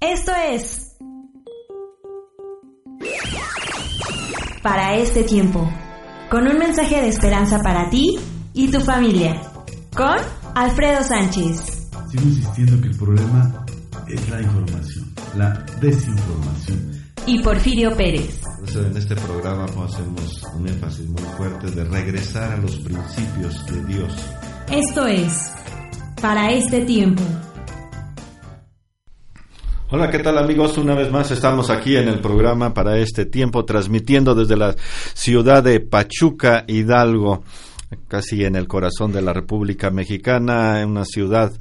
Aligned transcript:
Esto 0.00 0.32
es... 0.32 0.96
Para 4.62 4.94
este 4.96 5.24
tiempo, 5.24 5.68
con 6.30 6.46
un 6.46 6.56
mensaje 6.58 7.00
de 7.00 7.08
esperanza 7.08 7.58
para 7.62 7.90
ti 7.90 8.16
y 8.54 8.70
tu 8.70 8.80
familia, 8.80 9.40
con 9.96 10.16
Alfredo 10.54 11.02
Sánchez. 11.02 11.88
Sigo 12.10 12.22
insistiendo 12.22 12.80
que 12.80 12.88
el 12.88 12.96
problema 12.96 13.66
es 14.06 14.28
la 14.28 14.42
información, 14.42 15.14
la 15.36 15.66
desinformación. 15.80 17.02
Y 17.26 17.42
Porfirio 17.42 17.96
Pérez. 17.96 18.40
en 18.74 18.96
este 18.96 19.16
programa 19.16 19.64
hacemos 19.84 20.44
un 20.54 20.68
énfasis 20.68 21.08
muy 21.08 21.22
fuerte 21.36 21.70
de 21.70 21.84
regresar 21.84 22.52
a 22.52 22.56
los 22.58 22.76
principios 22.76 23.66
de 23.66 23.84
Dios. 23.84 24.12
Esto 24.70 25.06
es, 25.06 25.50
para 26.20 26.52
este 26.52 26.82
tiempo. 26.82 27.22
Hola, 29.90 30.10
¿qué 30.10 30.18
tal 30.18 30.36
amigos? 30.36 30.76
Una 30.76 30.94
vez 30.94 31.10
más 31.10 31.30
estamos 31.30 31.70
aquí 31.70 31.96
en 31.96 32.08
el 32.08 32.20
programa 32.20 32.74
para 32.74 32.98
este 32.98 33.24
tiempo, 33.24 33.64
transmitiendo 33.64 34.34
desde 34.34 34.54
la 34.54 34.76
ciudad 35.14 35.62
de 35.62 35.80
Pachuca, 35.80 36.64
Hidalgo, 36.68 37.42
casi 38.06 38.44
en 38.44 38.54
el 38.54 38.68
corazón 38.68 39.12
de 39.12 39.22
la 39.22 39.32
República 39.32 39.88
Mexicana, 39.88 40.82
en 40.82 40.90
una 40.90 41.06
ciudad 41.06 41.52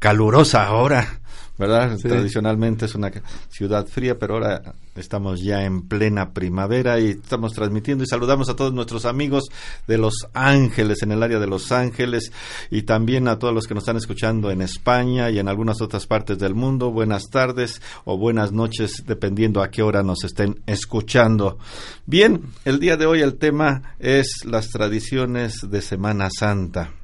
calurosa 0.00 0.64
ahora, 0.66 1.20
¿verdad? 1.58 1.98
Tradicionalmente 1.98 2.86
es 2.86 2.94
una 2.94 3.10
ciudad 3.48 3.86
fría, 3.86 4.18
pero 4.18 4.34
ahora 4.34 4.74
estamos 4.94 5.42
ya 5.42 5.64
en 5.64 5.82
plena 5.82 6.32
primavera 6.32 7.00
y 7.00 7.10
estamos 7.10 7.52
transmitiendo 7.52 8.04
y 8.04 8.06
saludamos 8.06 8.48
a 8.48 8.56
todos 8.56 8.72
nuestros 8.72 9.04
amigos 9.04 9.44
de 9.86 9.98
Los 9.98 10.14
Ángeles, 10.34 11.02
en 11.02 11.12
el 11.12 11.22
área 11.22 11.38
de 11.38 11.46
Los 11.46 11.72
Ángeles 11.72 12.32
y 12.70 12.82
también 12.82 13.28
a 13.28 13.38
todos 13.38 13.52
los 13.52 13.66
que 13.66 13.74
nos 13.74 13.82
están 13.82 13.96
escuchando 13.96 14.50
en 14.50 14.62
España 14.62 15.30
y 15.30 15.38
en 15.38 15.48
algunas 15.48 15.80
otras 15.80 16.06
partes 16.06 16.38
del 16.38 16.54
mundo. 16.54 16.92
Buenas 16.92 17.24
tardes 17.30 17.82
o 18.04 18.16
buenas 18.16 18.52
noches, 18.52 19.04
dependiendo 19.06 19.60
a 19.60 19.70
qué 19.70 19.82
hora 19.82 20.02
nos 20.02 20.24
estén 20.24 20.62
escuchando. 20.66 21.58
Bien, 22.06 22.42
el 22.64 22.78
día 22.78 22.96
de 22.96 23.06
hoy 23.06 23.20
el 23.20 23.36
tema 23.36 23.94
es 23.98 24.44
las 24.44 24.68
tradiciones 24.68 25.68
de 25.68 25.82
Semana 25.82 26.28
Santa. 26.30 26.97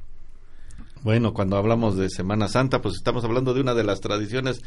Bueno, 1.05 1.35
cuando 1.35 1.55
hablamos 1.55 1.97
de 1.97 2.09
Semana 2.09 2.47
Santa, 2.47 2.81
pues 2.81 2.95
estamos 2.95 3.23
hablando 3.23 3.53
de 3.53 3.61
una 3.61 3.75
de 3.75 3.83
las 3.83 4.01
tradiciones 4.01 4.63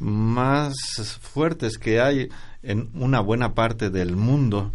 más 0.00 0.74
fuertes 1.20 1.78
que 1.78 2.00
hay 2.00 2.30
en 2.64 2.90
una 2.94 3.20
buena 3.20 3.54
parte 3.54 3.88
del 3.88 4.16
mundo. 4.16 4.72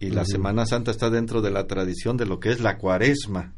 Y 0.00 0.08
la 0.08 0.24
Semana 0.24 0.64
Santa 0.64 0.90
está 0.90 1.10
dentro 1.10 1.42
de 1.42 1.50
la 1.50 1.66
tradición 1.66 2.16
de 2.16 2.24
lo 2.24 2.40
que 2.40 2.50
es 2.50 2.60
la 2.62 2.78
cuaresma. 2.78 3.52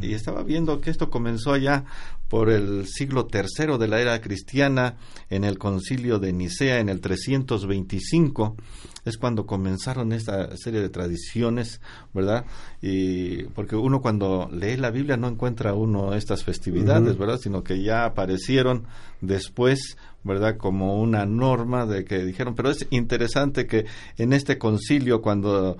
Y 0.00 0.14
estaba 0.14 0.44
viendo 0.44 0.80
que 0.80 0.90
esto 0.90 1.10
comenzó 1.10 1.54
allá 1.54 1.86
por 2.28 2.50
el 2.50 2.86
siglo 2.86 3.26
III 3.32 3.76
de 3.76 3.88
la 3.88 4.00
era 4.00 4.20
cristiana, 4.20 4.94
en 5.28 5.42
el 5.42 5.58
concilio 5.58 6.20
de 6.20 6.32
Nicea, 6.32 6.78
en 6.78 6.88
el 6.88 7.00
325, 7.00 8.56
es 9.04 9.18
cuando 9.18 9.46
comenzaron 9.46 10.12
esta 10.12 10.56
serie 10.56 10.80
de 10.80 10.88
tradiciones, 10.88 11.80
¿verdad? 12.14 12.44
Y 12.80 13.44
porque 13.44 13.74
uno 13.74 14.00
cuando 14.00 14.48
lee 14.52 14.76
la 14.76 14.90
Biblia 14.90 15.16
no 15.16 15.28
encuentra 15.28 15.74
uno 15.74 16.14
estas 16.14 16.44
festividades, 16.44 17.18
¿verdad? 17.18 17.38
Sino 17.38 17.64
que 17.64 17.82
ya 17.82 18.04
aparecieron 18.04 18.86
después, 19.20 19.96
¿verdad? 20.22 20.56
Como 20.56 21.00
una 21.00 21.26
norma 21.26 21.86
de 21.86 22.04
que 22.04 22.24
dijeron, 22.24 22.54
pero 22.54 22.70
es 22.70 22.86
interesante 22.90 23.66
que 23.66 23.86
en 24.18 24.32
este 24.32 24.58
concilio 24.58 25.20
cuando 25.20 25.76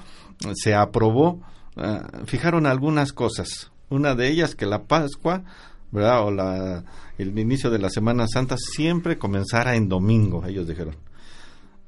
se 0.55 0.75
aprobó, 0.75 1.41
ah, 1.77 2.09
fijaron 2.27 2.67
algunas 2.67 3.13
cosas, 3.13 3.71
una 3.89 4.15
de 4.15 4.29
ellas 4.29 4.57
que 4.57 4.67
la 4.67 4.85
Pascua, 4.85 5.45
¿verdad? 5.93 6.25
O 6.27 6.31
la, 6.33 6.85
el 7.19 7.39
inicio 7.39 7.71
de 7.71 7.79
la 7.79 7.91
Semana 7.91 8.27
Santa 8.27 8.57
siempre 8.59 9.19
comenzara 9.19 9.77
en 9.77 9.89
domingo, 9.89 10.45
ellos 10.45 10.67
dijeron. 10.67 10.97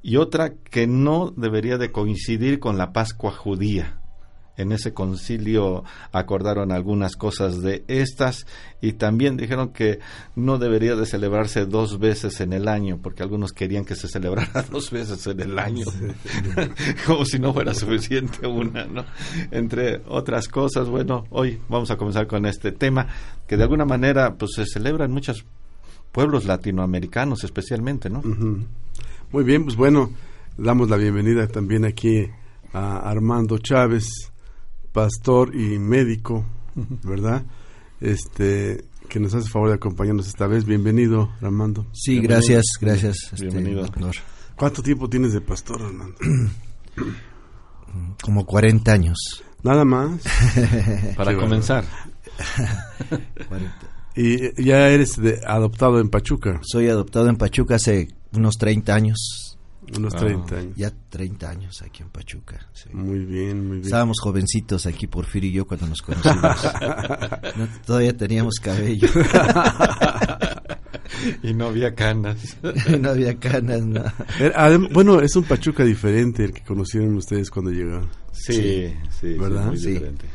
Y 0.05 0.17
otra 0.19 0.53
que 0.53 0.87
no 0.87 1.33
debería 1.37 1.79
de 1.79 1.91
coincidir 1.91 2.61
con 2.61 2.79
la 2.79 2.93
Pascua 2.93 3.33
judía 3.33 3.99
en 4.57 4.73
ese 4.73 4.93
concilio 4.93 5.85
acordaron 6.13 6.71
algunas 6.73 7.17
cosas 7.17 7.61
de 7.61 7.85
estas 7.89 8.47
y 8.81 8.93
también 8.93 9.37
dijeron 9.37 9.71
que 9.71 9.99
no 10.37 10.59
debería 10.59 10.95
de 10.95 11.07
celebrarse 11.07 11.67
dos 11.67 11.99
veces 11.99 12.41
en 12.41 12.53
el 12.53 12.69
año, 12.69 13.01
porque 13.03 13.23
algunos 13.23 13.53
querían 13.53 13.85
que 13.85 13.97
se 13.97 14.09
celebrara 14.09 14.63
dos 14.71 14.91
veces 14.91 15.27
en 15.27 15.41
el 15.41 15.59
año, 15.59 15.87
como 17.07 17.25
si 17.25 17.39
no 17.39 17.53
fuera 17.53 17.75
suficiente 17.75 18.47
una, 18.47 18.85
¿no? 18.85 19.05
Entre 19.51 20.03
otras 20.07 20.49
cosas, 20.49 20.89
bueno, 20.89 21.25
hoy 21.31 21.61
vamos 21.69 21.91
a 21.91 21.97
comenzar 21.97 22.27
con 22.27 22.47
este 22.47 22.73
tema 22.73 23.09
que 23.47 23.57
de 23.57 23.65
alguna 23.65 23.85
manera 23.85 24.37
pues 24.37 24.53
se 24.55 24.67
celebra 24.67 25.05
en 25.05 25.13
muchos 25.13 25.45
pueblos 26.13 26.45
latinoamericanos 26.45 27.43
especialmente, 27.43 28.09
¿no? 28.09 28.23
Muy 29.35 29.43
bien, 29.43 29.65
pues 29.65 29.75
bueno, 29.75 30.13
damos 30.57 30.89
la 30.89 30.97
bienvenida 30.97 31.49
también 31.49 31.85
aquí 31.85 32.31
a 32.73 32.99
Armando 32.99 33.59
Chávez, 33.59 34.31
pastor 34.93 35.57
y 35.57 35.77
médico, 35.81 36.47
¿verdad? 37.03 37.45
Este 38.01 38.85
que 39.09 39.19
nos 39.19 39.35
hace 39.35 39.51
favor 39.51 39.71
de 39.71 39.75
acompañarnos 39.75 40.29
esta 40.29 40.47
vez. 40.47 40.65
Bienvenido, 40.65 41.33
Armando. 41.43 41.85
Sí, 41.93 42.21
gracias, 42.21 42.63
gracias. 42.81 43.17
Este, 43.33 43.47
Bienvenido. 43.47 43.85
¿Cuánto 44.55 44.85
tiempo 44.85 45.11
tienes 45.11 45.33
de 45.33 45.41
pastor, 45.41 45.83
Armando? 45.83 46.15
Como 48.23 48.47
40 48.47 48.93
años. 48.93 49.43
Nada 49.65 49.85
más. 49.85 50.23
Para 51.17 51.37
comenzar. 51.37 51.85
y 54.15 54.63
ya 54.63 54.91
eres 54.91 55.19
adoptado 55.45 55.99
en 55.99 56.09
Pachuca. 56.09 56.61
Soy 56.63 56.89
adoptado 56.89 57.29
en 57.29 57.35
Pachuca 57.35 57.75
hace 57.75 58.07
unos 58.37 58.57
30 58.57 58.95
años. 58.95 59.59
Unos 59.97 60.15
30 60.15 60.57
años. 60.57 60.77
Ya 60.77 60.93
30 61.11 61.51
años 61.51 61.83
aquí 61.83 62.03
en 62.03 62.09
Pachuca. 62.09 62.59
Muy 62.93 63.25
bien, 63.25 63.67
muy 63.67 63.77
bien. 63.77 63.85
Estábamos 63.85 64.19
jovencitos 64.21 64.87
aquí, 64.87 65.07
Porfirio 65.07 65.51
y 65.51 65.55
yo, 65.55 65.67
cuando 65.67 65.87
nos 65.87 66.01
conocimos. 66.01 66.57
todavía 67.87 68.17
teníamos 68.17 68.55
cabello. 68.63 69.09
y 71.43 71.55
no 71.55 71.67
había 71.67 71.95
canas. 71.95 72.57
no 73.01 73.11
había 73.11 73.39
canas, 73.39 73.83
no. 73.83 74.03
Bueno, 74.91 75.21
es 75.21 75.37
un 75.37 75.45
Pachuca 75.45 75.85
diferente 75.85 76.45
el 76.45 76.53
que 76.53 76.63
conocieron 76.63 77.15
ustedes 77.17 77.51
cuando 77.51 77.71
llegaron. 77.71 78.09
Sí, 78.33 78.93
sí, 79.21 79.35
¿verdad? 79.35 79.73
Sí, 79.77 79.93
diferente. 79.93 80.27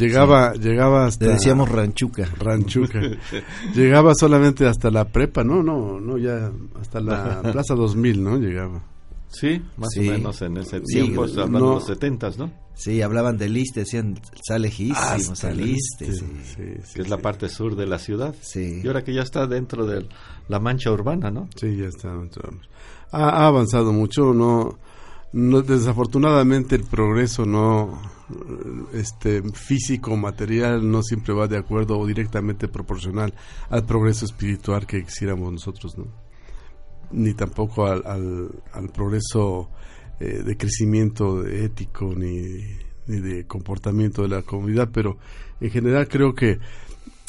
Llegaba, 0.00 0.54
llegaba 0.54 1.06
hasta... 1.06 1.26
Le 1.26 1.32
decíamos 1.32 1.68
ranchuca. 1.68 2.26
Ranchuca. 2.38 3.00
llegaba 3.74 4.14
solamente 4.14 4.66
hasta 4.66 4.90
la 4.90 5.04
prepa, 5.04 5.44
no, 5.44 5.62
no, 5.62 6.00
no, 6.00 6.16
ya 6.16 6.50
hasta 6.80 7.00
la 7.00 7.42
Plaza 7.52 7.74
2000, 7.74 8.24
¿no? 8.24 8.38
Llegaba. 8.38 8.82
Sí, 9.28 9.62
más 9.76 9.90
o 9.96 10.00
menos 10.00 10.42
en 10.42 10.56
ese 10.56 10.80
tiempo, 10.80 11.22
hablando 11.22 11.68
de 11.68 11.74
los 11.76 11.86
setentas, 11.86 12.36
¿no? 12.36 12.50
Sí, 12.74 13.02
hablaban 13.02 13.36
de 13.36 13.48
Liste, 13.48 13.80
decían, 13.80 14.18
sale 14.42 14.68
lejísimo, 14.68 15.36
saliste. 15.36 16.08
que 16.94 17.02
es 17.02 17.08
la 17.08 17.18
parte 17.18 17.48
sur 17.48 17.76
de 17.76 17.86
la 17.86 17.98
ciudad. 17.98 18.34
Sí. 18.40 18.80
Y 18.82 18.86
ahora 18.86 19.04
que 19.04 19.12
ya 19.12 19.20
está 19.22 19.46
dentro 19.46 19.86
de 19.86 20.08
la 20.48 20.58
mancha 20.58 20.90
urbana, 20.90 21.30
¿no? 21.30 21.48
Sí, 21.56 21.76
ya 21.76 21.86
está 21.88 22.08
Ha, 23.12 23.28
ha 23.28 23.46
avanzado 23.46 23.92
mucho, 23.92 24.32
no, 24.32 24.78
no, 25.32 25.62
desafortunadamente 25.62 26.74
el 26.74 26.84
progreso 26.84 27.46
no, 27.46 28.00
este 28.92 29.42
físico 29.52 30.16
material 30.16 30.90
no 30.90 31.02
siempre 31.02 31.34
va 31.34 31.46
de 31.46 31.58
acuerdo 31.58 31.98
o 31.98 32.06
directamente 32.06 32.68
proporcional 32.68 33.34
al 33.68 33.84
progreso 33.84 34.24
espiritual 34.24 34.86
que 34.86 35.04
quisiéramos 35.04 35.52
nosotros, 35.52 35.96
¿no? 35.96 36.06
ni 37.12 37.34
tampoco 37.34 37.86
al, 37.86 38.02
al, 38.72 38.88
progreso 38.90 39.70
eh, 40.20 40.42
de 40.44 40.56
crecimiento 40.56 41.44
ético 41.46 42.14
ni, 42.14 42.62
ni, 43.06 43.20
de 43.20 43.46
comportamiento 43.46 44.22
de 44.22 44.28
la 44.28 44.42
comunidad, 44.42 44.90
pero 44.92 45.18
en 45.60 45.70
general 45.70 46.08
creo 46.08 46.34
que 46.34 46.58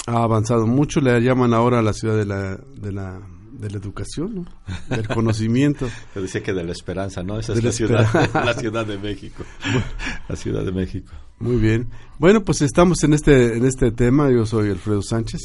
ha 0.07 0.23
avanzado 0.23 0.67
mucho. 0.67 1.01
Le 1.01 1.19
llaman 1.21 1.53
ahora 1.53 1.79
a 1.79 1.81
la 1.81 1.93
ciudad 1.93 2.15
de 2.15 2.25
la, 2.25 2.57
de 2.57 2.91
la, 2.91 3.19
de 3.51 3.69
la 3.69 3.77
educación, 3.77 4.35
¿no? 4.35 4.45
del 4.95 5.07
conocimiento. 5.07 5.87
Yo 6.15 6.21
decía 6.21 6.41
que 6.41 6.53
de 6.53 6.63
la 6.63 6.71
esperanza, 6.71 7.23
¿no? 7.23 7.39
Esa 7.39 7.53
es 7.53 7.63
la, 7.63 7.71
ciudad, 7.71 8.07
la 8.33 8.53
Ciudad 8.53 8.85
de 8.85 8.97
México. 8.97 9.43
la 10.29 10.35
Ciudad 10.35 10.63
de 10.63 10.71
México. 10.71 11.11
Muy 11.39 11.57
bien. 11.57 11.89
Bueno, 12.19 12.43
pues 12.43 12.61
estamos 12.61 13.03
en 13.03 13.13
este, 13.13 13.57
en 13.57 13.65
este 13.65 13.91
tema. 13.91 14.31
Yo 14.31 14.45
soy 14.45 14.69
Alfredo 14.69 15.01
Sánchez. 15.01 15.41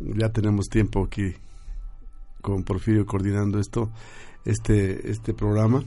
Ya 0.00 0.30
tenemos 0.30 0.66
tiempo 0.68 1.04
aquí 1.04 1.34
con 2.40 2.64
Porfirio 2.64 3.06
coordinando 3.06 3.58
esto, 3.58 3.90
este, 4.44 5.10
este 5.10 5.32
programa, 5.32 5.82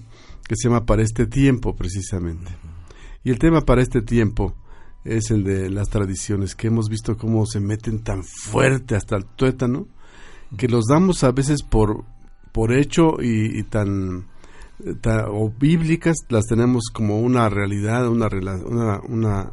que 0.48 0.56
se 0.56 0.70
llama 0.70 0.86
Para 0.86 1.04
este 1.04 1.28
tiempo, 1.28 1.76
precisamente. 1.76 2.52
Y 3.24 3.32
el 3.32 3.40
tema 3.40 3.62
para 3.62 3.82
este 3.82 4.02
tiempo 4.02 4.56
es 5.04 5.30
el 5.32 5.44
de 5.44 5.70
las 5.70 5.90
tradiciones, 5.90 6.56
que 6.56 6.68
hemos 6.68 6.90
visto 6.90 7.18
cómo 7.18 7.46
se 7.46 7.60
meten 7.60 8.04
tan 8.04 8.24
fuerte 8.24 8.96
hasta 8.96 9.16
el 9.16 9.26
tuétano, 9.26 9.88
que 10.58 10.68
los 10.68 10.86
damos 10.86 11.24
a 11.24 11.32
veces 11.32 11.64
por, 11.64 12.06
por 12.52 12.74
hecho 12.74 13.22
y, 13.22 13.64
tan, 13.64 14.28
o 15.28 15.50
bíblicas, 15.50 16.18
las 16.30 16.46
tenemos 16.46 16.86
como 16.94 17.20
una 17.20 17.50
realidad, 17.50 18.08
una, 18.08 18.28
una, 18.66 19.00
una 19.08 19.50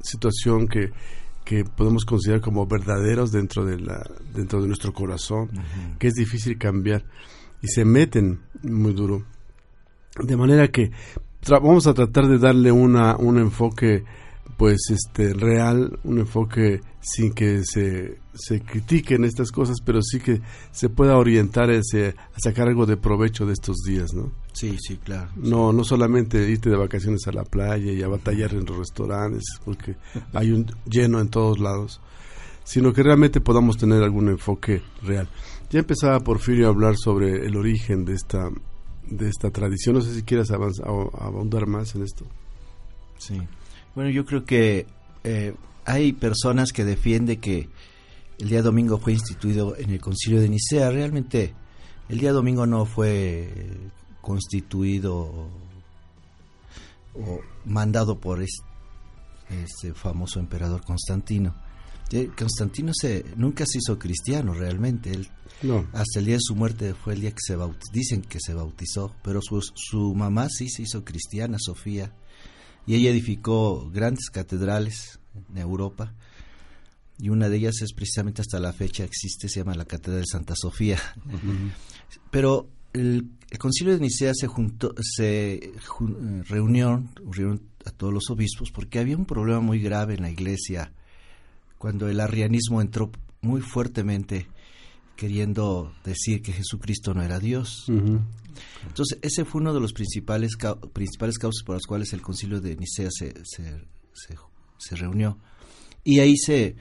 situación 0.00 0.68
que 0.68 0.90
que 1.44 1.64
podemos 1.64 2.04
considerar 2.04 2.40
como 2.40 2.66
verdaderos 2.66 3.32
dentro 3.32 3.64
de 3.64 3.80
la 3.80 4.08
dentro 4.32 4.60
de 4.60 4.68
nuestro 4.68 4.92
corazón 4.92 5.50
que 5.98 6.06
es 6.06 6.14
difícil 6.14 6.56
cambiar 6.56 7.04
y 7.60 7.68
se 7.68 7.84
meten 7.84 8.40
muy 8.62 8.92
duro. 8.92 9.24
De 10.20 10.36
manera 10.36 10.68
que 10.68 10.90
vamos 11.48 11.86
a 11.86 11.94
tratar 11.94 12.26
de 12.26 12.38
darle 12.38 12.70
una, 12.70 13.16
un 13.16 13.38
enfoque 13.38 14.04
pues 14.62 14.90
este 14.90 15.34
real, 15.34 15.98
un 16.04 16.20
enfoque 16.20 16.82
sin 17.00 17.32
que 17.32 17.62
se, 17.64 18.20
se 18.32 18.60
critiquen 18.60 19.24
estas 19.24 19.50
cosas, 19.50 19.78
pero 19.84 20.00
sí 20.02 20.20
que 20.20 20.40
se 20.70 20.88
pueda 20.88 21.16
orientar 21.16 21.68
ese, 21.72 22.10
a 22.10 22.38
sacar 22.40 22.68
algo 22.68 22.86
de 22.86 22.96
provecho 22.96 23.44
de 23.44 23.54
estos 23.54 23.78
días, 23.84 24.14
¿no? 24.14 24.30
Sí, 24.52 24.76
sí, 24.78 24.98
claro. 24.98 25.32
No, 25.34 25.72
no 25.72 25.82
solamente 25.82 26.48
irte 26.48 26.70
de 26.70 26.76
vacaciones 26.76 27.26
a 27.26 27.32
la 27.32 27.42
playa 27.42 27.90
y 27.90 28.02
a 28.02 28.06
batallar 28.06 28.52
en 28.52 28.64
los 28.64 28.76
restaurantes, 28.76 29.42
porque 29.64 29.96
hay 30.32 30.52
un 30.52 30.66
lleno 30.88 31.18
en 31.18 31.28
todos 31.28 31.58
lados, 31.58 32.00
sino 32.62 32.92
que 32.92 33.02
realmente 33.02 33.40
podamos 33.40 33.76
tener 33.78 34.00
algún 34.00 34.28
enfoque 34.28 34.80
real. 35.02 35.28
Ya 35.70 35.80
empezaba 35.80 36.20
Porfirio 36.20 36.68
a 36.68 36.70
hablar 36.70 36.94
sobre 36.96 37.44
el 37.46 37.56
origen 37.56 38.04
de 38.04 38.14
esta 38.14 38.48
de 39.10 39.28
esta 39.28 39.50
tradición. 39.50 39.96
No 39.96 40.02
sé 40.02 40.14
si 40.14 40.22
quieras 40.22 40.52
avanzar, 40.52 40.86
abundar 40.86 41.66
más 41.66 41.96
en 41.96 42.04
esto. 42.04 42.24
Sí. 43.18 43.42
Bueno, 43.94 44.10
yo 44.10 44.24
creo 44.24 44.44
que 44.44 44.86
eh, 45.24 45.54
hay 45.84 46.12
personas 46.12 46.72
que 46.72 46.84
defienden 46.84 47.40
que 47.40 47.68
el 48.38 48.48
día 48.48 48.62
domingo 48.62 48.98
fue 48.98 49.12
instituido 49.12 49.76
en 49.76 49.90
el 49.90 50.00
concilio 50.00 50.40
de 50.40 50.48
Nicea. 50.48 50.90
Realmente 50.90 51.54
el 52.08 52.18
día 52.18 52.32
domingo 52.32 52.66
no 52.66 52.86
fue 52.86 53.50
constituido 54.20 55.50
o 57.14 57.40
mandado 57.64 58.18
por 58.18 58.42
este 58.42 59.92
famoso 59.94 60.40
emperador 60.40 60.82
Constantino. 60.84 61.54
Constantino 62.36 62.92
se, 62.94 63.24
nunca 63.36 63.64
se 63.66 63.78
hizo 63.78 63.98
cristiano 63.98 64.52
realmente. 64.54 65.10
Él, 65.10 65.28
Hasta 65.92 66.18
el 66.18 66.26
día 66.26 66.34
de 66.34 66.42
su 66.42 66.54
muerte 66.54 66.94
fue 66.94 67.14
el 67.14 67.20
día 67.20 67.30
que 67.30 67.40
se 67.40 67.56
bautizó. 67.56 67.92
Dicen 67.92 68.22
que 68.22 68.38
se 68.40 68.54
bautizó, 68.54 69.14
pero 69.22 69.40
su, 69.40 69.62
su 69.74 70.14
mamá 70.14 70.48
sí 70.50 70.68
se 70.68 70.82
hizo 70.82 71.04
cristiana, 71.04 71.56
Sofía. 71.58 72.12
Y 72.86 72.94
ella 72.94 73.10
edificó 73.10 73.90
grandes 73.90 74.30
catedrales 74.30 75.20
en 75.50 75.58
Europa. 75.58 76.14
Y 77.18 77.28
una 77.28 77.48
de 77.48 77.56
ellas 77.58 77.80
es 77.82 77.92
precisamente 77.92 78.42
hasta 78.42 78.58
la 78.58 78.72
fecha 78.72 79.04
existe, 79.04 79.48
se 79.48 79.60
llama 79.60 79.74
la 79.74 79.84
Catedral 79.84 80.22
de 80.22 80.26
Santa 80.26 80.54
Sofía. 80.56 80.98
Pero 82.30 82.68
el, 82.92 83.30
concilio 83.58 83.94
de 83.94 84.00
Nicea 84.00 84.32
se, 84.34 84.46
juntó, 84.46 84.94
se 85.00 85.72
reunió, 86.48 87.04
reunió 87.30 87.60
a 87.84 87.90
todos 87.90 88.12
los 88.12 88.30
obispos 88.30 88.70
porque 88.70 88.98
había 88.98 89.16
un 89.16 89.26
problema 89.26 89.60
muy 89.60 89.80
grave 89.80 90.14
en 90.14 90.22
la 90.22 90.30
iglesia 90.30 90.92
cuando 91.78 92.08
el 92.08 92.20
arrianismo 92.20 92.80
entró 92.80 93.10
muy 93.40 93.60
fuertemente 93.60 94.46
queriendo 95.16 95.92
decir 96.04 96.42
que 96.42 96.52
Jesucristo 96.52 97.14
no 97.14 97.22
era 97.22 97.38
Dios. 97.38 97.86
Entonces, 98.86 99.18
ese 99.22 99.44
fue 99.44 99.60
uno 99.60 99.72
de 99.74 99.80
los 99.80 99.92
principales, 99.92 100.52
principales 100.92 101.38
causas 101.38 101.62
por 101.64 101.76
las 101.76 101.86
cuales 101.86 102.12
el 102.12 102.22
concilio 102.22 102.60
de 102.60 102.76
Nicea 102.76 103.08
se, 103.10 103.34
se, 103.44 104.96
reunió. 104.96 105.38
Y 106.04 106.18
ahí 106.20 106.36
se, 106.36 106.76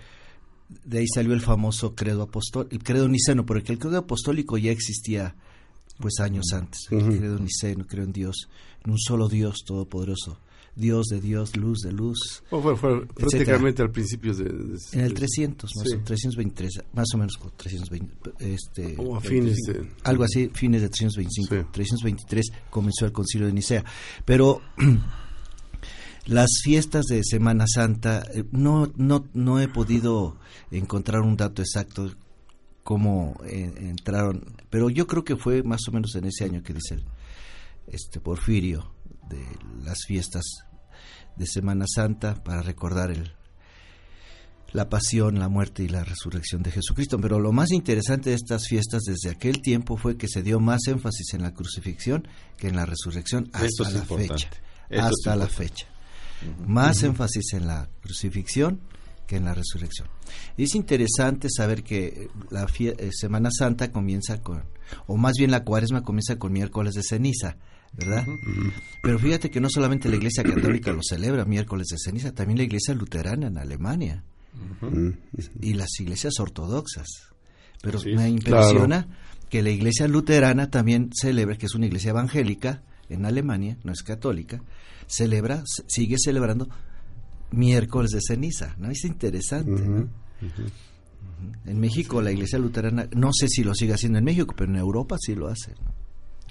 de 0.85 0.99
ahí 0.99 1.07
salió 1.07 1.33
el 1.33 1.41
famoso 1.41 1.95
credo 1.95 2.23
apostólico, 2.23 2.75
el 2.75 2.83
credo 2.83 3.07
niceno, 3.07 3.45
porque 3.45 3.71
el 3.71 3.79
credo 3.79 3.97
apostólico 3.97 4.57
ya 4.57 4.71
existía 4.71 5.35
pues 5.99 6.19
años 6.19 6.45
antes. 6.53 6.87
El 6.89 7.17
credo 7.17 7.39
niceno, 7.39 7.85
creo 7.85 8.05
en 8.05 8.11
Dios, 8.11 8.49
en 8.83 8.91
un 8.91 8.99
solo 8.99 9.29
Dios 9.29 9.63
todopoderoso. 9.65 10.39
Dios 10.75 11.07
de 11.07 11.19
Dios, 11.19 11.55
luz 11.57 11.79
de 11.81 11.91
luz. 11.91 12.43
fue, 12.49 13.05
prácticamente 13.07 13.81
al 13.81 13.91
principio 13.91 14.33
de, 14.33 14.77
En 14.93 15.01
el 15.01 15.13
300, 15.13 15.69
más 15.75 15.93
o, 15.93 16.03
323, 16.03 16.71
más 16.93 17.07
o 17.13 17.17
menos 17.17 17.39
320. 17.57 18.31
Este, 18.39 18.95
o 18.97 19.15
a 19.15 19.21
fines 19.21 19.57
de... 19.67 19.89
Algo 20.03 20.23
así, 20.23 20.49
fines 20.53 20.81
de 20.81 20.89
325. 20.89 21.71
323 21.71 22.51
comenzó 22.69 23.05
el 23.05 23.11
concilio 23.11 23.47
de 23.47 23.53
Nicea. 23.53 23.83
Pero 24.23 24.61
las 26.25 26.49
fiestas 26.63 27.05
de 27.05 27.21
Semana 27.23 27.65
Santa, 27.67 28.23
eh, 28.33 28.45
no, 28.51 28.91
no, 28.95 29.27
no 29.33 29.59
he 29.59 29.67
podido 29.67 30.37
encontrar 30.71 31.21
un 31.21 31.35
dato 31.35 31.61
exacto 31.61 32.11
cómo 32.83 33.35
eh, 33.45 33.71
entraron, 33.77 34.55
pero 34.69 34.89
yo 34.89 35.05
creo 35.05 35.23
que 35.23 35.35
fue 35.35 35.61
más 35.63 35.81
o 35.87 35.91
menos 35.91 36.15
en 36.15 36.25
ese 36.25 36.45
año 36.45 36.63
que 36.63 36.73
dice 36.73 36.95
el, 36.95 37.05
este 37.87 38.19
Porfirio 38.19 38.91
de 39.31 39.45
las 39.83 40.05
fiestas 40.05 40.43
de 41.35 41.47
Semana 41.47 41.85
Santa 41.87 42.35
para 42.43 42.61
recordar 42.61 43.11
el, 43.11 43.33
la 44.73 44.89
pasión, 44.89 45.39
la 45.39 45.49
muerte 45.49 45.83
y 45.83 45.87
la 45.87 46.03
resurrección 46.03 46.63
de 46.63 46.71
Jesucristo. 46.71 47.19
Pero 47.19 47.39
lo 47.39 47.51
más 47.51 47.71
interesante 47.71 48.29
de 48.29 48.35
estas 48.35 48.67
fiestas 48.67 49.03
desde 49.03 49.29
aquel 49.29 49.61
tiempo 49.61 49.97
fue 49.97 50.17
que 50.17 50.27
se 50.27 50.43
dio 50.43 50.59
más 50.59 50.87
énfasis 50.87 51.33
en 51.33 51.41
la 51.41 51.53
crucifixión 51.53 52.27
que 52.57 52.67
en 52.67 52.75
la 52.75 52.85
resurrección 52.85 53.49
hasta 53.53 53.91
la 53.91 54.05
fecha. 54.05 54.49
hasta 54.97 55.35
la 55.35 55.47
fecha. 55.47 55.87
Más 56.65 57.03
énfasis 57.03 57.53
en 57.53 57.67
la 57.67 57.89
crucifixión 58.01 58.81
que 59.27 59.37
en 59.37 59.45
la 59.45 59.53
resurrección. 59.53 60.07
Y 60.57 60.63
es 60.63 60.75
interesante 60.75 61.47
saber 61.49 61.83
que 61.83 62.29
la 62.49 62.67
eh, 62.79 63.09
Semana 63.11 63.49
Santa 63.51 63.91
comienza 63.91 64.41
con, 64.41 64.63
o 65.07 65.17
más 65.17 65.33
bien 65.37 65.51
la 65.51 65.63
cuaresma 65.63 66.03
comienza 66.03 66.37
con 66.37 66.51
miércoles 66.51 66.95
de 66.95 67.03
ceniza, 67.03 67.57
¿verdad? 67.93 68.25
Pero 69.01 69.19
fíjate 69.19 69.49
que 69.49 69.59
no 69.59 69.69
solamente 69.69 70.09
la 70.09 70.15
Iglesia 70.15 70.43
Católica 70.43 70.91
lo 70.91 71.01
celebra 71.03 71.45
miércoles 71.45 71.87
de 71.87 71.97
ceniza, 71.97 72.33
también 72.33 72.57
la 72.57 72.63
Iglesia 72.63 72.93
Luterana 72.93 73.47
en 73.47 73.57
Alemania. 73.57 74.23
Y 75.61 75.73
las 75.73 75.99
iglesias 75.99 76.39
ortodoxas. 76.39 77.07
Pero 77.81 77.99
me 78.15 78.29
impresiona 78.29 79.07
que 79.49 79.61
la 79.61 79.69
Iglesia 79.69 80.07
Luterana 80.07 80.69
también 80.69 81.09
celebra, 81.13 81.57
que 81.57 81.65
es 81.65 81.75
una 81.75 81.85
iglesia 81.85 82.11
evangélica 82.11 82.83
en 83.09 83.25
Alemania, 83.25 83.77
no 83.83 83.91
es 83.91 84.03
católica, 84.03 84.61
celebra, 85.07 85.63
sigue 85.87 86.15
celebrando 86.17 86.69
miércoles 87.51 88.11
de 88.11 88.21
ceniza, 88.21 88.75
¿no? 88.77 88.89
Es 88.89 89.03
interesante, 89.03 89.83
En 91.65 91.79
México 91.79 92.21
la 92.21 92.31
iglesia 92.31 92.59
luterana, 92.59 93.07
no 93.15 93.31
sé 93.33 93.47
si 93.47 93.63
lo 93.63 93.73
sigue 93.75 93.93
haciendo 93.93 94.19
en 94.19 94.25
México, 94.25 94.53
pero 94.55 94.71
en 94.71 94.77
Europa 94.77 95.17
sí 95.19 95.35
lo 95.35 95.47
hace, 95.47 95.73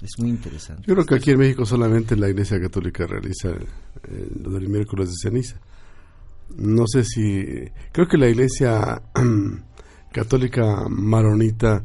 Es 0.01 0.17
muy 0.17 0.29
interesante. 0.29 0.83
Yo 0.87 0.95
creo 0.95 1.05
que 1.05 1.15
aquí 1.15 1.31
en 1.31 1.39
México 1.39 1.65
solamente 1.65 2.15
la 2.15 2.29
iglesia 2.29 2.59
católica 2.59 3.05
realiza 3.05 3.49
eh, 3.49 4.27
lo 4.43 4.51
del 4.51 4.67
miércoles 4.67 5.09
de 5.09 5.15
ceniza. 5.29 5.59
No 6.57 6.85
sé 6.87 7.03
si... 7.03 7.45
Creo 7.91 8.07
que 8.07 8.17
la 8.17 8.27
iglesia 8.27 9.01
católica 10.11 10.87
maronita 10.89 11.83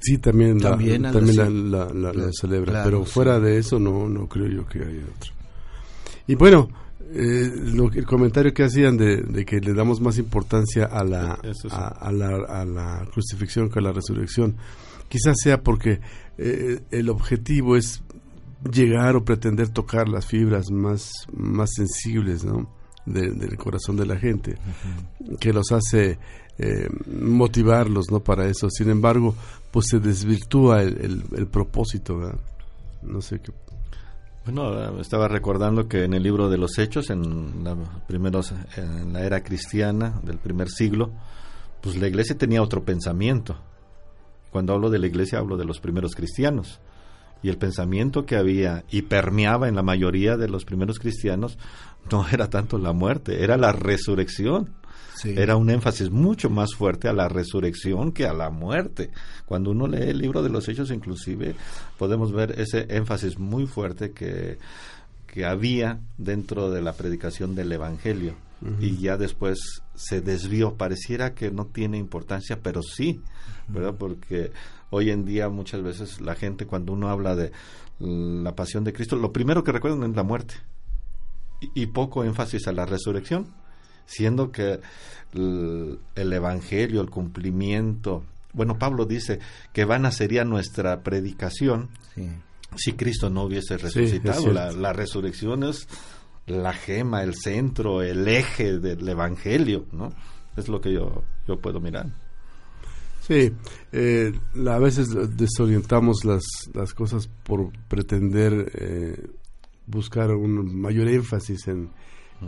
sí 0.00 0.18
también, 0.18 0.58
también 0.58 1.02
la, 1.02 1.12
también 1.12 1.70
la, 1.70 2.32
celebra, 2.32 2.84
pero 2.84 3.04
fuera 3.04 3.40
de 3.40 3.58
eso 3.58 3.78
no, 3.78 4.08
no 4.08 4.28
creo 4.28 4.46
yo 4.46 4.66
que 4.66 4.78
haya 4.78 5.04
otro. 5.16 5.32
Y 6.26 6.34
bueno, 6.34 6.68
eh, 7.12 7.50
lo, 7.72 7.90
el 7.90 8.04
comentario 8.04 8.52
que 8.52 8.64
hacían 8.64 8.96
de, 8.96 9.44
que 9.46 9.60
le 9.60 9.74
damos 9.74 10.00
más 10.00 10.18
importancia 10.18 10.84
a 10.84 11.04
la, 11.04 11.38
a, 11.70 12.12
la, 12.12 12.28
a 12.48 12.64
la 12.64 13.08
crucifixión 13.12 13.70
que 13.70 13.78
a 13.78 13.82
la 13.82 13.92
resurrección, 13.92 14.56
quizás 15.08 15.36
sea 15.42 15.62
porque 15.62 16.00
eh, 16.38 16.80
el 16.90 17.10
objetivo 17.10 17.76
es 17.76 18.02
llegar 18.72 19.16
o 19.16 19.24
pretender 19.24 19.68
tocar 19.68 20.08
las 20.08 20.26
fibras 20.26 20.70
más, 20.70 21.10
más 21.32 21.70
sensibles 21.74 22.44
¿no? 22.44 22.70
del 23.06 23.56
corazón 23.56 23.96
de 23.96 24.06
la 24.06 24.16
gente, 24.16 24.56
que 25.40 25.52
los 25.52 25.72
hace 25.72 26.18
eh, 26.58 26.88
motivarlos 27.06 28.10
¿no? 28.10 28.20
para 28.20 28.46
eso. 28.46 28.70
Sin 28.70 28.90
embargo, 28.90 29.34
pues 29.70 29.86
se 29.90 29.98
desvirtúa 29.98 30.82
el, 30.82 31.24
el, 31.36 31.46
propósito. 31.46 32.18
No 33.02 33.20
sé 33.20 33.40
qué 33.40 33.52
bueno, 34.50 34.98
estaba 34.98 35.28
recordando 35.28 35.88
que 35.88 36.04
en 36.04 36.14
el 36.14 36.22
libro 36.22 36.48
de 36.48 36.56
los 36.56 36.78
Hechos, 36.78 37.10
en 37.10 37.64
la, 37.64 37.76
primeros, 38.06 38.54
en 38.76 39.12
la 39.12 39.22
era 39.22 39.42
cristiana 39.42 40.18
del 40.22 40.38
primer 40.38 40.70
siglo, 40.70 41.10
pues 41.82 41.96
la 41.96 42.08
iglesia 42.08 42.38
tenía 42.38 42.62
otro 42.62 42.82
pensamiento. 42.82 43.58
Cuando 44.50 44.72
hablo 44.72 44.90
de 44.90 44.98
la 44.98 45.06
iglesia 45.06 45.38
hablo 45.38 45.56
de 45.56 45.64
los 45.64 45.80
primeros 45.80 46.14
cristianos. 46.14 46.80
Y 47.42 47.48
el 47.48 47.58
pensamiento 47.58 48.26
que 48.26 48.36
había 48.36 48.84
y 48.90 49.02
permeaba 49.02 49.68
en 49.68 49.76
la 49.76 49.82
mayoría 49.82 50.36
de 50.36 50.48
los 50.48 50.64
primeros 50.64 50.98
cristianos 50.98 51.58
no 52.10 52.26
era 52.28 52.50
tanto 52.50 52.78
la 52.78 52.92
muerte, 52.92 53.44
era 53.44 53.56
la 53.56 53.72
resurrección. 53.72 54.74
Era 55.24 55.56
un 55.56 55.68
énfasis 55.68 56.10
mucho 56.10 56.48
más 56.48 56.76
fuerte 56.76 57.08
a 57.08 57.12
la 57.12 57.28
resurrección 57.28 58.12
que 58.12 58.26
a 58.26 58.32
la 58.32 58.50
muerte. 58.50 59.10
Cuando 59.46 59.72
uno 59.72 59.88
lee 59.88 60.10
el 60.10 60.18
libro 60.18 60.44
de 60.44 60.48
los 60.48 60.68
Hechos, 60.68 60.92
inclusive, 60.92 61.56
podemos 61.98 62.32
ver 62.32 62.52
ese 62.60 62.86
énfasis 62.88 63.36
muy 63.36 63.66
fuerte 63.66 64.12
que, 64.12 64.58
que 65.26 65.44
había 65.44 65.98
dentro 66.18 66.70
de 66.70 66.82
la 66.82 66.92
predicación 66.92 67.56
del 67.56 67.72
Evangelio. 67.72 68.34
Y 68.80 68.96
ya 68.98 69.16
después 69.16 69.82
se 69.94 70.20
desvió. 70.20 70.74
Pareciera 70.74 71.34
que 71.34 71.50
no 71.50 71.66
tiene 71.66 71.96
importancia, 71.96 72.58
pero 72.60 72.82
sí, 72.82 73.20
¿verdad? 73.68 73.94
Porque 73.96 74.50
hoy 74.90 75.10
en 75.10 75.24
día 75.24 75.48
muchas 75.48 75.82
veces 75.82 76.20
la 76.20 76.34
gente 76.34 76.66
cuando 76.66 76.92
uno 76.92 77.08
habla 77.08 77.36
de 77.36 77.52
la 78.00 78.54
pasión 78.56 78.84
de 78.84 78.92
Cristo, 78.92 79.16
lo 79.16 79.32
primero 79.32 79.62
que 79.62 79.72
recuerdan 79.72 80.10
es 80.10 80.16
la 80.16 80.22
muerte 80.22 80.54
y 81.60 81.86
poco 81.86 82.24
énfasis 82.24 82.68
a 82.68 82.72
la 82.72 82.86
resurrección 82.86 83.46
siendo 84.06 84.50
que 84.52 84.80
el, 85.34 85.98
Evangelio, 86.32 87.00
el 87.00 87.10
cumplimiento 87.10 88.24
bueno, 88.52 88.78
Pablo 88.78 89.04
dice 89.04 89.38
que 89.72 89.84
vana 89.84 90.10
sería 90.10 90.44
nuestra 90.44 91.02
predicación 91.02 91.90
si 92.76 92.92
Cristo 92.94 93.30
no 93.30 93.44
hubiese 93.44 93.76
resucitado. 93.76 94.52
la, 94.52 94.72
la 94.72 94.92
resurrección 94.92 95.64
es 95.64 95.86
la 96.50 96.72
gema, 96.72 97.22
el 97.22 97.34
centro, 97.34 98.02
el 98.02 98.26
eje 98.26 98.78
del 98.78 99.08
Evangelio, 99.08 99.86
¿no? 99.92 100.12
Es 100.56 100.68
lo 100.68 100.80
que 100.80 100.92
yo, 100.92 101.22
yo 101.46 101.60
puedo 101.60 101.80
mirar. 101.80 102.06
Sí, 103.20 103.52
eh, 103.92 104.32
a 104.66 104.78
veces 104.78 105.08
desorientamos 105.36 106.24
las, 106.24 106.42
las 106.72 106.94
cosas 106.94 107.28
por 107.44 107.70
pretender 107.86 108.72
eh, 108.74 109.30
buscar 109.86 110.30
un 110.30 110.80
mayor 110.80 111.08
énfasis 111.08 111.68
en, 111.68 111.90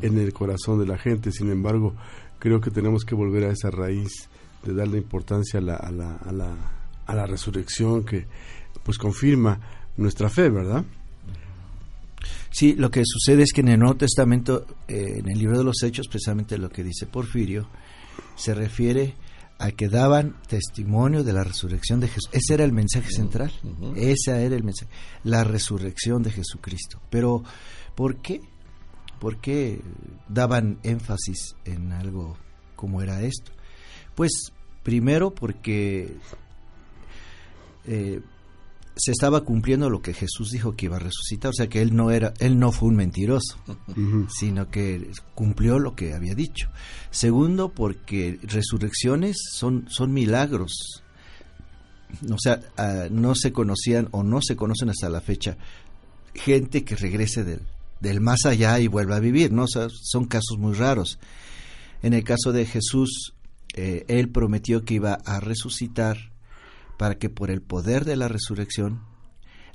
en 0.00 0.18
el 0.18 0.32
corazón 0.32 0.78
de 0.78 0.86
la 0.86 0.96
gente. 0.96 1.32
Sin 1.32 1.50
embargo, 1.50 1.94
creo 2.38 2.60
que 2.60 2.70
tenemos 2.70 3.04
que 3.04 3.14
volver 3.14 3.44
a 3.44 3.52
esa 3.52 3.70
raíz 3.70 4.30
de 4.64 4.74
darle 4.74 4.98
importancia 4.98 5.60
a 5.60 5.62
la, 5.62 5.76
a 5.76 5.90
la, 5.90 6.16
a 6.16 6.32
la, 6.32 6.56
a 7.06 7.14
la 7.14 7.26
resurrección 7.26 8.04
que 8.04 8.26
pues 8.82 8.96
confirma 8.96 9.60
nuestra 9.96 10.30
fe, 10.30 10.48
¿verdad? 10.48 10.84
Sí, 12.50 12.74
lo 12.74 12.90
que 12.90 13.02
sucede 13.04 13.42
es 13.42 13.52
que 13.52 13.60
en 13.60 13.68
el 13.68 13.78
Nuevo 13.78 13.96
Testamento, 13.96 14.66
eh, 14.88 15.18
en 15.18 15.30
el 15.30 15.38
libro 15.38 15.58
de 15.58 15.64
los 15.64 15.82
Hechos, 15.82 16.08
precisamente 16.08 16.58
lo 16.58 16.68
que 16.68 16.84
dice 16.84 17.06
Porfirio, 17.06 17.68
se 18.36 18.54
refiere 18.54 19.14
a 19.58 19.72
que 19.72 19.88
daban 19.88 20.36
testimonio 20.48 21.22
de 21.22 21.34
la 21.34 21.44
resurrección 21.44 22.00
de 22.00 22.08
Jesús. 22.08 22.30
Ese 22.32 22.54
era 22.54 22.64
el 22.64 22.72
mensaje 22.72 23.10
central. 23.10 23.52
Ese 23.94 24.30
era 24.44 24.56
el 24.56 24.64
mensaje. 24.64 24.90
La 25.22 25.44
resurrección 25.44 26.22
de 26.22 26.30
Jesucristo. 26.30 27.00
Pero, 27.10 27.44
¿por 27.94 28.16
qué? 28.22 28.40
¿Por 29.18 29.38
qué 29.38 29.82
daban 30.30 30.78
énfasis 30.82 31.56
en 31.66 31.92
algo 31.92 32.38
como 32.74 33.02
era 33.02 33.20
esto? 33.20 33.52
Pues, 34.14 34.30
primero 34.82 35.34
porque 35.34 36.16
eh, 37.84 38.20
se 39.00 39.12
estaba 39.12 39.44
cumpliendo 39.44 39.88
lo 39.88 40.02
que 40.02 40.12
Jesús 40.12 40.50
dijo 40.50 40.76
que 40.76 40.86
iba 40.86 40.96
a 40.96 41.00
resucitar, 41.00 41.50
o 41.50 41.54
sea 41.54 41.68
que 41.68 41.80
él 41.80 41.96
no 41.96 42.10
era, 42.10 42.34
él 42.38 42.58
no 42.58 42.70
fue 42.70 42.90
un 42.90 42.96
mentiroso, 42.96 43.56
sino 44.28 44.70
que 44.70 45.10
cumplió 45.34 45.78
lo 45.78 45.94
que 45.96 46.12
había 46.12 46.34
dicho. 46.34 46.68
Segundo, 47.10 47.70
porque 47.70 48.38
resurrecciones 48.42 49.38
son, 49.52 49.86
son 49.88 50.12
milagros. 50.12 51.02
O 52.30 52.38
sea, 52.38 52.60
ah, 52.76 53.06
no 53.10 53.34
se 53.34 53.52
conocían 53.52 54.08
o 54.10 54.22
no 54.22 54.40
se 54.42 54.56
conocen 54.56 54.90
hasta 54.90 55.08
la 55.08 55.20
fecha 55.20 55.56
gente 56.34 56.84
que 56.84 56.96
regrese 56.96 57.44
del, 57.44 57.62
del 58.00 58.20
más 58.20 58.44
allá 58.44 58.78
y 58.80 58.86
vuelva 58.86 59.16
a 59.16 59.20
vivir, 59.20 59.52
¿no? 59.52 59.66
son 59.66 60.26
casos 60.26 60.58
muy 60.58 60.74
raros. 60.74 61.18
En 62.02 62.12
el 62.14 62.24
caso 62.24 62.52
de 62.52 62.66
Jesús, 62.66 63.34
eh, 63.74 64.04
él 64.08 64.30
prometió 64.30 64.84
que 64.84 64.94
iba 64.94 65.14
a 65.24 65.40
resucitar 65.40 66.29
para 67.00 67.14
que 67.14 67.30
por 67.30 67.50
el 67.50 67.62
poder 67.62 68.04
de 68.04 68.14
la 68.14 68.28
resurrección 68.28 69.00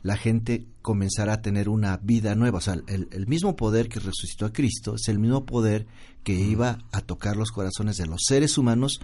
la 0.03 0.15
gente 0.15 0.67
comenzara 0.83 1.33
a 1.33 1.41
tener 1.41 1.69
una 1.69 1.97
vida 1.97 2.35
nueva. 2.35 2.59
O 2.59 2.61
sea, 2.61 2.75
el, 2.85 3.25
mismo 3.25 3.55
poder 3.55 3.89
que 3.89 3.99
resucitó 3.99 4.45
a 4.45 4.53
Cristo 4.53 4.93
es 4.93 5.07
el 5.07 5.17
mismo 5.17 5.43
poder 5.43 5.87
que 6.23 6.35
iba 6.35 6.77
a 6.91 7.01
tocar 7.01 7.35
los 7.35 7.49
corazones 7.49 7.97
de 7.97 8.05
los 8.05 8.21
seres 8.27 8.59
humanos 8.59 8.99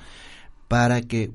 para 0.68 1.01
que 1.01 1.32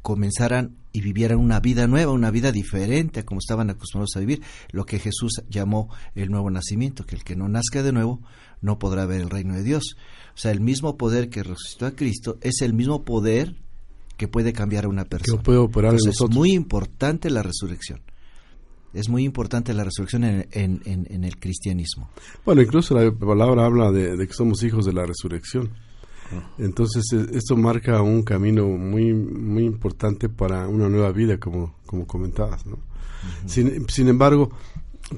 comenzaran 0.00 0.78
y 0.90 1.02
vivieran 1.02 1.38
una 1.38 1.60
vida 1.60 1.86
nueva, 1.86 2.12
una 2.12 2.30
vida 2.30 2.50
diferente 2.50 3.20
a 3.20 3.26
como 3.26 3.40
estaban 3.40 3.68
acostumbrados 3.68 4.16
a 4.16 4.20
vivir, 4.20 4.40
lo 4.70 4.86
que 4.86 4.98
Jesús 4.98 5.42
llamó 5.50 5.90
el 6.14 6.30
nuevo 6.30 6.48
nacimiento, 6.48 7.04
que 7.04 7.16
el 7.16 7.24
que 7.24 7.36
no 7.36 7.46
nazca 7.50 7.82
de 7.82 7.92
nuevo 7.92 8.22
no 8.62 8.78
podrá 8.78 9.04
ver 9.04 9.20
el 9.20 9.28
reino 9.28 9.52
de 9.52 9.64
Dios. 9.64 9.98
O 10.34 10.38
sea, 10.38 10.50
el 10.50 10.62
mismo 10.62 10.96
poder 10.96 11.28
que 11.28 11.42
resucitó 11.42 11.84
a 11.84 11.94
Cristo 11.94 12.38
es 12.40 12.62
el 12.62 12.72
mismo 12.72 13.04
poder 13.04 13.65
que 14.16 14.28
puede 14.28 14.52
cambiar 14.52 14.86
a 14.86 14.88
una 14.88 15.04
persona. 15.04 15.42
puede 15.42 15.58
operar 15.58 15.94
Es 15.94 16.20
muy 16.30 16.52
importante 16.52 17.30
la 17.30 17.42
resurrección. 17.42 18.00
Es 18.94 19.08
muy 19.10 19.24
importante 19.24 19.74
la 19.74 19.84
resurrección 19.84 20.24
en, 20.24 20.46
en, 20.52 21.24
el 21.24 21.38
cristianismo. 21.38 22.08
Bueno, 22.46 22.62
incluso 22.62 22.94
la 22.94 23.12
palabra 23.12 23.66
habla 23.66 23.92
de, 23.92 24.26
que 24.26 24.32
somos 24.32 24.62
hijos 24.62 24.86
de 24.86 24.94
la 24.94 25.04
resurrección. 25.04 25.70
Entonces, 26.58 27.04
e, 27.12 27.36
esto 27.36 27.56
marca 27.56 28.00
un 28.00 28.22
camino 28.22 28.66
muy 28.66 29.12
muy 29.12 29.64
importante 29.64 30.28
para 30.28 30.66
una 30.66 30.88
nueva 30.88 31.12
vida, 31.12 31.38
como, 31.38 31.76
como 31.84 32.06
comentabas. 32.06 32.64
¿no? 32.66 32.78
sin, 33.46 34.08
embargo, 34.08 34.50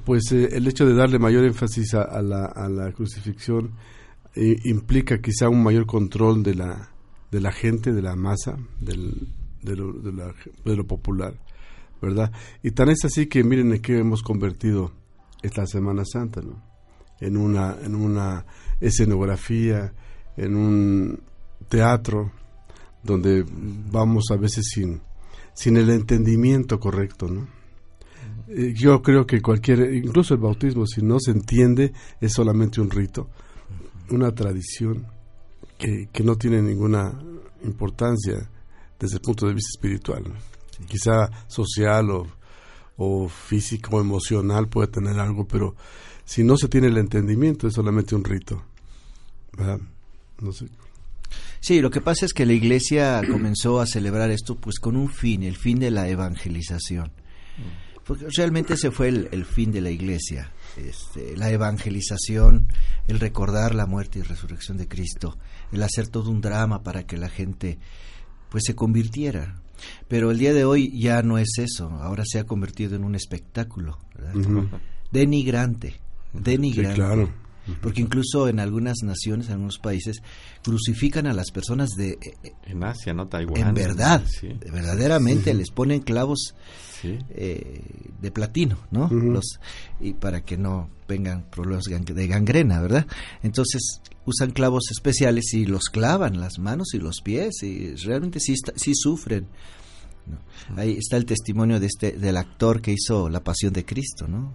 pues 0.05 0.33
eh, 0.33 0.49
el 0.53 0.67
hecho 0.67 0.85
de 0.85 0.95
darle 0.95 1.19
mayor 1.19 1.45
énfasis 1.45 1.95
a, 1.95 2.21
la, 2.21 2.47
a 2.47 2.69
la, 2.69 2.93
crucifixión 2.93 3.71
eh, 4.35 4.57
implica 4.65 5.21
quizá 5.21 5.49
un 5.49 5.63
mayor 5.63 5.87
control 5.87 6.43
de 6.43 6.57
la, 6.57 6.91
de 7.31 7.41
la 7.41 7.53
gente, 7.53 7.93
de 7.93 8.03
la 8.03 8.17
masa, 8.17 8.59
del, 8.81 9.29
de, 9.63 9.77
lo, 9.77 9.93
de, 9.93 10.77
lo 10.77 10.87
popular, 10.87 11.35
¿verdad? 12.01 12.33
Y 12.63 12.71
tan 12.71 12.89
es 12.89 13.05
así 13.05 13.27
que 13.27 13.45
miren 13.45 13.73
en 13.73 13.83
qué 13.83 13.99
hemos 13.99 14.23
convertido 14.23 14.93
esta 15.43 15.67
Semana 15.67 16.05
Santa, 16.05 16.41
¿no? 16.41 16.63
En 17.21 17.37
una, 17.37 17.77
en 17.83 17.95
una 17.95 18.47
escenografía, 18.81 19.93
en 20.37 20.55
un 20.55 21.21
teatro, 21.69 22.33
donde 23.03 23.45
vamos 23.91 24.27
a 24.31 24.37
veces 24.37 24.67
sin, 24.73 25.01
sin 25.53 25.77
el 25.77 25.91
entendimiento 25.91 26.79
correcto, 26.79 27.29
¿no? 27.29 27.49
Eh, 28.49 28.73
yo 28.75 29.03
creo 29.03 29.27
que 29.27 29.43
cualquier, 29.43 29.93
incluso 29.95 30.33
el 30.35 30.41
bautismo, 30.41 30.87
si 30.87 31.03
no 31.03 31.19
se 31.21 31.33
entiende, 31.33 31.93
es 32.21 32.33
solamente 32.33 32.81
un 32.81 32.91
rito, 32.91 33.29
una 34.11 34.33
tradición 34.35 35.07
que, 35.79 36.25
no 36.25 36.37
tiene 36.37 36.61
ninguna 36.61 37.19
importancia 37.63 38.51
desde 38.99 39.17
el 39.17 39.23
punto 39.23 39.47
de 39.47 39.55
vista 39.55 39.71
espiritual. 39.77 40.25
Quizá 40.89 41.31
social 41.47 42.11
o, 42.11 42.27
o 42.97 43.29
físico 43.29 43.97
o 43.97 44.01
emocional 44.01 44.69
puede 44.69 44.89
tener 44.89 45.19
algo, 45.19 45.47
pero 45.47 45.75
si 46.25 46.43
no 46.43 46.57
se 46.57 46.69
tiene 46.69 46.89
el 46.89 46.99
entendimiento 46.99 47.69
es 47.69 47.75
solamente 47.75 48.15
un 48.15 48.25
rito. 48.25 48.63
No 50.41 50.53
sé. 50.53 50.67
Sí, 51.61 51.81
lo 51.81 51.91
que 51.91 52.01
pasa 52.01 52.27
es 52.27 52.33
que 52.33 52.47
la 52.47 52.53
iglesia 52.53 53.23
comenzó 53.31 53.81
a 53.81 53.87
celebrar 53.87 54.31
esto 54.31 54.57
pues 54.57 54.79
con 54.79 54.97
un 54.97 55.09
fin, 55.09 55.43
el 55.43 55.57
fin 55.57 55.79
de 55.79 55.91
la 55.91 56.09
evangelización. 56.09 57.13
Porque 58.05 58.27
realmente 58.37 58.75
ese 58.75 58.91
fue 58.91 59.09
el 59.09 59.45
fin 59.45 59.71
de 59.71 59.83
la 59.83 59.91
iglesia. 59.91 60.51
Este, 60.79 61.37
la 61.37 61.51
evangelización, 61.51 62.69
el 63.07 63.19
recordar 63.19 63.75
la 63.75 63.87
muerte 63.87 64.21
y 64.21 64.23
resurrección 64.23 64.77
de 64.77 64.87
Cristo, 64.87 65.37
el 65.73 65.83
hacer 65.83 66.09
todo 66.09 66.31
un 66.31 66.41
drama 66.41 66.83
para 66.83 67.05
que 67.05 67.17
la 67.17 67.29
gente 67.29 67.79
pues 68.49 68.65
se 68.65 68.75
convirtiera. 68.75 69.61
Pero 70.09 70.31
el 70.31 70.39
día 70.39 70.55
de 70.55 70.65
hoy 70.65 70.99
ya 70.99 71.23
no 71.23 71.39
es 71.39 71.59
eso, 71.59 71.89
ahora 71.91 72.25
se 72.27 72.39
ha 72.39 72.45
convertido 72.45 72.97
en 72.97 73.05
un 73.05 73.15
espectáculo, 73.15 73.99
denigrante, 75.13 76.01
denigrante. 76.33 76.95
claro. 76.95 77.48
Porque 77.83 78.01
incluso 78.01 78.49
en 78.49 78.61
algunas 78.61 78.99
naciones, 79.03 79.47
en 79.47 79.55
algunos 79.55 79.79
países, 79.79 80.23
crucifican 80.63 81.27
a 81.27 81.33
las 81.33 81.51
personas 81.51 81.91
de... 81.91 82.11
Eh, 82.11 82.35
eh, 82.43 82.53
en 82.67 82.83
Asia, 82.85 83.13
¿no? 83.13 83.29
Taiwán. 83.29 83.69
En 83.69 83.75
verdad, 83.75 84.23
verdaderamente 84.73 85.55
les 85.55 85.71
ponen 85.71 86.01
clavos 86.01 86.55
eh, 87.05 87.81
de 88.21 88.31
platino, 88.31 88.79
¿no? 88.91 89.09
Los, 89.09 89.61
y 90.01 90.15
para 90.15 90.43
que 90.43 90.57
no 90.57 90.91
vengan 91.07 91.45
problemas 91.51 91.85
de 91.85 92.27
gangrena, 92.27 92.81
¿verdad? 92.81 93.07
Entonces 93.43 94.01
usan 94.25 94.51
clavos 94.51 94.91
especiales 94.91 95.55
y 95.55 95.65
los 95.65 95.85
clavan 95.85 96.41
las 96.41 96.59
manos 96.59 96.89
y 96.93 96.99
los 96.99 97.21
pies 97.23 97.63
y 97.63 97.95
realmente 97.97 98.41
sí, 98.41 98.55
sí 98.77 98.93
sufren. 98.95 99.47
Ahí 100.77 100.97
está 100.99 101.17
el 101.17 101.25
testimonio 101.25 101.81
de 101.81 101.87
este 101.87 102.13
del 102.13 102.37
actor 102.37 102.81
que 102.81 102.93
hizo 102.93 103.29
La 103.29 103.43
Pasión 103.43 103.73
de 103.73 103.85
Cristo, 103.85 104.27
¿no? 104.29 104.55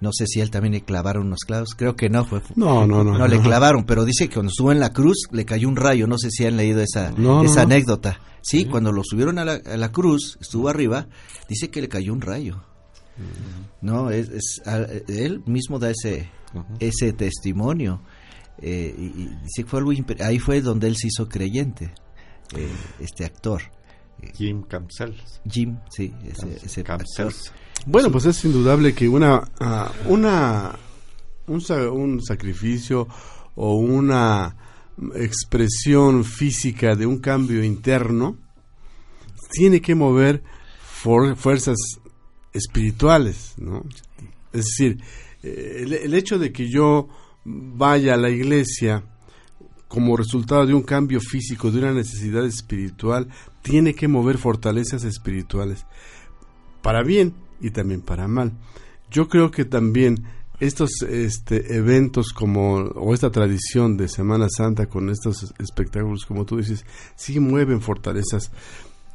No 0.00 0.10
sé 0.12 0.26
si 0.26 0.40
él 0.40 0.50
también 0.50 0.72
le 0.72 0.82
clavaron 0.82 1.26
unos 1.26 1.44
clavos, 1.46 1.74
creo 1.76 1.94
que 1.94 2.10
no 2.10 2.24
fue. 2.24 2.42
No, 2.56 2.86
no, 2.86 3.04
no. 3.04 3.16
No, 3.16 3.28
le 3.28 3.40
clavaron, 3.40 3.84
pero 3.84 4.04
dice 4.04 4.28
que 4.28 4.34
cuando 4.34 4.50
estuvo 4.50 4.72
en 4.72 4.80
la 4.80 4.92
cruz 4.92 5.28
le 5.30 5.44
cayó 5.44 5.68
un 5.68 5.76
rayo, 5.76 6.08
no 6.08 6.18
sé 6.18 6.30
si 6.30 6.44
han 6.44 6.56
leído 6.56 6.80
esa, 6.80 7.14
esa 7.44 7.62
anécdota. 7.62 8.18
Sí, 8.42 8.64
cuando 8.64 8.90
lo 8.90 9.02
subieron 9.04 9.38
a 9.38 9.44
la, 9.44 9.92
cruz, 9.92 10.36
estuvo 10.40 10.68
arriba, 10.68 11.06
dice 11.48 11.70
que 11.70 11.80
le 11.80 11.88
cayó 11.88 12.12
un 12.12 12.20
rayo. 12.20 12.64
No, 13.80 14.10
es, 14.10 14.60
él 15.06 15.42
mismo 15.46 15.78
da 15.78 15.90
ese, 15.90 16.28
ese 16.80 17.12
testimonio. 17.12 18.02
Eh, 18.60 18.94
y, 18.98 19.28
dice 19.44 19.62
que 19.62 19.66
fue 19.66 19.78
algo 19.78 19.92
ahí 20.20 20.38
fue 20.38 20.60
donde 20.60 20.88
él 20.88 20.96
se 20.96 21.08
hizo 21.08 21.28
creyente, 21.28 21.94
eh, 22.56 22.68
este 22.98 23.24
actor. 23.24 23.62
Jim 24.34 24.62
Camsel. 24.62 25.14
Jim, 25.48 25.78
sí, 25.90 26.12
ese, 26.62 26.80
actor. 26.80 27.32
Bueno, 27.86 28.10
pues 28.10 28.26
es 28.26 28.44
indudable 28.44 28.94
que 28.94 29.08
una, 29.08 29.42
ah, 29.60 29.90
una 30.06 30.78
un, 31.46 31.62
un 31.92 32.22
sacrificio 32.22 33.08
o 33.54 33.76
una 33.76 34.56
expresión 35.14 36.24
física 36.24 36.94
de 36.94 37.06
un 37.06 37.18
cambio 37.18 37.64
interno, 37.64 38.38
tiene 39.50 39.80
que 39.80 39.94
mover 39.94 40.42
fuerzas 41.36 41.76
espirituales, 42.52 43.54
¿no? 43.58 43.84
Es 44.52 44.66
decir, 44.66 45.02
eh, 45.42 45.84
el, 46.04 46.14
hecho 46.14 46.38
de 46.38 46.52
que 46.52 46.68
yo 46.70 47.08
vaya 47.44 48.14
a 48.14 48.18
la 48.18 48.30
iglesia 48.30 49.02
como 49.88 50.16
resultado 50.16 50.66
de 50.66 50.74
un 50.74 50.82
cambio 50.82 51.20
físico, 51.20 51.70
de 51.70 51.78
una 51.78 51.92
necesidad 51.92 52.46
espiritual, 52.46 53.28
tiene 53.62 53.94
que 53.94 54.08
mover 54.08 54.38
fortalezas 54.38 55.04
espirituales, 55.04 55.86
para 56.82 57.02
bien 57.02 57.34
y 57.60 57.70
también 57.70 58.02
para 58.02 58.28
mal. 58.28 58.52
Yo 59.10 59.28
creo 59.28 59.50
que 59.50 59.64
también 59.64 60.24
estos 60.60 60.90
este, 61.02 61.76
eventos 61.76 62.32
como, 62.32 62.74
o 62.76 63.14
esta 63.14 63.30
tradición 63.30 63.96
de 63.96 64.08
Semana 64.08 64.48
Santa 64.48 64.86
con 64.86 65.10
estos 65.10 65.54
espectáculos, 65.58 66.26
como 66.26 66.44
tú 66.44 66.58
dices, 66.58 66.84
sí 67.16 67.40
mueven 67.40 67.80
fortalezas 67.80 68.50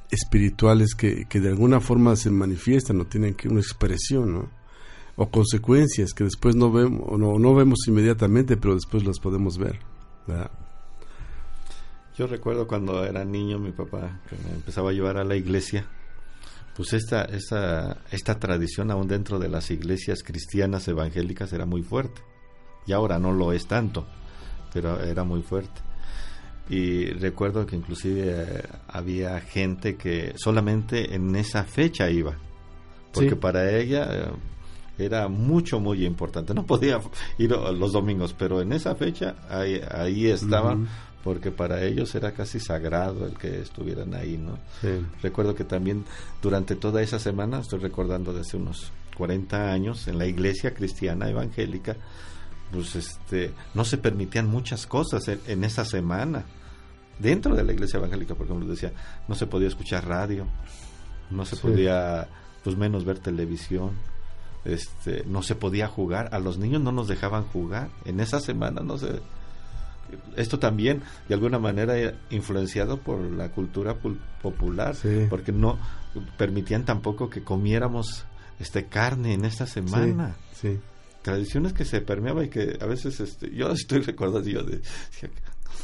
espirituales 0.10 0.96
que, 0.96 1.26
que 1.26 1.40
de 1.40 1.50
alguna 1.50 1.80
forma 1.82 2.16
se 2.16 2.32
manifiestan 2.32 3.02
o 3.02 3.06
tienen 3.06 3.34
que 3.34 3.50
una 3.50 3.60
expresión, 3.60 4.34
¿no? 4.34 4.58
o 5.18 5.30
consecuencias 5.30 6.14
que 6.14 6.24
después 6.24 6.56
no 6.56 6.72
vemos 6.72 7.18
no, 7.20 7.40
no 7.40 7.56
vemos 7.56 7.80
inmediatamente 7.88 8.56
pero 8.56 8.76
después 8.76 9.04
las 9.04 9.20
podemos 9.20 9.58
ver 9.58 9.80
yo 12.18 12.28
recuerdo 12.28 12.68
cuando 12.68 13.06
era 13.06 13.24
niño 13.24 13.60
mi 13.60 13.72
papá 13.72 14.22
que 14.30 14.36
me 14.36 14.56
empezaba 14.56 14.90
a 14.90 14.94
llevar 14.94 15.18
a 15.18 15.24
la 15.24 15.36
iglesia 15.36 15.86
pues 16.76 16.94
esta, 16.94 17.24
esta, 17.26 18.04
esta 18.12 18.40
tradición 18.40 18.92
aún 18.92 19.08
dentro 19.08 19.40
de 19.40 19.50
las 19.50 19.72
iglesias 19.72 20.22
cristianas 20.24 20.88
evangélicas 20.88 21.52
era 21.52 21.66
muy 21.66 21.82
fuerte. 21.82 22.22
Y 22.86 22.94
ahora 22.94 23.18
no 23.18 23.32
lo 23.32 23.52
es 23.52 23.66
tanto 23.68 24.06
pero 24.72 25.02
era 25.02 25.24
muy 25.24 25.42
fuerte. 25.42 25.82
Y 26.70 27.06
recuerdo 27.06 27.66
que 27.66 27.76
inclusive 27.76 28.24
eh, 28.28 28.64
había 28.88 29.40
gente 29.40 29.96
que 29.96 30.34
solamente 30.36 31.16
en 31.16 31.36
esa 31.36 31.64
fecha 31.64 32.10
iba 32.10 32.38
porque 33.14 33.36
para 33.36 33.72
ella 33.72 34.08
eh, 34.12 34.32
era 35.00 35.28
mucho, 35.28 35.80
muy 35.80 36.06
importante. 36.06 36.54
No 36.54 36.66
podía 36.66 37.00
ir 37.38 37.52
los 37.52 37.94
domingos, 37.94 38.34
pero 38.38 38.62
en 38.62 38.74
esa 38.74 38.96
fecha 38.96 39.36
ahí, 39.50 39.82
ahí 39.90 40.28
estaban, 40.28 40.88
porque 41.28 41.52
para 41.52 41.84
ellos 41.84 42.16
era 42.16 42.32
casi 42.32 42.58
sagrado 42.58 43.26
el 43.26 43.38
que 43.38 43.60
estuvieran 43.60 44.14
ahí, 44.14 44.38
¿no? 44.38 44.58
Recuerdo 45.22 45.56
que 45.56 45.66
también 45.66 46.06
durante 46.42 46.78
toda 46.78 47.02
esa 47.02 47.20
semana, 47.20 47.60
estoy 47.60 47.80
recordando 47.80 48.32
de 48.32 48.40
hace 48.40 48.56
unos 48.56 48.94
40 49.18 49.74
años, 49.74 50.08
en 50.08 50.20
la 50.20 50.26
iglesia 50.26 50.74
cristiana 50.74 51.30
evangélica, 51.30 51.98
pues 52.72 52.96
este, 52.96 53.52
no 53.74 53.84
se 53.84 53.98
permitían 53.98 54.48
muchas 54.48 54.88
cosas 54.88 55.28
en, 55.28 55.66
esa 55.66 55.84
semana. 55.84 56.46
Dentro 57.20 57.54
de 57.54 57.66
la 57.66 57.74
iglesia 57.74 57.98
evangélica, 57.98 58.34
por 58.34 58.46
ejemplo, 58.46 58.66
decía, 58.66 58.94
no 59.28 59.36
se 59.36 59.48
podía 59.48 59.68
escuchar 59.68 60.08
radio, 60.08 60.48
no 61.30 61.44
se 61.44 61.58
podía, 61.58 62.30
pues 62.64 62.78
menos 62.78 63.04
ver 63.04 63.20
televisión, 63.20 63.92
este, 64.64 65.26
no 65.26 65.44
se 65.44 65.56
podía 65.56 65.90
jugar, 65.90 66.30
a 66.32 66.40
los 66.40 66.58
niños 66.58 66.82
no 66.82 66.94
nos 66.94 67.10
dejaban 67.10 67.44
jugar, 67.44 67.90
en 68.06 68.22
esa 68.22 68.40
semana 68.40 68.80
no 68.80 68.98
se... 68.98 69.20
Esto 70.36 70.60
también, 70.60 71.02
de 71.28 71.36
alguna 71.36 71.60
manera, 71.60 72.14
influenciado 72.30 72.98
por 72.98 73.20
la 73.20 73.50
cultura 73.50 73.96
popular, 74.42 74.96
porque 75.30 75.52
no 75.52 75.78
permitían 76.38 76.86
tampoco 76.86 77.30
que 77.30 77.44
comiéramos 77.44 78.26
este 78.60 78.86
carne 78.86 79.34
en 79.34 79.46
esta 79.46 79.68
semana. 79.68 80.36
Tradiciones 81.22 81.74
que 81.74 81.86
se 81.86 82.02
permeaban 82.02 82.46
y 82.46 82.50
que 82.50 82.78
a 82.80 82.86
veces 82.86 83.20
este, 83.20 83.54
yo 83.54 83.72
estoy 83.72 84.00
recordando 84.00 84.42
yo 84.48 84.64
de... 84.64 84.82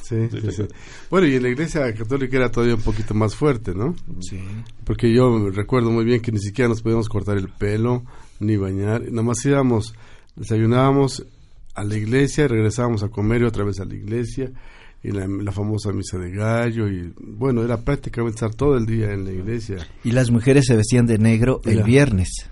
Sí, 0.04 0.28
Bueno, 1.10 1.28
y 1.28 1.36
en 1.36 1.44
la 1.44 1.50
iglesia 1.50 1.94
católica 1.94 2.38
era 2.38 2.52
todavía 2.52 2.76
un 2.76 2.82
poquito 2.82 3.14
más 3.14 3.36
fuerte, 3.36 3.74
¿no? 3.74 3.96
Sí. 4.22 4.40
Porque 4.84 5.14
yo 5.14 5.50
recuerdo 5.50 5.92
muy 5.92 6.04
bien 6.06 6.22
que 6.22 6.32
ni 6.32 6.40
siquiera 6.40 6.70
nos 6.70 6.82
podíamos 6.82 7.10
cortar 7.10 7.38
el 7.38 7.50
pelo, 7.50 8.04
ni 8.40 8.58
bañar, 8.58 9.02
nada 9.10 9.24
más 9.24 9.44
íbamos, 9.46 9.94
desayunábamos 10.36 11.26
a 11.76 11.84
la 11.84 11.98
iglesia, 11.98 12.48
regresábamos 12.48 13.04
a 13.04 13.10
comer 13.10 13.42
y 13.42 13.46
otra 13.46 13.64
vez 13.64 13.80
a 13.80 13.86
la 13.86 13.96
iglesia, 13.96 14.52
y 15.04 15.12
la, 15.12 15.52
famosa 15.52 15.92
misa 15.92 16.18
de 16.18 16.32
gallo, 16.32 16.88
y 16.88 17.14
bueno, 17.20 17.64
era 17.64 17.78
prácticamente 17.78 18.36
estar 18.36 18.56
todo 18.56 18.78
el 18.78 18.86
día 18.86 19.12
en 19.12 19.26
la 19.26 19.32
iglesia. 19.32 19.78
Y 20.04 20.12
las 20.12 20.32
mujeres 20.32 20.66
se 20.66 20.76
vestían 20.76 21.06
de 21.06 21.18
negro 21.18 21.62
el 21.66 21.84
viernes. 21.84 22.50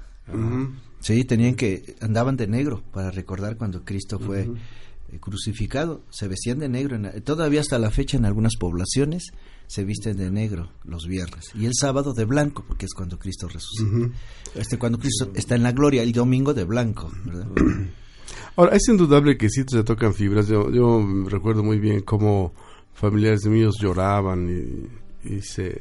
Sí, 0.99 1.23
tenían 1.23 1.55
que, 1.55 1.95
andaban 2.01 2.38
de 2.38 2.47
negro 2.47 2.84
para 2.91 3.10
recordar 3.10 3.57
cuando 3.57 3.84
Cristo 3.84 4.19
fue 4.19 4.41
eh, 4.41 5.17
crucificado, 5.19 6.03
se 6.10 6.27
vestían 6.27 6.60
de 6.60 6.69
negro, 6.69 6.99
todavía 7.23 7.62
hasta 7.62 7.79
la 7.79 7.89
fecha 7.89 8.17
en 8.17 8.25
algunas 8.25 8.55
poblaciones 8.57 9.31
se 9.71 9.86
visten 9.86 10.17
de 10.17 10.29
negro 10.29 10.69
los 10.84 11.07
viernes. 11.07 11.51
Y 11.55 11.65
el 11.65 11.71
sábado 11.73 12.13
de 12.13 12.25
blanco 12.25 12.65
porque 12.67 12.86
es 12.86 12.93
cuando 12.93 13.17
Cristo 13.17 13.47
resucita. 13.47 14.13
Este 14.53 14.77
cuando 14.77 14.99
Cristo 14.99 15.31
está 15.34 15.55
en 15.55 15.63
la 15.63 15.71
gloria, 15.71 16.03
el 16.03 16.12
domingo 16.12 16.53
de 16.53 16.65
blanco, 16.65 17.10
Ahora, 18.55 18.75
es 18.75 18.87
indudable 18.87 19.37
que 19.37 19.49
sí 19.49 19.63
se 19.67 19.83
tocan 19.83 20.13
fibras. 20.13 20.47
Yo, 20.47 20.69
yo 20.71 21.03
recuerdo 21.27 21.63
muy 21.63 21.79
bien 21.79 22.01
cómo 22.01 22.53
familiares 22.93 23.45
míos 23.45 23.75
lloraban 23.79 24.49
y, 24.49 25.01
se 25.41 25.79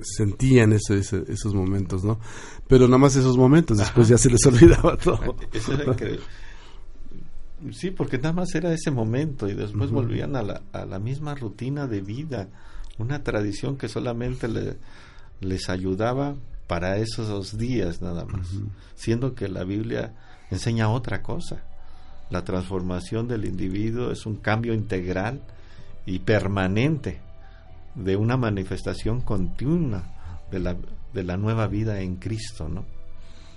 sentían 0.00 0.72
esos 0.72 1.54
momentos, 1.54 2.04
¿no? 2.04 2.20
Pero 2.68 2.86
nada 2.86 2.98
más 2.98 3.16
esos 3.16 3.36
momentos, 3.36 3.78
después 3.78 4.06
ya 4.06 4.16
se 4.16 4.30
les 4.30 4.46
olvidaba 4.46 4.96
todo. 5.02 5.36
Eso 5.52 5.72
era 5.72 5.84
increíble. 5.84 6.24
Sí, 7.72 7.90
porque 7.90 8.18
nada 8.18 8.32
más 8.32 8.54
era 8.54 8.72
ese 8.72 8.92
momento 8.92 9.48
y 9.48 9.54
después 9.54 9.90
volvían 9.90 10.36
a 10.36 10.42
la, 10.42 10.62
a 10.72 10.84
la 10.84 11.00
misma 11.00 11.34
rutina 11.34 11.88
de 11.88 12.00
vida 12.00 12.48
una 12.98 13.24
tradición 13.24 13.76
que 13.76 13.88
solamente 13.88 14.46
le, 14.46 14.76
les 15.40 15.68
ayudaba 15.68 16.36
para 16.66 16.96
esos 16.98 17.58
días 17.58 18.00
nada 18.00 18.24
más, 18.24 18.48
siendo 18.94 19.34
que 19.34 19.48
la 19.48 19.64
Biblia 19.64 20.14
enseña 20.50 20.88
otra 20.88 21.22
cosa. 21.22 21.62
La 22.34 22.42
transformación 22.42 23.28
del 23.28 23.44
individuo 23.44 24.10
es 24.10 24.26
un 24.26 24.38
cambio 24.38 24.74
integral 24.74 25.40
y 26.04 26.18
permanente 26.18 27.20
de 27.94 28.16
una 28.16 28.36
manifestación 28.36 29.20
continua 29.20 30.42
de 30.50 30.58
la, 30.58 30.76
de 31.12 31.22
la 31.22 31.36
nueva 31.36 31.68
vida 31.68 32.00
en 32.00 32.16
Cristo, 32.16 32.68
¿no? 32.68 32.86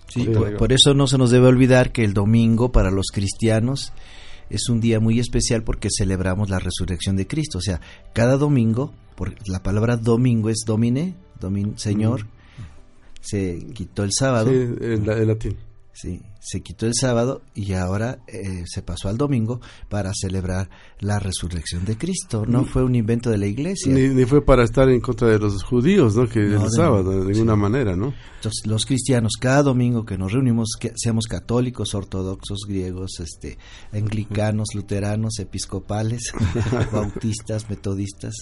Sí, 0.09 0.27
por, 0.59 0.71
eso 0.71 0.93
no 0.93 1.07
se 1.07 1.17
nos 1.17 1.31
debe 1.31 1.47
olvidar 1.47 1.91
que 1.91 2.03
el 2.03 2.13
domingo 2.13 2.71
para 2.71 2.91
los 2.91 3.07
cristianos 3.11 3.93
es 4.51 4.69
un 4.69 4.79
día 4.79 4.99
muy 4.99 5.19
especial 5.19 5.63
porque 5.63 5.89
celebramos 5.89 6.51
la 6.51 6.59
resurrección 6.59 7.15
de 7.15 7.25
Cristo. 7.25 7.57
O 7.57 7.61
sea, 7.61 7.81
cada 8.13 8.37
domingo 8.37 8.93
porque 9.15 9.41
la 9.47 9.63
palabra 9.63 9.97
domingo 9.97 10.51
es 10.51 10.59
domine, 10.67 11.15
domin, 11.39 11.79
señor, 11.79 12.27
se 13.21 13.57
quitó 13.73 14.03
el 14.03 14.11
sábado. 14.13 14.51
Sí, 14.51 14.67
en, 14.81 15.27
latín. 15.27 15.57
Sí, 15.99 16.21
se 16.39 16.61
quitó 16.61 16.85
el 16.85 16.93
sábado 16.93 17.41
y 17.55 17.73
ahora 17.73 18.19
eh, 18.27 18.65
se 18.67 18.83
pasó 18.83 19.09
al 19.09 19.17
domingo 19.17 19.61
para 19.89 20.11
celebrar 20.13 20.69
la 20.99 21.17
resurrección 21.17 21.85
de 21.85 21.97
Cristo. 21.97 22.45
No 22.45 22.65
fue 22.65 22.83
un 22.83 22.93
invento 22.93 23.31
de 23.31 23.39
la 23.39 23.47
iglesia. 23.47 23.91
Ni, 23.91 24.23
fue 24.25 24.45
para 24.45 24.63
estar 24.63 24.87
en 24.89 25.01
contra 25.01 25.27
de 25.29 25.39
los 25.39 25.63
judíos, 25.63 26.15
¿no? 26.15 26.29
Que 26.29 26.41
el 26.41 26.69
sábado, 26.69 27.23
de 27.23 27.33
ninguna 27.33 27.55
manera, 27.55 27.95
¿no? 27.95 28.13
Entonces, 28.35 28.67
los 28.67 28.85
cristianos, 28.85 29.37
cada 29.39 29.63
domingo 29.63 30.05
que 30.05 30.19
nos 30.19 30.33
reunimos, 30.33 30.73
que 30.79 30.91
seamos 30.95 31.25
católicos, 31.25 31.95
ortodoxos, 31.95 32.59
griegos, 32.67 33.19
este, 33.19 33.57
anglicanos, 33.91 34.75
luteranos, 34.75 35.39
episcopales, 35.39 36.31
bautistas, 36.91 37.71
metodistas, 37.71 38.35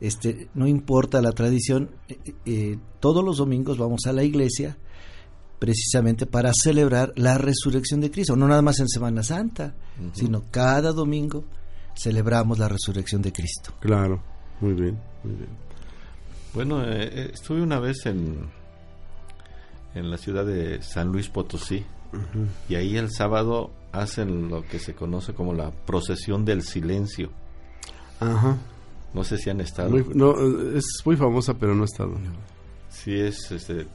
este, 0.00 0.48
no 0.54 0.68
importa 0.68 1.20
la 1.22 1.32
tradición, 1.32 1.90
eh, 2.08 2.18
eh, 2.46 2.78
todos 3.00 3.24
los 3.24 3.38
domingos 3.38 3.78
vamos 3.78 4.06
a 4.06 4.12
la 4.12 4.22
iglesia 4.22 4.78
precisamente 5.58 6.26
para 6.26 6.52
celebrar 6.54 7.12
la 7.16 7.38
resurrección 7.38 8.00
de 8.00 8.10
Cristo, 8.10 8.36
no 8.36 8.46
nada 8.46 8.62
más 8.62 8.78
en 8.80 8.88
Semana 8.88 9.22
Santa, 9.22 9.74
sino 10.12 10.44
cada 10.50 10.92
domingo 10.92 11.44
celebramos 11.96 12.58
la 12.58 12.68
resurrección 12.68 13.22
de 13.22 13.32
Cristo. 13.32 13.72
Claro, 13.80 14.22
muy 14.60 14.72
bien, 14.74 14.98
muy 15.24 15.34
bien. 15.34 15.50
Bueno, 16.54 16.82
eh, 16.84 17.30
estuve 17.32 17.60
una 17.62 17.78
vez 17.78 18.06
en, 18.06 18.48
en 19.94 20.10
la 20.10 20.16
ciudad 20.16 20.46
de 20.46 20.82
San 20.82 21.08
Luis 21.08 21.28
Potosí 21.28 21.84
y 22.68 22.74
ahí 22.74 22.96
el 22.96 23.10
sábado 23.10 23.70
hacen 23.92 24.48
lo 24.48 24.62
que 24.62 24.78
se 24.78 24.94
conoce 24.94 25.34
como 25.34 25.52
la 25.52 25.70
procesión 25.70 26.44
del 26.44 26.62
silencio. 26.62 27.30
Ajá. 28.20 28.56
No 29.14 29.24
sé 29.24 29.38
si 29.38 29.50
han 29.50 29.60
estado. 29.60 29.90
no, 30.14 30.34
es 30.76 30.84
muy 31.04 31.16
famosa, 31.16 31.54
pero 31.54 31.74
no 31.74 31.82
he 31.82 31.86
estado. 31.86 32.14
Sí, 32.90 33.14
es 33.14 33.50
este, 33.50 33.86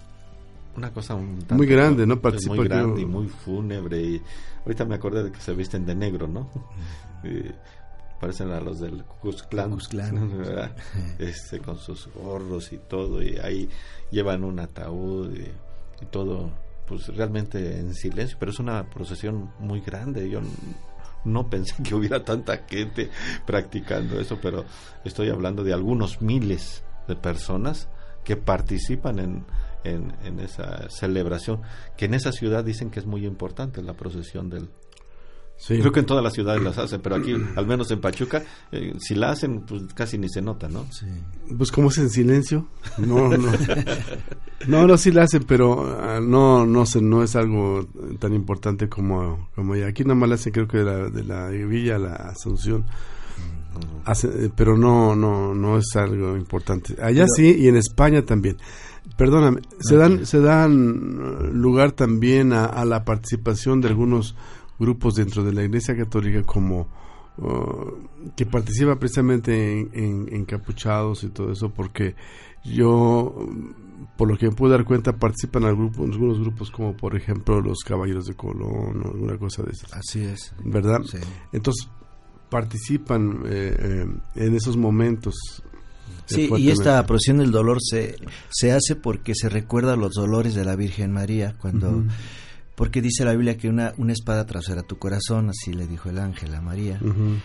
una 0.76 0.92
cosa 0.92 1.16
muy 1.16 1.68
grande, 1.68 2.06
¿no? 2.06 2.20
muy 2.48 2.68
grande 2.68 3.02
y 3.02 3.06
muy 3.06 3.28
fúnebre. 3.28 4.02
Y 4.02 4.22
ahorita 4.66 4.86
me 4.86 4.96
acordé 4.96 5.24
de 5.24 5.32
que 5.32 5.40
se 5.40 5.54
visten 5.54 5.86
de 5.86 5.96
negro, 5.96 6.28
¿no? 6.28 6.50
parecen 8.20 8.52
a 8.52 8.62
los 8.62 8.80
del 8.80 9.04
Clan 9.50 9.78
este, 11.20 11.60
con 11.60 11.78
sus 11.78 12.08
gorros 12.14 12.72
y 12.72 12.78
todo. 12.78 13.22
Y 13.22 13.38
ahí 13.38 13.70
llevan 14.12 14.46
un 14.46 14.60
ataúd 14.60 15.34
y, 15.36 15.52
y 16.02 16.06
todo, 16.10 16.50
pues 16.88 17.08
realmente 17.08 17.80
en 17.80 17.94
silencio. 17.94 18.38
Pero 18.40 18.52
es 18.52 18.60
una 18.60 18.90
procesión 18.90 19.52
muy 19.60 19.82
grande. 19.82 20.30
Yo 20.30 20.40
no 21.26 21.50
pensé 21.50 21.82
que 21.84 21.96
hubiera 21.96 22.24
tanta 22.24 22.60
gente 22.68 23.10
practicando 23.46 24.20
eso, 24.20 24.40
pero 24.42 24.64
estoy 25.04 25.30
hablando 25.30 25.64
de 25.64 25.74
algunos 25.74 26.22
miles 26.22 26.84
de 27.08 27.16
personas 27.16 27.90
que 28.24 28.38
participan 28.38 29.20
en, 29.20 29.46
en, 29.84 30.40
esa 30.40 30.90
celebración, 30.90 31.62
que 31.98 32.06
en 32.06 32.14
esa 32.14 32.32
ciudad 32.32 32.64
dicen 32.64 32.90
que 32.90 33.00
es 33.00 33.06
muy 33.06 33.26
importante 33.26 33.82
la 33.82 33.94
procesión 33.94 34.50
del, 34.50 34.70
Creo 35.66 35.92
que 35.94 36.02
en 36.02 36.06
todas 36.06 36.24
las 36.24 36.34
ciudades 36.34 36.62
las 36.62 36.78
hacen, 36.78 37.00
pero 37.02 37.16
aquí, 37.16 37.34
al 37.56 37.66
menos 37.66 37.90
en 37.92 38.02
Pachuca, 38.02 38.44
eh, 38.72 38.94
si 39.00 39.16
la 39.16 39.30
hacen, 39.30 39.62
pues 39.62 39.84
casi 39.94 40.18
ni 40.18 40.28
se 40.28 40.42
nota, 40.42 40.68
¿no? 40.68 40.86
Sí. 40.92 41.06
Pues 41.58 41.72
como 41.72 41.88
es 41.88 41.98
en 42.00 42.10
silencio. 42.10 42.68
No, 42.98 43.30
no. 43.30 43.52
no, 44.68 44.88
no, 44.88 44.98
sí 44.98 45.12
la 45.12 45.24
hacen, 45.24 45.44
pero 45.44 45.98
ah, 46.00 46.20
no, 46.22 46.66
no, 46.66 46.86
sé, 46.86 47.02
no 47.02 47.24
es 47.24 47.36
algo 47.36 47.88
tan 48.20 48.34
importante 48.34 48.90
como, 48.90 49.50
como 49.56 49.74
Aquí 49.74 50.04
nada 50.04 50.16
más 50.16 50.30
la 50.30 50.36
hacen, 50.36 50.52
creo 50.52 50.68
que 50.68 50.80
de 50.80 50.84
la, 50.84 51.10
de 51.10 51.24
la 51.24 51.48
Villa 51.48 51.98
la 51.98 52.14
Asunción. 52.14 52.86
Eh, 54.06 54.50
pero 54.56 54.78
no, 54.78 55.16
no, 55.16 55.54
no 55.56 55.78
es 55.78 55.96
algo 55.96 56.36
importante. 56.36 56.96
Allá 57.02 57.26
sí 57.36 57.56
y 57.58 57.68
en 57.68 57.78
España 57.78 58.24
también. 58.24 58.58
Perdóname, 59.18 59.62
se 59.80 59.96
dan, 59.96 60.26
se 60.26 60.40
dan 60.40 61.62
lugar 61.62 61.92
también 61.92 62.52
a 62.52 62.84
la 62.84 63.06
participación 63.06 63.80
de 63.80 63.90
algunos 63.90 64.36
grupos 64.80 65.16
dentro 65.16 65.44
de 65.44 65.54
la 65.54 65.64
Iglesia 65.64 65.96
Católica 65.96 66.44
como 66.44 66.88
uh, 67.38 68.32
que 68.36 68.46
participa 68.46 68.98
precisamente 68.98 69.80
en, 69.94 70.28
encapuchados 70.32 71.24
y 71.24 71.30
todo 71.30 71.52
eso 71.52 71.70
porque 71.70 72.16
yo 72.64 73.36
por 74.18 74.30
lo 74.30 74.38
que 74.38 74.48
me 74.48 74.56
pude 74.56 74.72
dar 74.72 74.86
cuenta 74.86 75.14
participan 75.14 75.66
algunos 75.66 76.40
grupos 76.40 76.72
como 76.72 76.96
por 76.96 77.16
ejemplo 77.16 77.62
los 77.62 77.80
Caballeros 77.80 78.26
de 78.26 78.36
Colón 78.36 79.02
o 79.04 79.12
alguna 79.12 79.38
cosa 79.38 79.64
de 79.64 79.72
esas. 79.72 79.94
Así 79.94 80.24
es. 80.24 80.54
Verdad 80.64 81.02
entonces 81.52 81.90
participan 82.50 83.44
eh, 83.46 83.76
eh, 83.80 84.06
en 84.36 84.56
esos 84.56 84.78
momentos 84.78 85.64
Sí, 86.26 86.50
y 86.58 86.70
esta 86.70 87.06
procesión 87.06 87.40
del 87.40 87.52
dolor 87.52 87.80
se, 87.82 88.16
se 88.50 88.72
hace 88.72 88.96
porque 88.96 89.36
se 89.36 89.50
recuerda 89.50 89.96
los 89.96 90.14
dolores 90.14 90.56
de 90.56 90.64
la 90.64 90.76
Virgen 90.76 91.12
María 91.12 91.56
cuando 91.60 92.06
porque 92.76 93.02
dice 93.02 93.24
la 93.24 93.34
Biblia 93.34 93.58
que 93.58 93.70
una, 93.70 93.94
una 93.98 94.14
espada 94.14 94.46
trasera 94.46 94.82
tu 94.82 94.98
corazón, 94.98 95.50
así 95.50 95.74
le 95.74 95.86
dijo 95.86 96.10
el 96.10 96.18
ángel 96.18 96.56
a 96.56 96.62
María. 96.62 97.00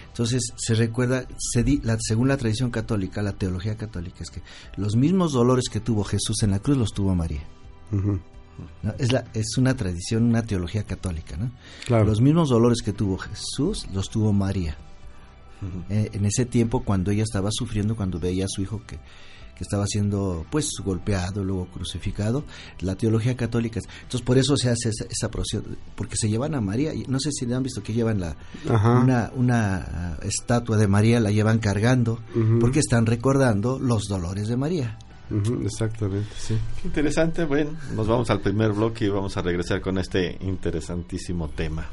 Entonces 0.09 0.53
se 0.57 0.75
recuerda, 0.75 1.27
se 1.37 1.65
la, 1.83 1.99
según 2.01 2.29
la 2.29 2.37
tradición 2.37 2.71
católica, 2.71 3.23
la 3.23 3.33
teología 3.33 3.77
católica, 3.77 4.23
es 4.23 4.31
que 4.31 4.43
los 4.77 4.97
mismos 4.97 5.33
dolores 5.33 5.69
que 5.71 5.81
tuvo 5.81 6.05
Jesús 6.05 6.43
en 6.43 6.53
la 6.53 6.61
cruz 6.61 6.79
los 6.79 6.93
tuvo 6.93 7.15
María. 7.15 7.43
es, 8.99 9.13
la, 9.13 9.25
es 9.35 9.59
una 9.59 9.77
tradición, 9.77 10.25
una 10.25 10.43
teología 10.43 10.85
católica. 10.85 11.37
¿no? 11.37 11.51
Los 12.05 12.21
mismos 12.21 12.49
dolores 12.49 12.81
que 12.83 12.93
tuvo 12.93 13.19
Jesús 13.19 13.87
los 13.93 14.09
tuvo 14.09 14.33
María. 14.33 14.77
Eh, 15.91 16.11
en 16.13 16.25
ese 16.25 16.45
tiempo 16.45 16.85
cuando 16.85 17.11
ella 17.11 17.25
estaba 17.25 17.51
sufriendo, 17.51 17.97
cuando 17.97 18.21
veía 18.21 18.45
a 18.45 18.49
su 18.49 18.63
hijo 18.63 18.83
que 18.87 18.99
que 19.59 19.65
estaba 19.65 19.87
siendo 19.87 20.47
pues 20.51 20.71
golpeado, 20.85 21.43
luego 21.43 21.67
crucificado, 21.67 22.45
la 22.81 22.95
teología 22.95 23.37
católica. 23.37 23.81
Entonces 23.81 24.23
por 24.23 24.39
eso 24.39 24.57
se 24.57 24.71
hace 24.71 24.91
esa, 24.91 25.31
procesión, 25.31 25.77
porque 25.97 26.17
se 26.17 26.31
llevan 26.31 26.55
a 26.55 26.61
María, 26.61 26.95
y 26.95 27.03
no 27.09 27.19
sé 27.19 27.33
si 27.33 27.53
han 27.53 27.65
visto 27.65 27.83
que 27.83 27.93
llevan 27.93 28.21
la 28.21 28.37
una, 28.65 29.33
una 29.35 30.17
uh, 30.23 30.27
estatua 30.27 30.77
de 30.77 30.87
María, 30.87 31.19
la 31.19 31.33
llevan 31.33 31.59
cargando, 31.59 32.21
porque 32.61 32.79
están 32.79 33.05
recordando 33.05 33.81
los 33.81 34.05
dolores 34.05 34.47
de 34.47 34.57
María. 34.57 34.97
exactamente, 35.65 36.31
sí. 36.39 36.57
Qué 36.81 36.87
interesante, 36.87 37.45
bueno, 37.45 37.73
nos 37.97 38.07
vamos 38.07 38.31
al 38.31 38.41
primer 38.41 38.73
bloque 38.73 39.07
y 39.07 39.09
vamos 39.09 39.37
a 39.37 39.43
regresar 39.43 39.81
con 39.81 39.99
este 39.99 40.39
interesantísimo 40.41 41.49
tema. 41.49 41.85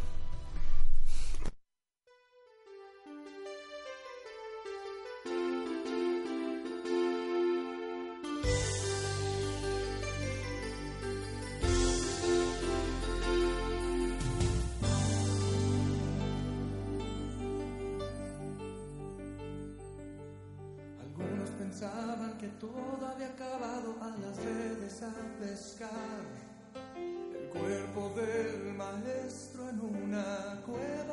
recuerdo. 30.67 31.04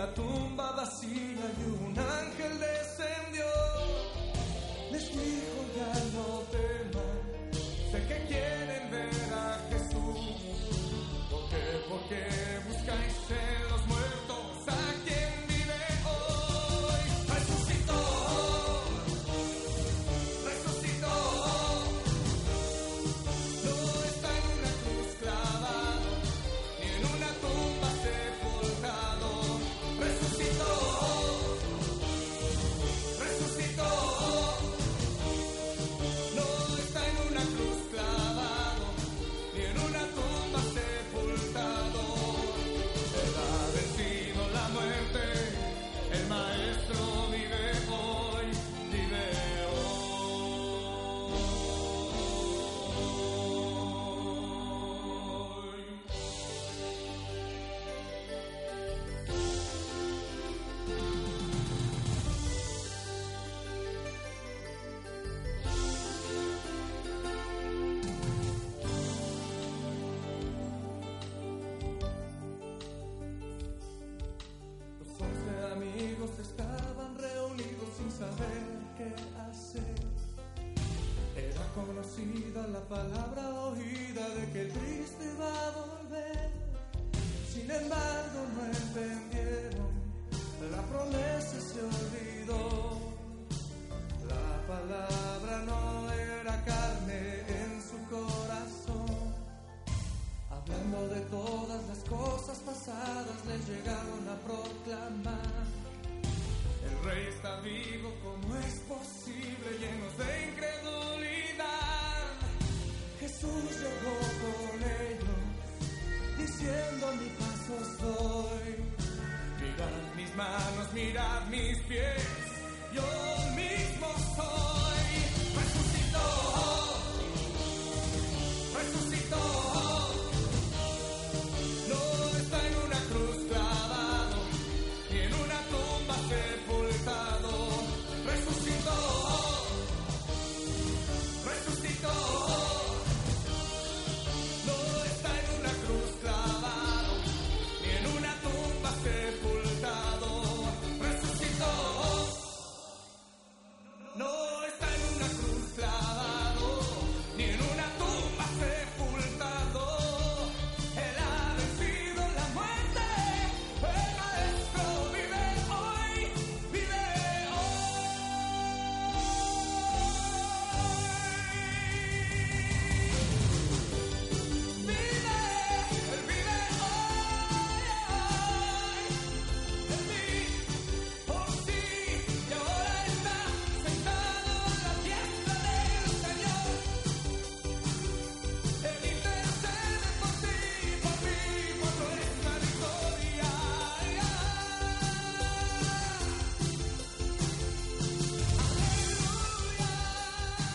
Mirad 0.00 0.16
mis 0.16 1.00
pies, 1.00 2.19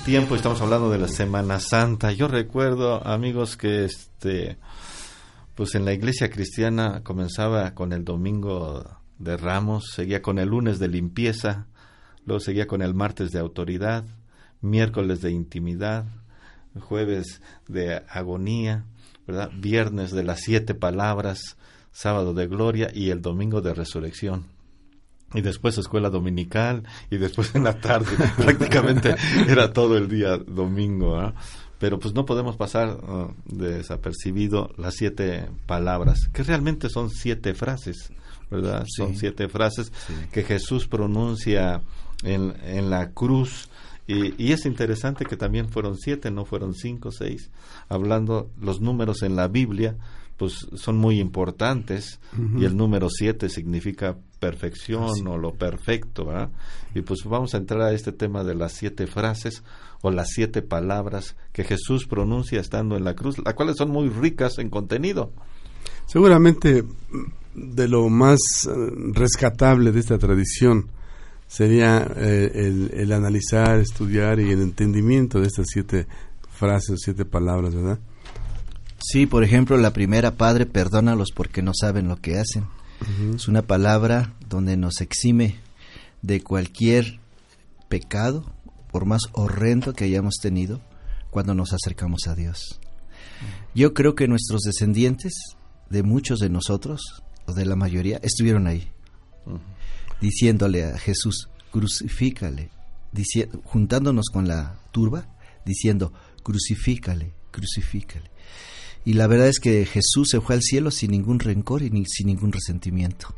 tiempo, 0.06 0.36
estamos 0.36 0.62
hablando 0.62 0.92
de 0.92 1.00
la 1.00 1.08
Semana 1.08 1.60
Santa. 1.60 2.12
Yo 2.12 2.28
recuerdo, 2.28 3.04
amigos, 3.08 3.58
que 3.58 3.86
este 3.86 4.58
pues 5.56 5.74
en 5.74 5.84
la 5.84 5.94
iglesia 5.94 6.30
cristiana 6.30 7.02
comenzaba 7.04 7.74
con 7.74 7.92
el 7.92 8.06
domingo 8.06 8.84
de 9.18 9.36
Ramos, 9.36 9.86
seguía 9.96 10.22
con 10.22 10.38
el 10.38 10.50
lunes 10.50 10.78
de 10.78 10.90
limpieza, 10.90 11.66
luego 12.24 12.40
seguía 12.40 12.68
con 12.68 12.84
el 12.84 12.94
martes 12.94 13.32
de 13.32 13.40
autoridad, 13.40 14.06
miércoles 14.62 15.22
de 15.22 15.32
intimidad, 15.32 16.06
jueves 16.80 17.42
de 17.68 18.04
agonía, 18.08 18.86
¿verdad? 19.26 19.50
viernes 19.58 20.12
de 20.12 20.24
las 20.24 20.42
siete 20.42 20.76
palabras, 20.76 21.58
sábado 21.92 22.36
de 22.36 22.46
gloria 22.46 22.92
y 22.94 23.10
el 23.10 23.24
domingo 23.24 23.60
de 23.62 23.74
resurrección. 23.74 24.55
Y 25.36 25.42
después 25.42 25.78
escuela 25.78 26.10
dominical 26.10 26.84
y 27.10 27.18
después 27.18 27.54
en 27.56 27.64
la 27.64 27.80
tarde, 27.80 28.12
prácticamente 28.38 29.16
era 29.48 29.74
todo 29.74 29.98
el 29.98 30.08
día 30.08 30.38
domingo. 30.38 31.34
pero 31.80 32.00
pues 32.00 32.14
no 32.14 32.26
podemos 32.26 32.56
pasar 32.56 32.98
uh, 33.04 33.34
desapercibido 33.46 34.72
las 34.78 34.96
siete 34.96 35.50
palabras, 35.66 36.30
que 36.34 36.44
realmente 36.44 36.90
son 36.90 37.10
siete 37.10 37.54
frases, 37.54 38.12
¿verdad? 38.50 38.86
Son 38.88 39.16
siete 39.16 39.50
frases 39.50 39.92
que 40.32 40.44
Jesús 40.44 40.88
pronuncia 40.88 41.82
en, 42.24 42.54
en 42.64 42.90
la 42.90 43.12
cruz. 43.12 43.70
Y, 44.08 44.42
y, 44.42 44.52
es 44.52 44.68
interesante 44.68 45.26
que 45.26 45.36
también 45.36 45.70
fueron 45.70 45.98
siete, 45.98 46.30
no 46.30 46.46
fueron 46.46 46.76
cinco, 46.76 47.12
seis. 47.12 47.50
Hablando 47.90 48.52
los 48.62 48.80
números 48.80 49.24
en 49.24 49.36
la 49.36 49.48
Biblia, 49.48 49.96
pues 50.38 50.68
son 50.76 50.98
muy 50.98 51.20
importantes 51.20 52.20
y 52.58 52.66
el 52.66 52.76
número 52.76 53.10
siete 53.10 53.48
significa 53.48 54.18
perfección 54.40 55.28
o 55.28 55.38
lo 55.38 55.54
perfecto, 55.54 56.26
¿verdad? 56.26 56.50
Y 56.94 57.02
pues 57.02 57.24
vamos 57.24 57.54
a 57.54 57.58
entrar 57.58 57.82
a 57.82 57.94
este 57.94 58.12
tema 58.12 58.44
de 58.44 58.54
las 58.54 58.74
siete 58.74 59.08
frases 59.08 59.64
o 60.02 60.12
las 60.12 60.30
siete 60.30 60.62
palabras 60.62 61.36
que 61.54 61.64
Jesús 61.64 62.06
pronuncia 62.06 62.60
estando 62.60 62.98
en 62.98 63.06
la 63.06 63.16
cruz, 63.16 63.38
las 63.44 63.54
cuales 63.54 63.78
son 63.78 63.92
muy 63.92 64.10
ricas 64.10 64.58
en 64.60 64.70
contenido. 64.70 65.32
Seguramente 66.06 66.84
de 67.56 67.88
lo 67.88 68.10
más 68.10 68.40
eh, 68.68 68.72
rescatable 69.14 69.92
de 69.92 70.00
esta 70.00 70.18
tradición 70.18 70.90
sería 71.48 72.06
eh, 72.18 72.52
el, 72.54 72.92
el, 72.94 73.12
analizar, 73.14 73.80
estudiar 73.80 74.40
y 74.40 74.52
el 74.52 74.62
entendimiento 74.62 75.40
de 75.40 75.48
estas 75.48 75.68
siete 75.70 76.08
frases, 76.52 77.00
siete 77.04 77.24
palabras, 77.24 77.74
¿verdad? 77.74 78.00
Sí, 79.08 79.28
por 79.28 79.44
ejemplo, 79.44 79.78
la 79.78 79.94
primera, 79.94 80.32
Padre, 80.36 80.66
perdónalos 80.66 81.32
porque 81.32 81.62
no 81.62 81.74
saben 81.80 82.08
lo 82.08 82.18
que 82.18 82.40
hacen. 82.40 82.66
Es 83.36 83.48
una 83.48 83.62
palabra 83.62 84.34
donde 84.50 84.78
nos 84.78 85.00
exime 85.00 85.60
de 86.24 86.42
cualquier 86.42 87.20
pecado, 87.88 88.52
por 88.92 89.06
más 89.06 89.22
horrendo 89.34 89.94
que 89.94 90.06
hayamos 90.06 90.38
tenido, 90.42 90.82
cuando 91.30 91.54
nos 91.54 91.72
acercamos 91.72 92.22
a 92.28 92.34
Dios. 92.34 92.80
Yo 93.76 93.94
creo 93.94 94.16
que 94.16 94.28
nuestros 94.28 94.62
descendientes, 94.62 95.34
de 95.92 96.02
muchos 96.02 96.40
de 96.40 96.50
nosotros, 96.50 97.02
o 97.46 97.54
de 97.54 97.66
la 97.66 97.76
mayoría, 97.76 98.20
estuvieron 98.24 98.66
ahí, 98.66 98.92
diciéndole 100.20 100.84
a 100.84 100.98
Jesús, 100.98 101.50
crucifícale, 101.72 102.72
juntándonos 103.66 104.30
con 104.34 104.48
la 104.48 104.80
turba, 104.92 105.28
diciendo, 105.64 106.12
crucifícale, 106.42 107.34
crucifícale. 107.52 108.35
Y 109.06 109.14
la 109.14 109.28
verdad 109.28 109.48
es 109.48 109.60
que 109.60 109.86
Jesús 109.86 110.30
se 110.32 110.42
fue 110.42 110.56
al 110.56 110.64
cielo 110.64 110.90
sin 110.90 111.12
ningún 111.12 111.40
rencor 111.40 111.84
y 111.84 111.92
ni, 111.92 112.06
sin 112.06 112.28
ningún 112.28 112.52
resentimiento. 112.52 113.34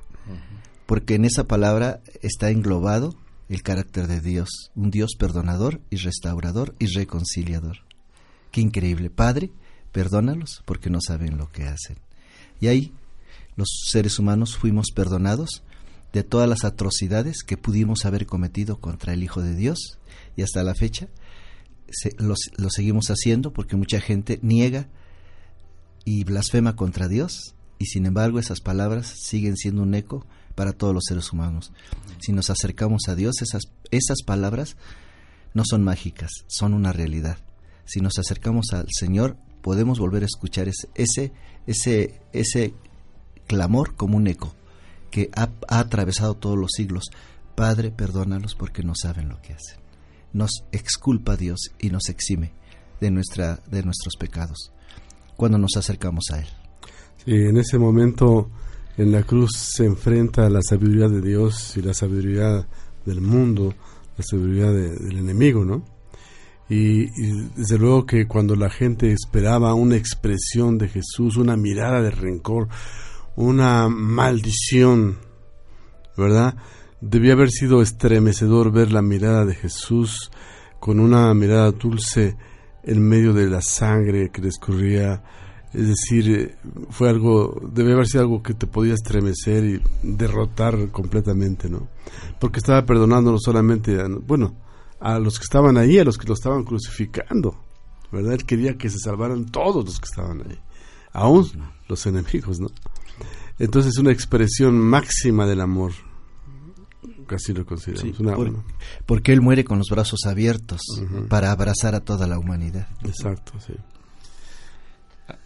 Porque 0.85 1.15
en 1.15 1.25
esa 1.25 1.45
palabra 1.45 2.01
está 2.21 2.49
englobado 2.49 3.13
el 3.49 3.61
carácter 3.61 4.07
de 4.07 4.21
Dios, 4.21 4.71
un 4.75 4.91
Dios 4.91 5.15
perdonador 5.19 5.81
y 5.89 5.97
restaurador 5.97 6.73
y 6.79 6.87
reconciliador. 6.87 7.79
Qué 8.51 8.61
increíble. 8.61 9.09
Padre, 9.09 9.51
perdónalos 9.91 10.63
porque 10.65 10.89
no 10.89 11.01
saben 11.01 11.37
lo 11.37 11.49
que 11.49 11.63
hacen. 11.63 11.97
Y 12.61 12.67
ahí 12.67 12.93
los 13.57 13.67
seres 13.89 14.19
humanos 14.19 14.55
fuimos 14.55 14.87
perdonados 14.95 15.63
de 16.13 16.23
todas 16.23 16.47
las 16.47 16.63
atrocidades 16.63 17.43
que 17.43 17.57
pudimos 17.57 18.05
haber 18.05 18.25
cometido 18.25 18.79
contra 18.79 19.13
el 19.13 19.21
Hijo 19.21 19.41
de 19.41 19.55
Dios 19.55 19.99
y 20.37 20.43
hasta 20.43 20.63
la 20.63 20.75
fecha 20.75 21.09
lo 22.17 22.69
seguimos 22.69 23.07
haciendo 23.09 23.51
porque 23.51 23.75
mucha 23.75 23.99
gente 23.99 24.39
niega 24.41 24.87
y 26.07 26.23
blasfema 26.23 26.77
contra 26.77 27.09
Dios, 27.09 27.53
y 27.79 27.87
sin 27.87 28.05
embargo 28.05 28.39
esas 28.39 28.61
palabras 28.61 29.07
siguen 29.07 29.57
siendo 29.57 29.81
un 29.81 29.93
eco 29.93 30.25
para 30.55 30.71
todos 30.71 30.93
los 30.93 31.03
seres 31.05 31.33
humanos. 31.33 31.73
Si 32.21 32.31
nos 32.31 32.49
acercamos 32.49 33.09
a 33.09 33.15
Dios, 33.15 33.41
esas, 33.41 33.63
esas 33.91 34.19
palabras 34.25 34.77
no 35.53 35.63
son 35.69 35.83
mágicas, 35.83 36.31
son 36.47 36.73
una 36.73 36.93
realidad. 36.93 37.39
Si 37.83 37.99
nos 37.99 38.17
acercamos 38.19 38.67
al 38.71 38.87
Señor, 38.89 39.35
podemos 39.61 39.99
volver 39.99 40.23
a 40.23 40.27
escuchar 40.27 40.69
ese, 40.69 41.33
ese, 41.65 42.21
ese, 42.31 42.73
clamor 43.45 43.95
como 43.95 44.15
un 44.15 44.27
eco 44.27 44.55
que 45.11 45.29
ha, 45.35 45.49
ha 45.67 45.79
atravesado 45.79 46.35
todos 46.35 46.57
los 46.57 46.71
siglos. 46.73 47.03
Padre, 47.53 47.91
perdónalos 47.91 48.55
porque 48.55 48.81
no 48.81 48.95
saben 48.95 49.27
lo 49.27 49.41
que 49.41 49.55
hacen. 49.55 49.77
Nos 50.31 50.63
exculpa 50.71 51.35
Dios 51.35 51.59
y 51.79 51.89
nos 51.89 52.07
exime 52.07 52.53
de, 53.01 53.11
nuestra, 53.11 53.59
de 53.69 53.83
nuestros 53.83 54.15
pecados 54.15 54.71
cuando 55.37 55.57
nos 55.57 55.77
acercamos 55.77 56.25
a 56.33 56.39
Él. 56.39 56.47
Sí, 57.23 57.31
en 57.33 57.57
ese 57.57 57.77
momento 57.77 58.49
en 58.97 59.11
la 59.11 59.23
cruz 59.23 59.51
se 59.55 59.85
enfrenta 59.85 60.49
la 60.49 60.61
sabiduría 60.61 61.07
de 61.07 61.21
Dios 61.21 61.77
y 61.77 61.81
la 61.81 61.93
sabiduría 61.93 62.67
del 63.05 63.21
mundo, 63.21 63.73
la 64.17 64.23
sabiduría 64.23 64.71
del 64.71 65.17
enemigo, 65.17 65.63
¿no? 65.63 65.85
Y, 66.69 67.03
y, 67.03 67.49
desde 67.55 67.77
luego 67.77 68.05
que 68.05 68.27
cuando 68.27 68.55
la 68.55 68.69
gente 68.69 69.13
esperaba 69.13 69.73
una 69.73 69.95
expresión 69.95 70.77
de 70.77 70.89
Jesús, 70.89 71.37
una 71.37 71.55
mirada 71.55 72.01
de 72.01 72.11
rencor, 72.11 72.67
una 73.37 73.87
maldición, 73.87 75.19
¿verdad? 76.17 76.57
Debía 76.99 77.33
haber 77.33 77.51
sido 77.51 77.81
estremecedor 77.81 78.71
ver 78.71 78.91
la 78.91 79.03
mirada 79.03 79.45
de 79.45 79.53
Jesús 79.53 80.31
con 80.79 80.99
una 80.99 81.33
mirada 81.35 81.71
dulce 81.71 82.35
en 82.87 83.01
medio 83.07 83.33
de 83.33 83.47
la 83.47 83.61
sangre 83.61 84.29
que 84.31 84.41
le 84.41 84.47
escurría. 84.47 85.21
Es 85.73 85.87
decir, 85.89 86.31
eh, 86.31 86.55
fue 86.89 87.09
algo, 87.09 87.61
debe 87.71 87.91
haber 87.91 88.07
sido 88.07 88.21
algo 88.21 88.41
que 88.41 88.53
te 88.53 88.65
podía 88.65 88.93
estremecer 88.93 89.65
y 89.65 89.81
derrotar 90.01 90.89
completamente, 90.89 91.69
¿no? 91.69 91.89
Porque 92.39 92.59
estaba 92.59 92.85
perdonando 92.85 93.31
no 93.31 93.37
solamente, 93.39 93.99
a, 93.99 94.07
bueno, 94.07 94.55
a 95.01 95.19
los 95.19 95.37
que 95.37 95.43
estaban 95.43 95.77
ahí, 95.77 95.99
a 95.99 96.05
los 96.05 96.17
que 96.17 96.27
lo 96.27 96.33
estaban 96.33 96.63
crucificando, 96.63 97.59
¿verdad? 98.11 98.33
Él 98.33 98.45
quería 98.45 98.77
que 98.77 98.89
se 98.89 98.99
salvaran 98.99 99.45
todos 99.45 99.83
los 99.83 99.99
que 99.99 100.05
estaban 100.05 100.41
ahí, 100.49 100.57
aún 101.11 101.45
los 101.89 102.05
enemigos, 102.05 102.61
¿no? 102.61 102.69
Entonces 103.59 103.93
es 103.93 103.99
una 103.99 104.13
expresión 104.13 104.79
máxima 104.79 105.45
del 105.45 105.59
amor, 105.59 105.91
casi 107.27 107.53
lo 107.53 107.65
consideramos. 107.65 108.19
una, 108.19 108.63
porque 109.05 109.33
Él 109.33 109.41
muere 109.41 109.63
con 109.63 109.77
los 109.77 109.87
brazos 109.89 110.21
abiertos 110.25 110.81
para 111.29 111.51
abrazar 111.51 111.93
a 111.93 111.99
toda 111.99 112.25
la 112.27 112.39
humanidad. 112.39 112.87
Exacto, 113.03 113.53
sí. 113.59 113.73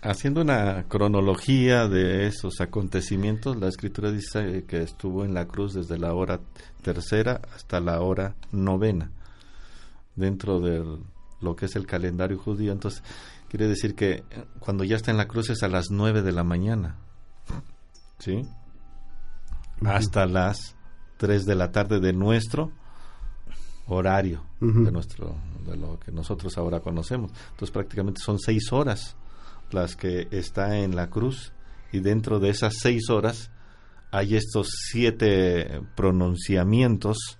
Haciendo 0.03 0.41
una 0.41 0.83
cronología 0.87 1.87
de 1.87 2.27
esos 2.27 2.61
acontecimientos, 2.61 3.57
la 3.57 3.67
escritura 3.67 4.11
dice 4.11 4.63
que 4.67 4.83
estuvo 4.83 5.25
en 5.25 5.33
la 5.33 5.47
cruz 5.47 5.73
desde 5.73 5.97
la 5.97 6.13
hora 6.13 6.39
tercera 6.83 7.41
hasta 7.55 7.79
la 7.79 7.99
hora 8.01 8.35
novena, 8.51 9.09
dentro 10.15 10.59
de 10.59 10.99
lo 11.41 11.55
que 11.55 11.65
es 11.65 11.75
el 11.75 11.87
calendario 11.87 12.37
judío. 12.37 12.71
Entonces, 12.71 13.01
quiere 13.49 13.67
decir 13.67 13.95
que 13.95 14.23
cuando 14.59 14.83
ya 14.83 14.95
está 14.95 15.09
en 15.09 15.17
la 15.17 15.27
cruz 15.27 15.49
es 15.49 15.63
a 15.63 15.67
las 15.67 15.89
nueve 15.89 16.21
de 16.21 16.31
la 16.31 16.43
mañana, 16.43 16.97
¿sí? 18.19 18.43
Hasta 19.83 20.27
las 20.27 20.75
3 21.21 21.45
de 21.45 21.53
la 21.53 21.71
tarde 21.71 21.99
de 21.99 22.13
nuestro 22.13 22.71
horario, 23.85 24.43
de, 24.59 24.91
nuestro, 24.91 25.35
de 25.67 25.77
lo 25.77 25.99
que 25.99 26.11
nosotros 26.11 26.57
ahora 26.57 26.79
conocemos. 26.79 27.29
Entonces 27.51 27.69
prácticamente 27.69 28.19
son 28.21 28.39
seis 28.39 28.73
horas 28.73 29.15
las 29.69 29.95
que 29.95 30.27
está 30.31 30.79
en 30.79 30.95
la 30.95 31.11
cruz 31.11 31.53
y 31.91 31.99
dentro 31.99 32.39
de 32.39 32.49
esas 32.49 32.73
seis 32.79 33.11
horas 33.11 33.51
hay 34.09 34.35
estos 34.35 34.71
siete 34.89 35.83
pronunciamientos 35.95 37.37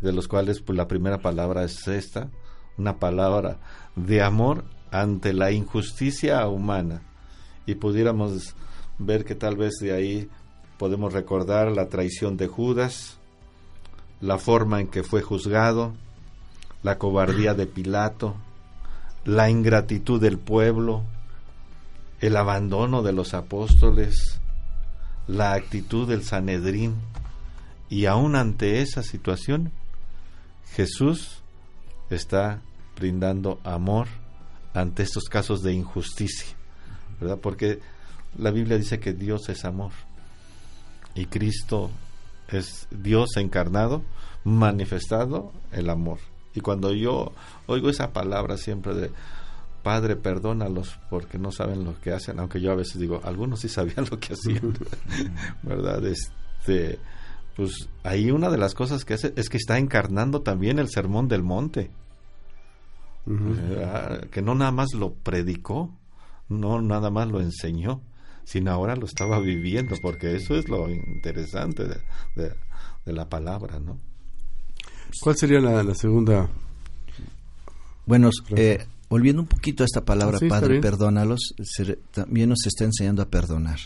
de 0.00 0.12
los 0.12 0.26
cuales 0.26 0.60
pues 0.60 0.76
la 0.76 0.88
primera 0.88 1.18
palabra 1.18 1.62
es 1.62 1.86
esta, 1.86 2.28
una 2.76 2.98
palabra 2.98 3.60
de 3.94 4.20
amor 4.20 4.64
ante 4.90 5.32
la 5.32 5.52
injusticia 5.52 6.48
humana 6.48 7.02
y 7.66 7.76
pudiéramos 7.76 8.56
ver 8.98 9.24
que 9.24 9.36
tal 9.36 9.56
vez 9.56 9.74
de 9.80 9.92
ahí 9.92 10.28
podemos 10.82 11.12
recordar 11.12 11.70
la 11.70 11.86
traición 11.86 12.36
de 12.36 12.48
Judas, 12.48 13.16
la 14.20 14.36
forma 14.36 14.80
en 14.80 14.88
que 14.88 15.04
fue 15.04 15.22
juzgado, 15.22 15.94
la 16.82 16.98
cobardía 16.98 17.54
de 17.54 17.68
Pilato, 17.68 18.34
la 19.24 19.48
ingratitud 19.48 20.20
del 20.20 20.38
pueblo, 20.38 21.04
el 22.20 22.36
abandono 22.36 23.02
de 23.02 23.12
los 23.12 23.32
apóstoles, 23.32 24.40
la 25.28 25.52
actitud 25.52 26.08
del 26.08 26.24
Sanedrín, 26.24 26.96
y 27.88 28.06
aún 28.06 28.34
ante 28.34 28.82
esa 28.82 29.04
situación, 29.04 29.70
Jesús 30.74 31.42
está 32.10 32.60
brindando 32.96 33.60
amor 33.62 34.08
ante 34.74 35.04
estos 35.04 35.26
casos 35.26 35.62
de 35.62 35.74
injusticia, 35.74 36.56
¿verdad? 37.20 37.38
Porque 37.38 37.78
la 38.36 38.50
Biblia 38.50 38.78
dice 38.78 38.98
que 38.98 39.12
Dios 39.12 39.48
es 39.48 39.64
amor 39.64 39.92
y 41.14 41.26
Cristo 41.26 41.90
es 42.48 42.86
Dios 42.90 43.36
encarnado, 43.36 44.02
manifestado 44.44 45.52
el 45.72 45.90
amor. 45.90 46.18
Y 46.54 46.60
cuando 46.60 46.92
yo 46.92 47.32
oigo 47.66 47.88
esa 47.88 48.12
palabra 48.12 48.56
siempre 48.56 48.94
de 48.94 49.10
Padre, 49.82 50.14
perdónalos 50.16 50.98
porque 51.10 51.38
no 51.38 51.50
saben 51.50 51.84
lo 51.84 52.00
que 52.00 52.12
hacen, 52.12 52.38
aunque 52.38 52.60
yo 52.60 52.70
a 52.70 52.76
veces 52.76 53.00
digo, 53.00 53.20
algunos 53.24 53.60
sí 53.60 53.68
sabían 53.68 54.06
lo 54.10 54.18
que 54.20 54.34
hacían, 54.34 54.74
¿verdad? 55.62 56.04
Este, 56.06 57.00
pues 57.56 57.88
ahí 58.04 58.30
una 58.30 58.48
de 58.48 58.58
las 58.58 58.74
cosas 58.74 59.04
que 59.04 59.14
hace 59.14 59.32
es 59.36 59.48
que 59.48 59.56
está 59.56 59.78
encarnando 59.78 60.42
también 60.42 60.78
el 60.78 60.88
sermón 60.88 61.26
del 61.26 61.42
monte, 61.42 61.90
que 64.30 64.42
no 64.42 64.54
nada 64.54 64.72
más 64.72 64.94
lo 64.94 65.14
predicó, 65.14 65.90
no 66.48 66.80
nada 66.80 67.10
más 67.10 67.28
lo 67.28 67.40
enseñó, 67.40 68.00
sino 68.44 68.70
ahora 68.70 68.96
lo 68.96 69.06
estaba 69.06 69.40
viviendo, 69.40 69.96
porque 70.00 70.34
eso 70.36 70.54
es 70.54 70.68
lo 70.68 70.90
interesante 70.90 71.84
de, 72.36 72.54
la 73.06 73.28
palabra, 73.28 73.78
¿no? 73.80 73.98
¿Cuál 75.20 75.36
sería 75.36 75.60
la, 75.60 75.94
segunda? 75.94 76.48
Bueno, 78.06 78.30
eh, 78.56 78.86
volviendo 79.08 79.42
un 79.42 79.48
poquito 79.48 79.82
a 79.82 79.86
esta 79.86 80.04
palabra, 80.04 80.38
Padre, 80.48 80.80
perdónalos, 80.80 81.54
también 82.12 82.48
nos 82.48 82.66
está 82.66 82.84
enseñando 82.84 83.22
a 83.22 83.28
perdonar. 83.28 83.78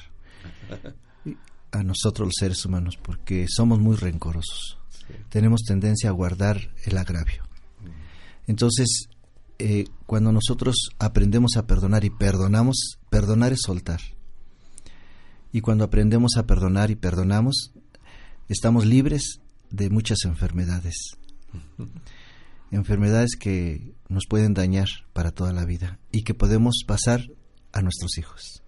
A 1.72 1.82
nosotros 1.82 2.28
los 2.28 2.34
seres 2.38 2.64
humanos, 2.64 2.96
porque 2.96 3.46
somos 3.48 3.78
muy 3.78 3.96
rencorosos. 3.96 4.78
Tenemos 5.28 5.62
tendencia 5.62 6.08
a 6.08 6.12
guardar 6.12 6.70
el 6.86 6.96
agravio. 6.96 7.42
Entonces, 8.46 9.08
eh, 9.58 9.84
cuando 10.06 10.32
nosotros 10.32 10.90
aprendemos 10.98 11.56
a 11.56 11.66
perdonar 11.66 12.04
y 12.04 12.10
perdonamos, 12.10 12.98
perdonar 13.10 13.52
es 13.52 13.60
soltar. 13.62 14.00
Y 15.56 15.62
cuando 15.62 15.84
aprendemos 15.84 16.36
a 16.36 16.46
perdonar 16.46 16.90
y 16.90 16.96
perdonamos, 16.96 17.72
estamos 18.46 18.84
libres 18.84 19.40
de 19.70 19.88
muchas 19.88 20.18
enfermedades. 20.26 21.16
enfermedades 22.70 23.36
que 23.40 23.94
nos 24.10 24.26
pueden 24.26 24.52
dañar 24.52 24.88
para 25.14 25.30
toda 25.30 25.54
la 25.54 25.64
vida 25.64 25.98
y 26.12 26.24
que 26.24 26.34
podemos 26.34 26.84
pasar 26.86 27.30
a 27.72 27.80
nuestros 27.80 28.18
hijos. 28.18 28.62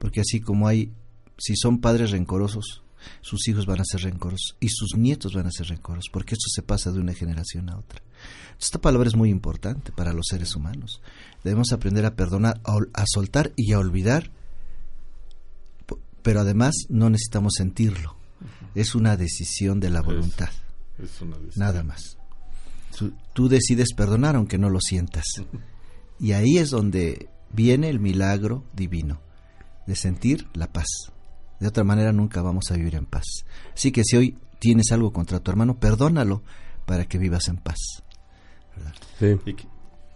Porque 0.00 0.20
así 0.20 0.40
como 0.40 0.66
hay, 0.66 0.92
si 1.38 1.54
son 1.54 1.80
padres 1.80 2.10
rencorosos, 2.10 2.82
sus 3.20 3.46
hijos 3.46 3.64
van 3.66 3.78
a 3.78 3.84
ser 3.84 4.00
rencorosos 4.00 4.56
y 4.58 4.70
sus 4.70 4.96
nietos 4.96 5.32
van 5.32 5.46
a 5.46 5.52
ser 5.52 5.68
rencorosos, 5.68 6.10
porque 6.12 6.34
esto 6.34 6.48
se 6.52 6.62
pasa 6.62 6.90
de 6.90 6.98
una 6.98 7.14
generación 7.14 7.70
a 7.70 7.78
otra. 7.78 8.02
Esta 8.60 8.80
palabra 8.80 9.06
es 9.06 9.14
muy 9.14 9.30
importante 9.30 9.92
para 9.92 10.12
los 10.12 10.26
seres 10.28 10.56
humanos. 10.56 11.00
Debemos 11.44 11.70
aprender 11.70 12.04
a 12.04 12.16
perdonar, 12.16 12.60
a 12.64 13.04
soltar 13.06 13.52
y 13.54 13.74
a 13.74 13.78
olvidar 13.78 14.32
pero 16.26 16.40
además 16.40 16.74
no 16.88 17.08
necesitamos 17.08 17.52
sentirlo. 17.56 18.16
Es 18.74 18.96
una 18.96 19.16
decisión 19.16 19.78
de 19.78 19.90
la 19.90 20.02
voluntad. 20.02 20.48
Nada 21.54 21.84
más. 21.84 22.18
Tú, 23.32 23.48
decides 23.48 23.94
perdonar 23.94 24.34
aunque 24.34 24.58
no 24.58 24.68
lo 24.68 24.80
sientas. 24.80 25.22
Y 26.18 26.32
ahí 26.32 26.58
es 26.58 26.70
donde 26.70 27.28
viene 27.52 27.88
el 27.90 28.00
milagro 28.00 28.64
divino, 28.74 29.20
de 29.86 29.94
sentir 29.94 30.48
la 30.54 30.72
paz. 30.72 30.88
De 31.60 31.68
otra 31.68 31.84
manera 31.84 32.12
nunca 32.12 32.42
vamos 32.42 32.72
a 32.72 32.74
vivir 32.74 32.96
en 32.96 33.06
paz. 33.06 33.44
Así 33.72 33.92
que 33.92 34.02
si 34.02 34.16
hoy 34.16 34.36
tienes 34.58 34.90
algo 34.90 35.12
contra 35.12 35.38
tu 35.38 35.52
hermano, 35.52 35.78
perdónalo 35.78 36.42
para 36.86 37.04
que 37.04 37.18
vivas 37.18 37.46
en 37.46 37.58
paz. 37.58 38.02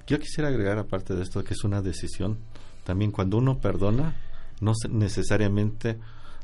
yo 0.08 0.18
quisiera 0.18 0.48
agregar 0.48 0.76
aparte 0.76 1.14
de 1.14 1.22
esto 1.22 1.44
que 1.44 1.54
es 1.54 1.62
una 1.62 1.80
decisión. 1.82 2.40
También 2.82 3.12
cuando 3.12 3.38
uno 3.38 3.60
perdona, 3.60 4.16
no 4.60 4.72
necesariamente 4.88 5.98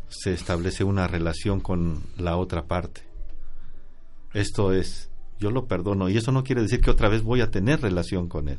se 0.08 0.32
establece 0.32 0.84
una 0.84 1.06
relación 1.06 1.60
con 1.60 2.02
la 2.16 2.36
otra 2.36 2.66
parte. 2.66 3.02
Esto 4.32 4.72
es, 4.72 5.10
yo 5.38 5.50
lo 5.50 5.66
perdono 5.66 6.08
y 6.08 6.16
eso 6.16 6.32
no 6.32 6.44
quiere 6.44 6.62
decir 6.62 6.80
que 6.80 6.90
otra 6.90 7.08
vez 7.08 7.22
voy 7.22 7.40
a 7.40 7.50
tener 7.50 7.80
relación 7.80 8.28
con 8.28 8.48
él. 8.48 8.58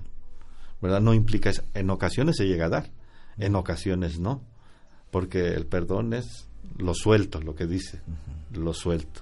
¿Verdad? 0.81 1.01
No 1.01 1.13
implica, 1.13 1.51
en 1.73 1.89
ocasiones 1.89 2.37
se 2.37 2.47
llega 2.47 2.65
a 2.65 2.69
dar, 2.69 2.91
en 3.37 3.55
ocasiones 3.55 4.19
no, 4.19 4.41
porque 5.11 5.53
el 5.53 5.65
perdón 5.65 6.13
es 6.13 6.47
lo 6.77 6.93
suelto, 6.93 7.41
lo 7.41 7.55
que 7.55 7.65
dice, 7.65 8.01
lo 8.53 8.73
suelto. 8.73 9.21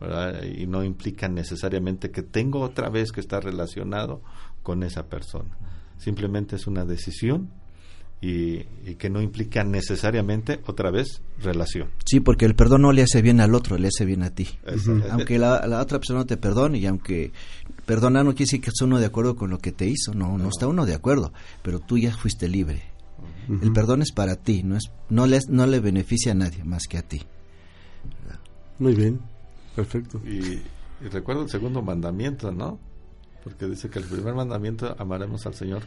¿verdad? 0.00 0.42
Y 0.44 0.66
no 0.66 0.84
implica 0.84 1.28
necesariamente 1.28 2.10
que 2.10 2.22
tengo 2.22 2.60
otra 2.60 2.88
vez 2.88 3.12
que 3.12 3.20
estar 3.20 3.44
relacionado 3.44 4.22
con 4.62 4.82
esa 4.82 5.06
persona. 5.06 5.56
Simplemente 5.98 6.56
es 6.56 6.66
una 6.66 6.84
decisión 6.84 7.50
y, 8.20 8.64
que 8.96 9.10
no 9.10 9.22
implica 9.22 9.62
necesariamente 9.62 10.60
otra 10.66 10.90
vez 10.90 11.22
relación. 11.40 11.90
Sí, 12.04 12.20
porque 12.20 12.46
el 12.46 12.54
perdón 12.54 12.82
no 12.82 12.92
le 12.92 13.02
hace 13.02 13.22
bien 13.22 13.40
al 13.40 13.54
otro, 13.54 13.78
le 13.78 13.88
hace 13.88 14.04
bien 14.04 14.22
a 14.22 14.30
ti. 14.30 14.48
Aunque 15.10 15.38
la, 15.38 15.80
otra 15.80 15.98
persona 15.98 16.24
te 16.24 16.36
perdone 16.36 16.78
y 16.78 16.86
aunque 16.86 17.32
perdonar 17.86 18.24
no 18.24 18.32
quiere 18.32 18.46
decir 18.46 18.60
que 18.60 18.70
esté 18.70 18.84
uno 18.84 18.98
de 18.98 19.06
acuerdo 19.06 19.36
con 19.36 19.50
lo 19.50 19.58
que 19.58 19.72
te 19.72 19.86
hizo, 19.86 20.14
no, 20.14 20.36
no, 20.36 20.48
está 20.48 20.66
uno 20.66 20.84
de 20.84 20.94
acuerdo, 20.94 21.32
pero 21.62 21.78
tú 21.78 21.96
ya 21.98 22.12
fuiste 22.16 22.48
libre. 22.48 22.82
El 23.62 23.72
perdón 23.72 24.02
es 24.02 24.12
para 24.12 24.36
ti, 24.36 24.62
no 24.62 24.76
es 24.76 24.90
no 25.08 25.26
le, 25.26 25.40
no 25.48 25.66
le 25.66 25.80
beneficia 25.80 26.32
a 26.32 26.34
nadie 26.34 26.64
más 26.64 26.86
que 26.86 26.98
a 26.98 27.02
ti. 27.02 27.22
Muy 28.78 28.94
bien, 28.94 29.20
perfecto. 29.74 30.20
Y, 30.24 30.60
y 31.04 31.08
recuerdo 31.10 31.42
el 31.42 31.48
segundo 31.48 31.80
mandamiento, 31.80 32.52
¿no? 32.52 32.78
Porque 33.42 33.66
dice 33.66 33.88
que 33.88 34.00
el 34.00 34.04
primer 34.04 34.34
mandamiento 34.34 34.94
amaremos 34.98 35.46
al 35.46 35.54
Señor 35.54 35.84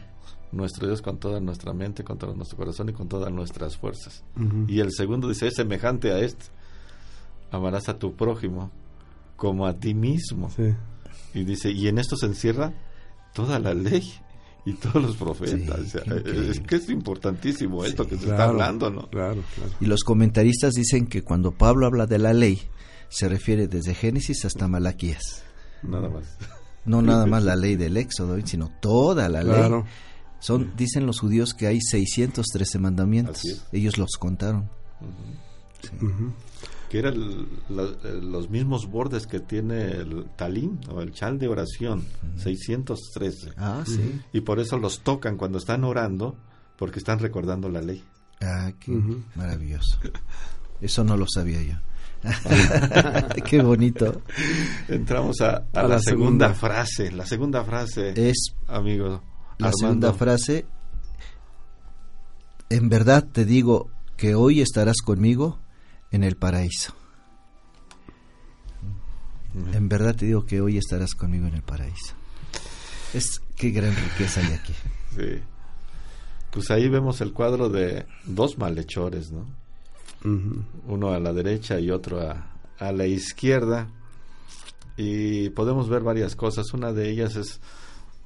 nuestro 0.52 0.86
Dios 0.86 1.02
con 1.02 1.18
toda 1.18 1.40
nuestra 1.40 1.72
mente, 1.72 2.04
con 2.04 2.18
todo 2.18 2.34
nuestro 2.34 2.56
corazón 2.58 2.90
y 2.90 2.92
con 2.92 3.08
todas 3.08 3.32
nuestras 3.32 3.76
fuerzas. 3.76 4.22
Y 4.68 4.80
el 4.80 4.92
segundo 4.92 5.28
dice, 5.28 5.48
es 5.48 5.54
semejante 5.54 6.12
a 6.12 6.18
este. 6.18 6.46
Amarás 7.50 7.88
a 7.88 7.98
tu 7.98 8.14
prójimo 8.14 8.70
como 9.36 9.66
a 9.66 9.74
ti 9.74 9.94
mismo. 9.94 10.50
Y 11.34 11.44
dice, 11.44 11.70
y 11.70 11.88
en 11.88 11.98
esto 11.98 12.16
se 12.16 12.26
encierra 12.26 12.72
toda 13.34 13.58
la 13.58 13.74
ley 13.74 14.12
y 14.64 14.74
todos 14.74 15.02
los 15.02 15.16
profetas. 15.16 15.94
es 15.94 16.60
que 16.60 16.76
es 16.76 16.88
importantísimo 16.90 17.84
esto 17.84 18.06
que 18.06 18.16
se 18.16 18.30
está 18.30 18.44
hablando, 18.44 18.90
¿no? 18.90 19.08
Claro, 19.08 19.42
Y 19.80 19.86
los 19.86 20.04
comentaristas 20.04 20.74
dicen 20.74 21.06
que 21.06 21.22
cuando 21.22 21.52
Pablo 21.52 21.86
habla 21.86 22.06
de 22.06 22.18
la 22.18 22.32
ley, 22.32 22.60
se 23.08 23.28
refiere 23.28 23.68
desde 23.68 23.94
Génesis 23.94 24.44
hasta 24.44 24.68
Malaquías. 24.68 25.42
Nada 25.82 26.08
más. 26.08 26.36
No 26.84 27.02
nada 27.02 27.26
más 27.26 27.42
la 27.44 27.56
ley 27.56 27.76
del 27.76 27.96
Éxodo, 27.96 28.38
sino 28.44 28.70
toda 28.80 29.28
la 29.28 29.42
ley 29.42 29.82
son, 30.42 30.72
dicen 30.76 31.06
los 31.06 31.20
judíos 31.20 31.54
que 31.54 31.68
hay 31.68 31.80
613 31.80 32.80
mandamientos. 32.80 33.64
Ellos 33.70 33.96
los 33.96 34.16
contaron. 34.18 34.68
Que 36.90 36.98
eran 36.98 37.46
los 37.68 38.50
mismos 38.50 38.90
bordes 38.90 39.28
que 39.28 39.38
tiene 39.38 39.92
el 39.92 40.26
talín 40.34 40.80
o 40.90 41.00
el 41.00 41.12
chal 41.12 41.38
de 41.38 41.46
oración, 41.46 42.04
613. 42.38 43.52
Ah, 43.56 43.84
sí. 43.86 44.20
Y 44.32 44.40
por 44.40 44.58
eso 44.58 44.78
los 44.78 45.02
tocan 45.02 45.36
cuando 45.36 45.58
están 45.58 45.84
orando, 45.84 46.36
porque 46.76 46.98
están 46.98 47.20
recordando 47.20 47.68
la 47.68 47.80
ley. 47.80 48.02
Ah, 48.40 48.72
qué 48.80 49.00
maravilloso. 49.36 50.00
Eso 50.80 51.04
no 51.04 51.16
lo 51.16 51.26
sabía 51.32 51.62
yo. 51.62 51.76
Qué 53.48 53.62
bonito. 53.62 54.22
Entramos 54.88 55.40
a, 55.40 55.64
la, 55.72 56.00
segunda, 56.00 56.52
frase. 56.54 57.10
La 57.12 57.26
segunda 57.26 57.64
frase 57.64 58.12
es, 58.16 58.54
amigo, 58.68 59.22
la 59.62 59.72
segunda 59.72 60.12
frase, 60.12 60.66
en 62.68 62.88
verdad 62.88 63.26
te 63.30 63.44
digo 63.44 63.90
que 64.16 64.34
hoy 64.34 64.60
estarás 64.60 64.98
conmigo 65.04 65.58
en 66.10 66.24
el 66.24 66.36
paraíso. 66.36 66.94
En 69.72 69.88
verdad 69.88 70.16
te 70.16 70.26
digo 70.26 70.46
que 70.46 70.60
hoy 70.60 70.78
estarás 70.78 71.14
conmigo 71.14 71.46
en 71.46 71.54
el 71.54 71.62
paraíso. 71.62 72.14
Es 73.12 73.40
qué 73.56 73.70
gran 73.70 73.94
riqueza 73.94 74.40
hay 74.40 74.52
aquí. 74.54 74.74
Sí. 75.14 75.42
Pues 76.50 76.70
ahí 76.70 76.88
vemos 76.88 77.20
el 77.20 77.34
cuadro 77.34 77.68
de 77.68 78.06
dos 78.24 78.56
malhechores, 78.56 79.30
¿no? 79.30 79.46
Uno 80.86 81.12
a 81.12 81.18
la 81.18 81.34
derecha 81.34 81.78
y 81.78 81.90
otro 81.90 82.18
a, 82.22 82.46
a 82.78 82.92
la 82.92 83.06
izquierda. 83.06 83.88
Y 84.96 85.50
podemos 85.50 85.90
ver 85.90 86.00
varias 86.00 86.34
cosas. 86.34 86.72
Una 86.72 86.94
de 86.94 87.10
ellas 87.10 87.36
es 87.36 87.60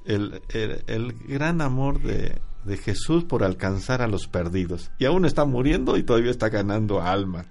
el, 0.07 0.41
el, 0.87 1.13
gran 1.27 1.61
amor 1.61 2.01
de, 2.01 2.39
de, 2.63 2.77
Jesús 2.77 3.23
por 3.25 3.43
alcanzar 3.43 4.01
a 4.01 4.07
los 4.07 4.27
perdidos. 4.27 4.89
Y 4.97 5.05
aún 5.05 5.25
está 5.25 5.45
muriendo 5.45 5.97
y 5.97 6.03
todavía 6.03 6.31
está 6.31 6.49
ganando 6.49 7.01
alma. 7.01 7.45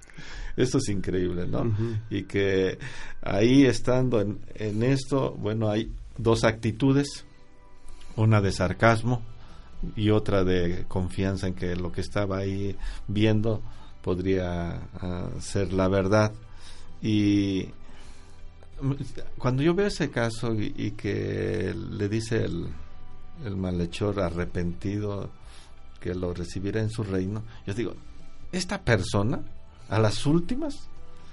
Esto 0.56 0.78
es 0.78 0.88
increíble, 0.88 1.46
¿no? 1.46 1.70
Y 2.08 2.22
que 2.22 2.78
ahí 3.22 3.66
estando 3.66 4.20
en, 4.20 4.40
en 4.54 4.82
esto, 4.82 5.32
bueno, 5.32 5.68
hay 5.68 5.92
dos 6.16 6.44
actitudes, 6.44 7.26
una 8.16 8.40
de 8.40 8.52
sarcasmo 8.52 9.22
y 9.94 10.10
otra 10.10 10.44
de 10.44 10.84
confianza 10.88 11.46
en 11.46 11.54
que 11.54 11.76
lo 11.76 11.92
que 11.92 12.00
estaba 12.00 12.38
ahí 12.38 12.74
viendo 13.06 13.62
podría 14.02 14.88
ah, 14.94 15.28
ser 15.40 15.72
la 15.72 15.88
verdad. 15.88 16.32
Y 17.02 17.68
cuando 19.38 19.62
yo 19.62 19.74
veo 19.74 19.86
ese 19.86 20.10
caso 20.10 20.54
y, 20.54 20.92
que 20.92 21.74
le 21.74 22.08
dice 22.08 22.44
el, 22.44 22.66
el 23.44 23.56
malhechor 23.56 24.20
arrepentido 24.20 25.30
que 26.00 26.14
lo 26.14 26.34
recibirá 26.34 26.80
en 26.80 26.90
su 26.90 27.02
reino. 27.02 27.42
Yo 27.66 27.74
digo, 27.74 27.94
esta 28.52 28.82
persona, 28.82 29.40
a 29.88 29.98
las 29.98 30.26
últimas, 30.26 30.88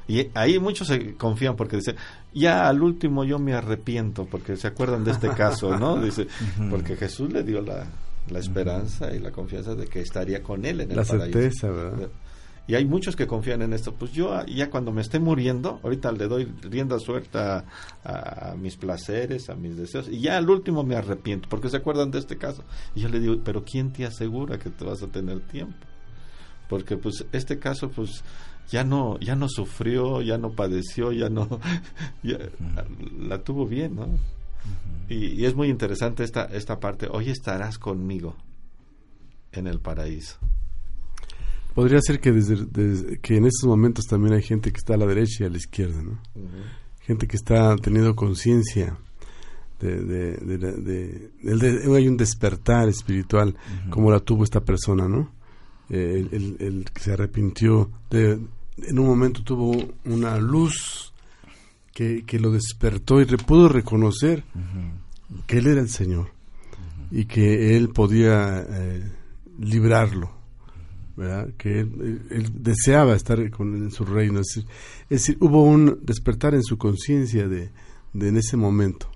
y 0.08 0.30
ahí 0.34 0.60
muchos 0.60 0.88
se 0.88 1.16
confían 1.16 1.56
porque 1.56 1.78
dicen, 1.78 1.96
ya 2.34 2.68
al 2.68 2.82
último 2.82 3.24
yo 3.24 3.40
me 3.40 3.54
arrepiento, 3.54 4.26
porque 4.26 4.58
se 4.58 4.68
acuerdan 4.68 5.04
de 5.04 5.12
este 5.12 5.30
caso, 5.30 5.78
¿no? 5.78 5.98
Dice, 6.02 6.28
porque 6.70 6.96
Jesús 6.96 7.32
le 7.32 7.44
dio 7.44 7.62
la, 7.62 7.88
la 8.30 8.40
esperanza 8.40 9.14
y 9.14 9.20
la 9.20 9.32
confianza 9.32 9.76
de 9.76 9.88
que 9.88 10.02
estaría 10.02 10.42
con 10.44 10.66
él 10.66 10.82
en 10.82 10.92
el 10.92 10.98
la 10.98 11.04
paraíso. 11.04 11.40
certeza, 11.40 11.70
¿verdad? 11.70 12.10
Y 12.66 12.76
hay 12.76 12.86
muchos 12.86 13.16
que 13.16 13.28
confían 13.28 13.62
en 13.62 13.74
esto. 13.74 13.94
Pues 13.94 14.14
yo 14.14 14.46
ya 14.46 14.70
cuando 14.70 14.92
me 14.92 15.02
esté 15.02 15.20
muriendo, 15.20 15.80
ahorita 15.84 16.12
le 16.14 16.28
doy 16.28 16.46
rienda 16.62 16.98
suelta 16.98 17.66
a, 18.04 18.52
a, 18.52 18.56
mis 18.56 18.78
placeres, 18.78 19.50
a 19.50 19.56
mis 19.56 19.76
deseos, 19.76 20.08
y 20.08 20.22
ya 20.22 20.38
al 20.38 20.50
último 20.50 20.84
me 20.84 20.96
arrepiento, 20.96 21.50
porque 21.50 21.70
se 21.70 21.78
acuerdan 21.78 22.12
de 22.12 22.20
este 22.20 22.38
caso. 22.38 22.64
Y 22.96 23.02
yo 23.02 23.10
le 23.10 23.20
digo, 23.20 23.36
pero 23.44 23.66
¿quién 23.66 23.92
te 23.92 24.06
asegura 24.06 24.60
que 24.60 24.70
te 24.70 24.86
vas 24.86 25.04
a 25.04 25.08
tener 25.08 25.42
tiempo? 25.42 25.86
Porque 26.70 26.96
pues 26.96 27.26
este 27.34 27.60
caso 27.60 27.90
pues 27.90 28.24
ya 28.70 28.86
no 28.86 29.20
ya 29.20 29.36
no 29.36 29.50
sufrió, 29.50 30.22
ya 30.22 30.38
no 30.38 30.54
padeció, 30.54 31.12
ya 31.12 31.30
no 31.30 31.60
ya, 32.24 32.38
la 33.20 33.44
tuvo 33.44 33.68
bien, 33.68 33.96
¿no? 33.96 34.08
Y, 35.10 35.42
y 35.42 35.46
es 35.46 35.54
muy 35.54 35.68
interesante 35.68 36.24
esta 36.24 36.46
esta 36.46 36.80
parte. 36.80 37.10
Hoy 37.12 37.30
estarás 37.30 37.78
conmigo 37.78 38.38
en 39.52 39.68
el 39.68 39.82
paraíso. 39.82 40.38
Podría 41.74 42.00
ser 42.02 42.20
que 42.20 42.32
desde, 42.32 42.66
desde, 42.66 43.20
que 43.20 43.38
en 43.38 43.46
estos 43.46 43.68
momentos 43.68 44.06
también 44.06 44.34
hay 44.36 44.44
gente 44.44 44.72
que 44.72 44.78
está 44.78 44.94
a 44.94 44.98
la 44.98 45.08
derecha 45.08 45.44
y 45.44 45.48
a 45.48 45.50
la 45.50 45.58
izquierda, 45.58 46.02
¿no? 46.04 46.20
Uh 46.36 46.40
-huh. 46.40 47.02
Gente 47.02 47.28
que 47.28 47.36
está 47.36 47.76
teniendo 47.78 48.16
conciencia 48.16 48.98
de, 49.80 49.98
de, 50.06 50.38
de, 50.58 51.32
de, 51.48 51.98
hay 51.98 52.08
un 52.08 52.16
despertar 52.16 52.88
espiritual 52.90 53.50
uh 53.50 53.52
-huh. 53.54 53.90
como 53.90 54.12
la 54.12 54.20
tuvo 54.20 54.44
esta 54.44 54.62
persona, 54.62 55.08
¿no? 55.08 55.32
Eh, 55.90 56.20
el, 56.20 56.30
el, 56.32 56.56
el, 56.60 56.86
que 56.94 57.02
se 57.02 57.14
arrepintió 57.14 57.90
de, 58.10 58.40
en 58.78 59.00
un 59.00 59.06
momento 59.06 59.44
tuvo 59.44 59.76
una 60.06 60.38
luz 60.38 61.12
que, 61.92 62.24
que 62.26 62.40
lo 62.40 62.52
despertó 62.52 63.20
y 63.20 63.26
pudo 63.26 63.68
reconocer 63.68 64.44
uh 64.56 64.60
-huh. 64.60 65.46
que 65.48 65.58
él 65.58 65.68
era 65.68 65.82
el 65.82 65.90
Señor 65.90 66.28
y 67.12 67.26
que 67.26 67.76
él 67.76 67.90
podía 67.90 68.66
eh, 68.68 69.04
librarlo 69.60 70.43
¿verdad? 71.16 71.50
que 71.58 71.82
él, 71.82 72.22
él, 72.30 72.52
deseaba 72.54 73.16
estar 73.16 73.50
con, 73.52 73.76
en 73.76 73.92
su 73.92 74.06
reino. 74.06 74.40
Es 74.40 74.48
decir, 74.48 74.70
es 75.04 75.22
decir 75.22 75.38
hubo 75.40 75.64
un 75.64 76.00
despertar 76.02 76.54
en 76.56 76.64
su 76.64 76.78
conciencia 76.78 77.48
de, 77.48 77.72
de, 78.14 78.28
en 78.28 78.38
ese 78.38 78.58
momento. 78.58 79.10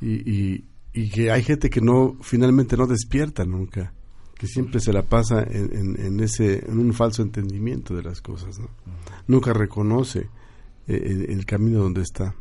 Y, 0.00 0.30
y, 0.30 0.64
y, 0.92 1.10
que 1.10 1.30
hay 1.30 1.42
gente 1.42 1.70
que 1.70 1.80
no 1.80 2.16
finalmente 2.22 2.76
no 2.76 2.86
despierta 2.86 3.44
nunca, 3.44 3.92
que 4.34 4.46
siempre 4.46 4.80
se 4.80 4.92
la 4.92 5.02
pasa 5.02 5.42
en, 5.42 5.76
en, 5.76 6.00
en 6.00 6.20
ese 6.20 6.64
en 6.66 6.78
un 6.78 6.92
falso 6.92 7.22
entendimiento 7.22 7.94
de 7.94 8.02
las 8.02 8.20
cosas. 8.20 8.58
¿no? 8.58 8.68
Nunca 9.26 9.52
reconoce 9.52 10.28
eh, 10.86 11.02
el, 11.06 11.30
el, 11.30 11.46
camino 11.46 11.80
donde 11.80 12.02
está. 12.02 12.34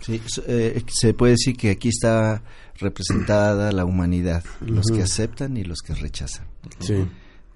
Sí, 0.00 0.20
eh, 0.48 0.82
se 0.88 1.14
puede 1.14 1.32
decir 1.32 1.56
que 1.56 1.70
aquí 1.70 1.88
está 1.88 2.42
representada 2.78 3.70
la 3.70 3.84
humanidad, 3.84 4.44
los 4.60 4.86
que 4.86 5.02
aceptan 5.02 5.56
y 5.56 5.64
los 5.64 5.80
que 5.80 5.94
rechazan. 5.94 6.46
Sí. 6.80 7.06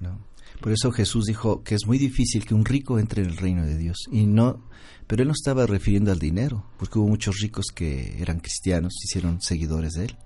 ¿no? 0.00 0.18
Por 0.60 0.72
eso 0.72 0.90
Jesús 0.90 1.26
dijo 1.26 1.62
que 1.62 1.74
es 1.74 1.86
muy 1.86 1.98
difícil 1.98 2.44
que 2.44 2.54
un 2.54 2.64
rico 2.64 2.98
entre 2.98 3.22
en 3.22 3.30
el 3.30 3.36
reino 3.36 3.64
de 3.64 3.76
Dios. 3.76 3.96
Y 4.10 4.26
no, 4.26 4.68
pero 5.06 5.22
él 5.22 5.28
no 5.28 5.34
estaba 5.34 5.66
refiriendo 5.66 6.10
al 6.12 6.18
dinero, 6.18 6.66
porque 6.78 6.98
hubo 6.98 7.08
muchos 7.08 7.38
ricos 7.40 7.66
que 7.74 8.20
eran 8.20 8.40
cristianos, 8.40 8.94
hicieron 9.04 9.40
seguidores 9.40 9.92
de 9.92 10.06
él. 10.06 10.16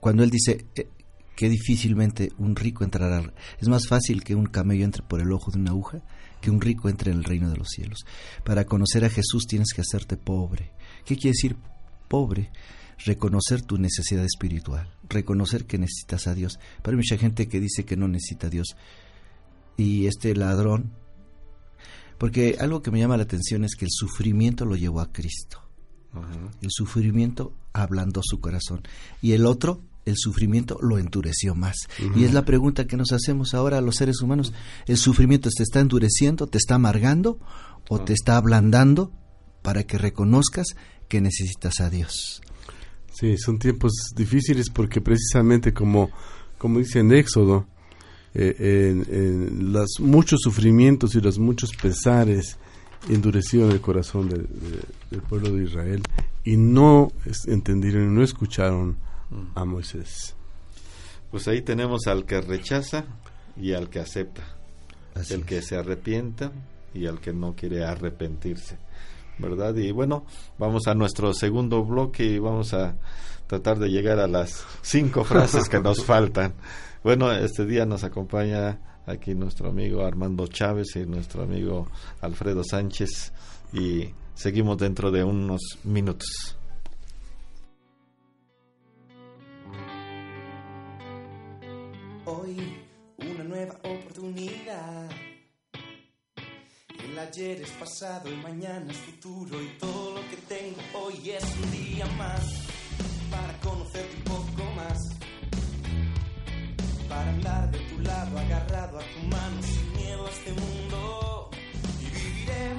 Cuando 0.00 0.22
él 0.22 0.30
dice 0.30 0.66
eh, 0.74 0.88
que 1.36 1.48
difícilmente 1.48 2.32
un 2.38 2.56
rico 2.56 2.84
entrará, 2.84 3.32
es 3.60 3.68
más 3.68 3.86
fácil 3.86 4.24
que 4.24 4.34
un 4.34 4.46
camello 4.46 4.84
entre 4.84 5.02
por 5.02 5.20
el 5.20 5.32
ojo 5.32 5.50
de 5.50 5.58
una 5.58 5.70
aguja 5.70 6.02
que 6.40 6.50
un 6.50 6.60
rico 6.60 6.88
entre 6.88 7.10
en 7.10 7.18
el 7.18 7.24
reino 7.24 7.50
de 7.50 7.56
los 7.56 7.68
cielos. 7.68 8.04
Para 8.44 8.64
conocer 8.64 9.04
a 9.04 9.10
Jesús 9.10 9.46
tienes 9.46 9.72
que 9.74 9.80
hacerte 9.80 10.16
pobre. 10.16 10.72
¿Qué 11.04 11.16
quiere 11.16 11.30
decir 11.30 11.56
pobre? 12.08 12.50
reconocer 13.04 13.62
tu 13.62 13.78
necesidad 13.78 14.24
espiritual, 14.24 14.92
reconocer 15.08 15.66
que 15.66 15.78
necesitas 15.78 16.26
a 16.26 16.34
Dios. 16.34 16.58
Pero 16.82 16.96
hay 16.96 16.96
mucha 16.96 17.16
gente 17.16 17.48
que 17.48 17.60
dice 17.60 17.84
que 17.84 17.96
no 17.96 18.08
necesita 18.08 18.48
a 18.48 18.50
Dios. 18.50 18.76
Y 19.78 20.06
este 20.06 20.34
ladrón, 20.34 20.92
porque 22.18 22.56
algo 22.60 22.82
que 22.82 22.90
me 22.90 22.98
llama 22.98 23.16
la 23.16 23.22
atención 23.22 23.64
es 23.64 23.76
que 23.76 23.86
el 23.86 23.90
sufrimiento 23.90 24.66
lo 24.66 24.76
llevó 24.76 25.00
a 25.00 25.10
Cristo. 25.12 25.62
Uh 26.12 26.18
-huh. 26.18 26.50
El 26.60 26.68
sufrimiento 26.70 27.54
ablandó 27.72 28.20
su 28.24 28.40
corazón. 28.40 28.82
Y 29.22 29.32
el 29.32 29.46
otro, 29.46 29.80
el 30.04 30.16
sufrimiento 30.16 30.78
lo 30.82 30.98
endureció 30.98 31.54
más. 31.54 31.76
Uh 32.00 32.02
-huh. 32.02 32.16
Y 32.20 32.24
es 32.24 32.34
la 32.34 32.44
pregunta 32.44 32.86
que 32.86 32.96
nos 32.96 33.12
hacemos 33.12 33.54
ahora 33.54 33.78
a 33.78 33.80
los 33.80 33.96
seres 33.96 34.20
humanos. 34.20 34.52
¿El 34.86 34.96
sufrimiento 34.96 35.48
te 35.56 35.62
está 35.62 35.80
endureciendo, 35.80 36.48
te 36.48 36.58
está 36.58 36.74
amargando 36.74 37.38
o 37.88 37.94
uh 37.94 37.98
-huh. 37.98 38.04
te 38.04 38.12
está 38.14 38.36
ablandando 38.36 39.12
para 39.62 39.84
que 39.84 39.96
reconozcas 39.96 40.66
que 41.08 41.20
necesitas 41.20 41.80
a 41.80 41.88
Dios? 41.88 42.42
Sí, 43.12 43.36
son 43.38 43.58
tiempos 43.58 43.92
difíciles 44.14 44.70
porque 44.70 45.00
precisamente 45.00 45.72
como, 45.72 46.10
como 46.56 46.78
dice 46.78 47.00
en 47.00 47.12
Éxodo, 47.12 47.66
eh, 48.34 48.54
en, 48.90 49.06
en 49.14 49.72
los 49.72 50.00
muchos 50.00 50.40
sufrimientos 50.42 51.14
y 51.14 51.20
los 51.20 51.38
muchos 51.38 51.70
pesares 51.80 52.58
endurecieron 53.08 53.70
el 53.70 53.80
corazón 53.80 54.28
de, 54.28 54.38
de, 54.38 54.80
del 55.10 55.22
pueblo 55.22 55.50
de 55.52 55.64
Israel 55.64 56.02
y 56.44 56.56
no 56.56 57.12
entendieron 57.46 58.04
y 58.10 58.14
no 58.14 58.22
escucharon 58.22 58.96
a 59.54 59.64
Moisés. 59.64 60.34
Pues 61.30 61.46
ahí 61.48 61.62
tenemos 61.62 62.06
al 62.06 62.24
que 62.24 62.40
rechaza 62.40 63.04
y 63.56 63.72
al 63.72 63.88
que 63.90 64.00
acepta, 64.00 64.42
Así 65.14 65.34
el 65.34 65.40
es. 65.40 65.46
que 65.46 65.62
se 65.62 65.76
arrepienta 65.76 66.52
y 66.94 67.06
al 67.06 67.20
que 67.20 67.32
no 67.32 67.54
quiere 67.54 67.84
arrepentirse. 67.84 68.78
¿verdad? 69.38 69.74
Y 69.76 69.92
bueno, 69.92 70.24
vamos 70.58 70.88
a 70.88 70.94
nuestro 70.94 71.32
segundo 71.32 71.84
bloque 71.84 72.24
y 72.24 72.38
vamos 72.40 72.74
a 72.74 72.96
tratar 73.46 73.78
de 73.78 73.88
llegar 73.88 74.18
a 74.18 74.26
las 74.26 74.64
cinco 74.82 75.22
frases 75.22 75.68
que 75.68 75.78
nos 75.80 76.04
faltan. 76.04 76.54
Bueno, 77.04 77.30
este 77.32 77.64
día 77.64 77.86
nos 77.86 78.02
acompaña 78.02 79.02
aquí 79.06 79.34
nuestro 79.34 79.70
amigo 79.70 80.04
Armando 80.04 80.48
Chávez 80.48 80.96
y 80.96 81.06
nuestro 81.06 81.42
amigo 81.42 81.86
Alfredo 82.20 82.62
Sánchez 82.64 83.32
y 83.72 84.10
seguimos 84.34 84.78
dentro 84.78 85.12
de 85.12 85.22
unos 85.22 85.60
minutos. 85.84 86.56
Hoy 92.24 92.56
una 93.18 93.44
nueva 93.44 93.74
oportunidad 93.84 95.08
el 97.04 97.18
ayer 97.18 97.62
es 97.62 97.70
pasado 97.70 98.28
y 98.28 98.36
mañana 98.36 98.90
es 98.90 98.98
futuro 98.98 99.62
y 99.62 99.78
todo 99.78 100.14
lo 100.16 100.20
que 100.28 100.36
tengo 100.48 100.80
hoy 100.94 101.30
es 101.30 101.44
un 101.62 101.70
día 101.70 102.06
más 102.18 102.66
para 103.30 103.56
conocerte 103.60 104.16
un 104.16 104.22
poco. 104.24 104.47
Para 107.08 107.30
andar 107.30 107.70
de 107.70 107.78
tu 107.78 107.98
lado 108.00 108.38
agarrado 108.38 108.98
a 108.98 109.02
tu 109.02 109.26
mano 109.28 109.62
sin 109.62 109.92
miedo 109.94 110.26
a 110.26 110.30
este 110.30 110.52
mundo 110.52 111.50
y 112.00 112.04
viviré 112.04 112.72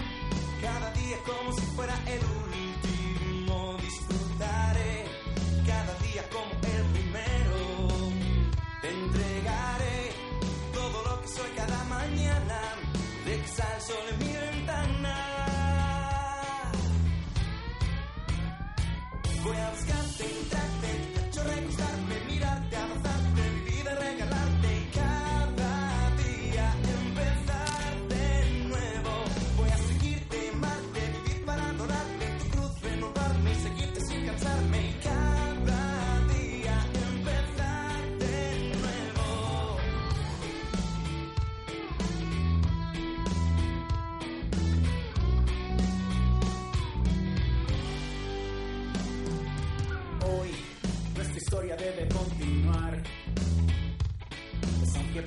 cada 0.61 0.91
día 0.93 1.17
como 1.25 1.51
si 1.53 1.61
fuera 1.75 1.95
el 2.05 2.19
último. 2.19 2.48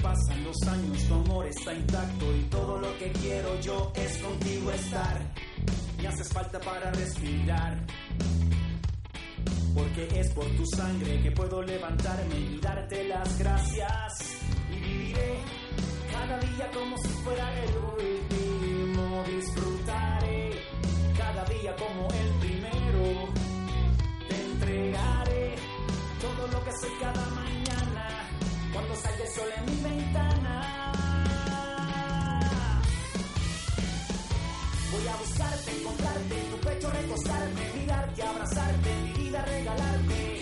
Pasan 0.02 0.44
los 0.44 0.56
años, 0.66 1.04
tu 1.06 1.14
amor 1.14 1.46
está 1.46 1.72
intacto 1.72 2.36
y 2.36 2.42
todo 2.50 2.78
lo 2.78 2.98
que 2.98 3.12
quiero 3.12 3.60
yo 3.60 3.92
es 3.94 4.18
contigo 4.18 4.70
estar. 4.72 5.20
Me 5.98 6.08
haces 6.08 6.28
falta 6.28 6.58
para 6.60 6.90
respirar. 6.90 7.78
porque 9.74 10.20
es 10.20 10.30
por 10.32 10.44
tu 10.56 10.66
sangre 10.66 11.22
que 11.22 11.30
puedo 11.30 11.62
levantarme 11.62 12.38
y 12.38 12.58
darte 12.60 13.08
las 13.08 13.38
gracias. 13.38 14.40
Y 14.70 14.80
viviré 14.80 15.38
cada 16.10 16.38
día 16.40 16.70
como 16.74 16.96
si 16.98 17.08
fuera 17.24 17.64
el 17.64 17.70
último. 17.76 19.24
Disfrutaré 19.24 20.50
cada 21.16 21.44
día 21.44 21.74
como 21.76 22.08
el 22.08 22.28
primero. 22.40 23.32
Te 24.28 24.42
entregaré 24.42 25.54
todo 26.20 26.46
lo 26.48 26.64
que 26.64 26.70
soy 26.80 26.90
cada 27.00 27.26
mañana 27.30 27.61
salga 29.02 29.24
el 29.24 29.32
sol 29.34 29.50
en 29.56 29.64
mi 29.66 29.82
ventana. 29.82 30.92
Voy 34.92 35.08
a 35.08 35.16
buscarte, 35.16 35.70
encontrarte, 35.80 36.34
en 36.38 36.50
tu 36.50 36.56
pecho 36.68 36.90
recostarme, 36.90 37.72
mirarte, 37.74 38.22
abrazarte, 38.22 38.94
mi 39.04 39.12
vida 39.12 39.44
regalarte. 39.44 40.41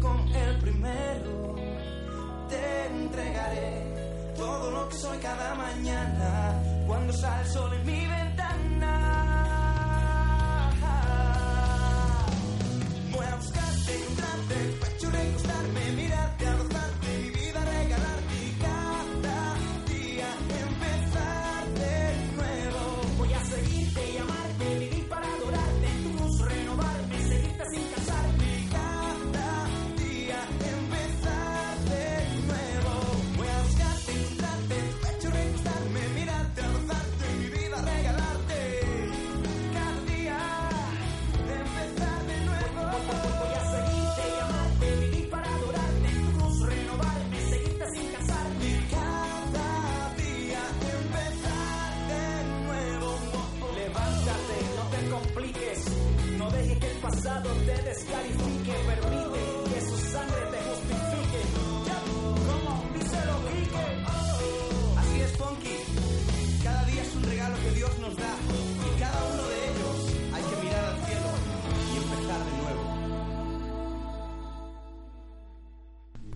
como 0.00 0.24
el 0.34 0.58
primero. 0.58 1.54
Te 2.48 2.86
entregaré 2.86 4.34
todo 4.36 4.70
lo 4.70 4.88
que 4.88 4.96
soy 4.96 5.18
cada 5.18 5.54
mañana 5.54 6.54
cuando 6.86 7.12
sale 7.12 7.42
el 7.42 7.48
sol 7.48 7.72
en 7.74 7.86
mi 7.86 8.06
ventana. 8.06 9.19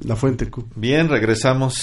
La 0.04 0.16
fuente 0.16 0.50
Q. 0.50 0.68
Bien, 0.76 1.08
regresamos 1.08 1.78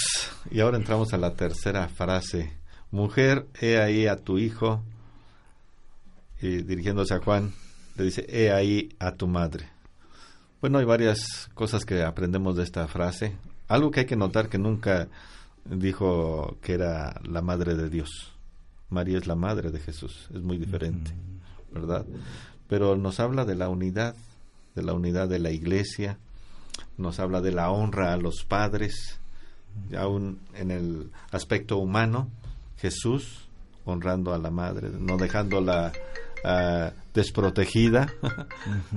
y 0.52 0.60
ahora 0.60 0.78
entramos 0.78 1.12
a 1.12 1.18
la 1.18 1.34
tercera 1.34 1.88
frase. 1.88 2.54
Mujer, 2.92 3.48
he 3.60 3.80
ahí 3.80 4.06
a 4.06 4.16
tu 4.16 4.38
hijo. 4.38 4.84
Y 6.40 6.62
dirigiéndose 6.62 7.16
a 7.16 7.20
Juan, 7.20 7.52
le 7.96 8.04
dice, 8.04 8.24
he 8.30 8.52
ahí 8.52 8.90
a 9.00 9.14
tu 9.14 9.28
madre. 9.28 9.68
Bueno, 10.62 10.78
hay 10.78 10.86
varias 10.86 11.50
cosas 11.56 11.84
que 11.84 12.04
aprendemos 12.04 12.56
de 12.56 12.64
esta 12.64 12.88
frase. 12.88 13.36
Algo 13.68 13.90
que 13.90 14.02
hay 14.02 14.06
que 14.06 14.16
notar 14.16 14.50
que 14.50 14.60
nunca 14.60 15.08
dijo 15.66 16.60
que 16.62 16.74
era 16.74 17.20
la 17.24 17.42
madre 17.42 17.74
de 17.74 17.90
Dios. 17.90 18.36
María 18.90 19.18
es 19.18 19.26
la 19.26 19.36
madre 19.36 19.72
de 19.72 19.80
Jesús, 19.80 20.30
es 20.32 20.44
muy 20.44 20.60
diferente, 20.60 21.12
¿verdad? 21.72 22.06
Pero 22.68 22.96
nos 22.96 23.20
habla 23.20 23.46
de 23.46 23.56
la 23.56 23.68
unidad, 23.70 24.16
de 24.76 24.84
la 24.84 24.94
unidad 24.94 25.28
de 25.28 25.40
la 25.40 25.50
iglesia, 25.50 26.20
nos 26.98 27.20
habla 27.20 27.42
de 27.42 27.52
la 27.52 27.72
honra 27.72 28.14
a 28.14 28.18
los 28.18 28.44
padres, 28.44 29.20
aún 29.98 30.40
en 30.54 30.72
el 30.72 31.12
aspecto 31.32 31.78
humano, 31.78 32.30
Jesús 32.78 33.48
honrando 33.86 34.34
a 34.34 34.38
la 34.38 34.52
madre, 34.52 34.90
no 34.90 35.18
dejándola 35.18 35.92
ah, 36.44 36.92
desprotegida, 37.14 38.14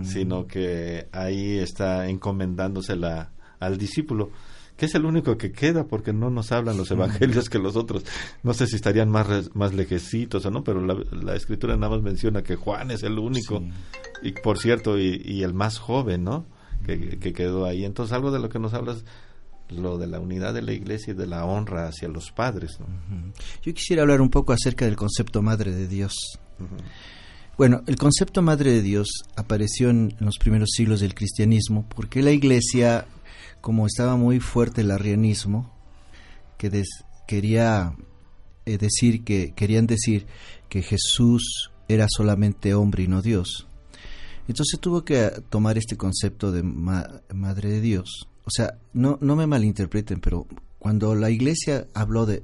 sino 0.03 0.47
que 0.47 1.09
ahí 1.12 1.59
está 1.59 2.09
encomendándosela 2.09 3.30
al 3.61 3.78
discípulo, 3.78 4.30
que 4.76 4.86
es 4.86 4.95
el 4.95 5.05
único 5.05 5.36
que 5.36 5.53
queda, 5.53 5.84
porque 5.84 6.12
no 6.12 6.30
nos 6.30 6.53
hablan 6.53 6.76
los 6.76 6.90
evangelios 6.90 7.49
que 7.49 7.59
los 7.59 7.76
otros. 7.76 8.05
No 8.42 8.55
sé 8.55 8.66
si 8.66 8.76
estarían 8.76 9.09
más, 9.09 9.55
más 9.55 9.72
lejecitos 9.72 10.45
o 10.45 10.51
no, 10.51 10.64
pero 10.64 10.84
la, 10.84 10.97
la 11.12 11.36
escritura 11.36 11.76
nada 11.76 11.95
más 11.95 12.03
menciona 12.03 12.42
que 12.42 12.57
Juan 12.57 12.90
es 12.90 13.03
el 13.05 13.18
único, 13.18 13.62
y 14.22 14.32
por 14.32 14.59
cierto, 14.59 14.99
y, 14.99 15.20
y 15.24 15.42
el 15.42 15.55
más 15.55 15.78
joven, 15.78 16.24
¿no? 16.24 16.47
Que, 16.85 17.18
que 17.18 17.32
quedó 17.32 17.64
ahí. 17.66 17.85
Entonces, 17.85 18.12
algo 18.12 18.30
de 18.30 18.39
lo 18.39 18.49
que 18.49 18.59
nos 18.59 18.74
hablas 18.74 19.05
lo 19.70 19.97
de 19.97 20.07
la 20.07 20.20
unidad 20.20 20.53
de 20.53 20.61
la 20.61 20.72
iglesia 20.72 21.12
y 21.12 21.16
de 21.16 21.26
la 21.26 21.47
honra 21.47 21.89
hacia 21.89 22.07
los 22.09 22.30
padres, 22.30 22.78
¿no? 22.80 22.87
Yo 23.62 23.72
quisiera 23.72 24.03
hablar 24.03 24.20
un 24.20 24.28
poco 24.28 24.53
acerca 24.53 24.85
del 24.85 24.95
concepto 24.95 25.41
madre 25.41 25.72
de 25.72 25.89
Dios. 25.89 26.14
Bueno, 27.57 27.82
el 27.87 27.97
concepto 27.97 28.43
madre 28.43 28.72
de 28.72 28.82
Dios 28.82 29.09
apareció 29.37 29.89
en, 29.89 30.14
en 30.18 30.26
los 30.26 30.39
primeros 30.39 30.70
siglos 30.72 31.01
del 31.01 31.14
cristianismo 31.14 31.87
porque 31.89 32.20
la 32.22 32.32
iglesia, 32.32 33.07
como 33.61 33.87
estaba 33.87 34.16
muy 34.16 34.39
fuerte 34.41 34.82
el 34.82 34.91
arrianismo, 34.91 35.72
que 36.59 36.68
des- 36.68 37.05
quería 37.26 37.95
eh, 38.66 38.76
decir 38.76 39.24
que 39.24 39.55
querían 39.55 39.87
decir 39.87 40.26
que 40.68 40.82
Jesús 40.82 41.70
era 41.89 42.07
solamente 42.09 42.74
hombre 42.74 43.05
y 43.05 43.09
no 43.09 43.22
Dios. 43.22 43.66
Entonces 44.49 44.78
tuvo 44.80 45.05
que 45.05 45.30
tomar 45.49 45.78
este 45.78 45.97
concepto 45.97 46.53
de 46.53 46.62
ma- 46.62 47.09
madre 47.34 47.70
de 47.70 47.80
Dios. 47.80 48.28
O 48.45 48.51
sea, 48.51 48.78
no, 48.92 49.18
no 49.20 49.36
me 49.36 49.47
malinterpreten, 49.47 50.20
pero 50.20 50.47
cuando 50.78 51.14
la 51.14 51.30
iglesia 51.30 51.86
habló 51.95 52.26
de 52.26 52.42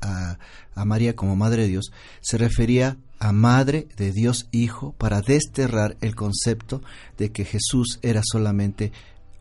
a, 0.00 0.38
a 0.74 0.84
María 0.84 1.14
como 1.16 1.36
madre 1.36 1.62
de 1.62 1.68
Dios, 1.68 1.92
se 2.20 2.38
refería 2.38 2.96
a 3.18 3.32
madre 3.32 3.86
de 3.96 4.12
Dios 4.12 4.48
Hijo 4.50 4.92
para 4.98 5.20
desterrar 5.20 5.96
el 6.00 6.14
concepto 6.16 6.82
de 7.18 7.30
que 7.30 7.44
Jesús 7.44 7.98
era 8.02 8.20
solamente 8.24 8.92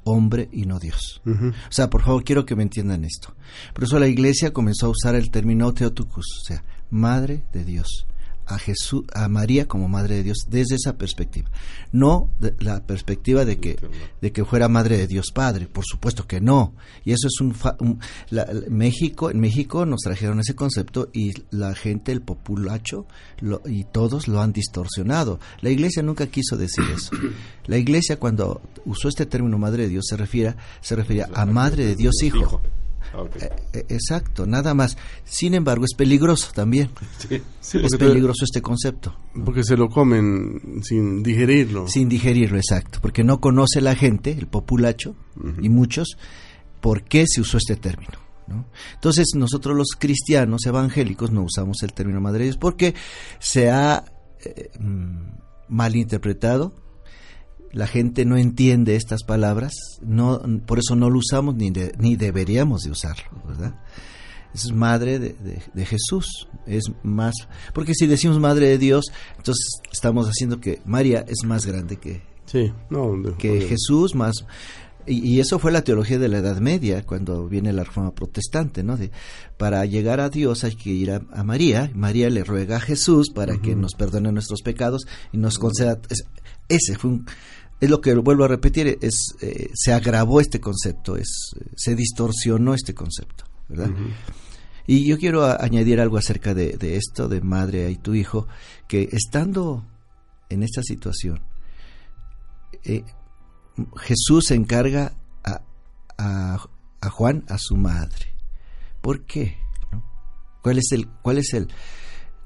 hombre 0.04 0.50
y 0.52 0.66
no 0.66 0.80
Dios. 0.80 1.22
O 1.26 1.72
sea, 1.72 1.90
por 1.90 2.04
favor, 2.04 2.24
quiero 2.24 2.46
que 2.46 2.56
me 2.56 2.64
entiendan 2.64 3.06
esto. 3.06 3.36
Por 3.74 3.84
eso 3.84 4.00
la 4.00 4.08
iglesia 4.08 4.54
comenzó 4.54 4.88
a 4.88 4.90
usar 4.90 5.16
el 5.16 5.30
término 5.32 5.72
Theotokos, 5.74 6.26
o 6.42 6.46
sea, 6.46 6.64
madre 6.90 7.44
de 7.54 7.64
Dios. 7.66 8.06
A 8.52 8.60
Jesús, 8.60 9.04
a 9.14 9.28
María 9.28 9.68
como 9.68 9.88
madre 9.88 10.16
de 10.16 10.24
Dios 10.24 10.40
desde 10.50 10.76
esa 10.76 10.98
perspectiva. 10.98 11.50
No 11.92 12.30
de 12.40 12.54
la 12.60 12.84
perspectiva 12.86 13.46
de 13.46 13.60
que, 13.60 13.78
de 14.22 14.32
que 14.32 14.46
fuera 14.46 14.68
madre 14.68 14.98
de 14.98 15.08
Dios 15.08 15.32
Padre, 15.34 15.68
por 15.68 15.86
supuesto 15.86 16.28
que 16.28 16.42
no. 16.42 16.74
Y 17.06 17.12
eso 17.12 17.28
es 17.28 17.40
un, 17.42 17.54
fa- 17.54 17.78
un- 17.80 18.00
la- 18.30 18.48
México, 18.70 19.30
en 19.32 19.40
México 19.40 19.86
nos 19.86 20.02
trajeron 20.02 20.40
ese 20.40 20.56
concepto 20.56 21.10
y 21.14 21.32
la 21.52 21.74
gente, 21.76 22.12
el 22.12 22.22
populacho 22.22 23.06
lo- 23.40 23.62
y 23.66 23.84
todos 23.86 24.28
lo 24.28 24.42
han 24.42 24.54
distorsionado. 24.54 25.40
La 25.62 25.70
iglesia 25.70 26.04
nunca 26.04 26.28
quiso 26.28 26.58
decir 26.58 26.84
eso. 26.96 27.12
La 27.68 27.78
iglesia 27.78 28.18
cuando 28.20 28.62
usó 28.86 29.08
este 29.08 29.26
término 29.26 29.58
madre 29.58 29.84
de 29.84 29.90
Dios 29.90 30.06
se 30.10 30.18
refiere, 30.18 30.56
se 30.82 30.96
refería 30.96 31.30
a 31.34 31.46
madre 31.46 31.86
de 31.86 31.96
Dios 31.96 32.22
hijo. 32.24 32.62
Eh, 33.14 33.50
eh, 33.74 33.86
exacto, 33.90 34.46
nada 34.46 34.74
más. 34.74 34.98
Sin 35.26 35.54
embargo, 35.54 35.86
es 35.86 35.94
peligroso 35.96 36.52
también. 36.54 36.90
Sí. 37.18 37.42
Sí, 37.60 37.78
es 37.84 37.96
peligroso 37.98 38.46
este 38.46 38.62
concepto. 38.62 39.16
porque 39.46 39.64
se 39.64 39.78
lo 39.78 39.90
comen 39.90 40.82
sin 40.84 41.22
digerirlo. 41.22 41.88
Sin 41.88 42.10
digerirlo, 42.10 42.58
exacto. 42.58 43.00
Porque 43.02 43.24
no 43.24 43.40
conoce 43.40 43.80
la 43.80 43.96
gente, 43.96 44.32
el 44.32 44.48
populacho, 44.48 45.16
y 45.62 45.70
muchos, 45.70 46.18
por 46.82 47.04
qué 47.04 47.26
se 47.28 47.42
usó 47.42 47.58
este 47.58 47.76
término. 47.76 48.18
¿no? 48.48 48.66
Entonces, 48.96 49.28
nosotros 49.36 49.78
los 49.78 49.90
cristianos 49.98 50.66
evangélicos 50.66 51.32
no 51.32 51.44
usamos 51.44 51.84
el 51.84 51.94
término 51.94 52.20
Madre 52.20 52.40
de 52.40 52.46
Dios 52.46 52.58
porque 52.58 52.96
se 53.40 53.70
ha 53.70 54.04
eh, 54.44 54.72
mm, 54.80 55.42
malinterpretado. 55.70 56.74
La 57.74 57.88
gente 57.88 58.26
no 58.26 58.38
entiende 58.38 58.96
estas 58.96 59.24
palabras, 59.24 59.74
no, 60.02 60.42
por 60.66 60.80
eso 60.80 60.96
no 60.96 61.10
lo 61.10 61.20
usamos 61.20 61.56
ni, 61.56 61.70
de- 61.72 61.94
ni 61.98 62.16
deberíamos 62.16 62.82
de 62.84 62.92
usarlo, 62.92 63.26
¿verdad? 63.48 63.76
es 64.54 64.70
madre 64.74 65.18
de, 65.18 65.30
de- 65.30 65.62
de 65.74 65.86
Jesús, 65.86 66.50
es 66.68 66.84
más, 67.04 67.34
porque 67.74 67.94
si 67.94 68.06
decimos 68.08 68.38
madre 68.40 68.68
de 68.68 68.78
Dios, 68.78 69.06
entonces 69.38 69.66
estamos 69.94 70.28
haciendo 70.28 70.60
que 70.60 70.82
María 70.84 71.24
es 71.26 71.46
más 71.46 71.66
grande 71.66 71.96
que, 71.96 72.22
Sí, 72.48 72.74
no. 72.90 73.38
que 73.38 73.62
Jesús, 73.62 74.14
más, 74.14 74.34
y, 75.08 75.26
y 75.26 75.40
eso 75.40 75.58
fue 75.58 75.72
la 75.72 75.86
teología 75.86 76.20
de 76.20 76.28
la 76.28 76.40
Edad 76.40 76.58
Media, 76.60 77.04
cuando 77.06 77.48
viene 77.48 77.72
la 77.72 77.86
reforma 77.86 78.14
protestante, 78.14 78.84
¿no? 78.84 78.98
De, 78.98 79.10
para 79.58 79.86
llegar 79.86 80.20
a 80.20 80.30
Dios 80.30 80.66
hay 80.66 80.76
que 80.76 80.90
ir 80.90 81.12
a, 81.12 81.22
a 81.32 81.46
María, 81.46 81.90
María 81.96 82.30
le 82.30 82.44
ruega 82.44 82.76
a 82.76 82.82
Jesús 82.82 83.30
para 83.34 83.58
que 83.60 83.74
nos 83.78 83.94
perdone 83.94 84.34
nuestros 84.34 84.62
pecados 84.64 85.04
y 85.32 85.38
nos 85.38 85.58
conceda, 85.60 85.98
es- 86.10 86.26
ese 86.68 86.98
fue 86.98 87.12
un, 87.12 87.26
es 87.82 87.90
lo 87.90 88.00
que 88.00 88.14
vuelvo 88.16 88.46
a 88.46 88.48
repetir, 88.48 88.98
es, 89.02 89.36
eh, 89.42 89.70
se 89.74 89.92
agravó 89.92 90.40
este 90.40 90.62
concepto, 90.62 91.18
es, 91.18 91.52
se 91.76 91.96
distorsionó 91.96 92.74
este 92.74 92.94
concepto, 92.94 93.44
¿verdad? 93.68 93.90
Y 94.88 95.06
yo 95.06 95.18
quiero 95.18 95.44
añadir 95.46 96.00
algo 96.00 96.18
acerca 96.18 96.54
de, 96.54 96.78
de 96.78 96.96
esto, 96.98 97.28
de 97.28 97.42
madre 97.42 97.90
y 97.92 97.98
tu 97.98 98.14
hijo, 98.14 98.48
que 98.88 99.10
estando 99.12 99.86
en 100.50 100.64
esta 100.64 100.82
situación, 100.84 101.42
eh, 102.84 103.04
Jesús 103.98 104.46
se 104.48 104.56
encarga 104.56 105.14
a, 105.44 105.62
a- 106.18 106.70
a 107.04 107.10
Juan, 107.10 107.44
a 107.50 107.58
su 107.58 107.76
madre. 107.78 108.28
¿Por 109.02 109.26
qué? 109.26 109.58
¿No? 109.92 110.04
¿Cuál 110.62 110.78
es 110.78 110.92
el, 110.92 111.08
cuál 111.24 111.40
es 111.40 111.52
el, 111.54 111.68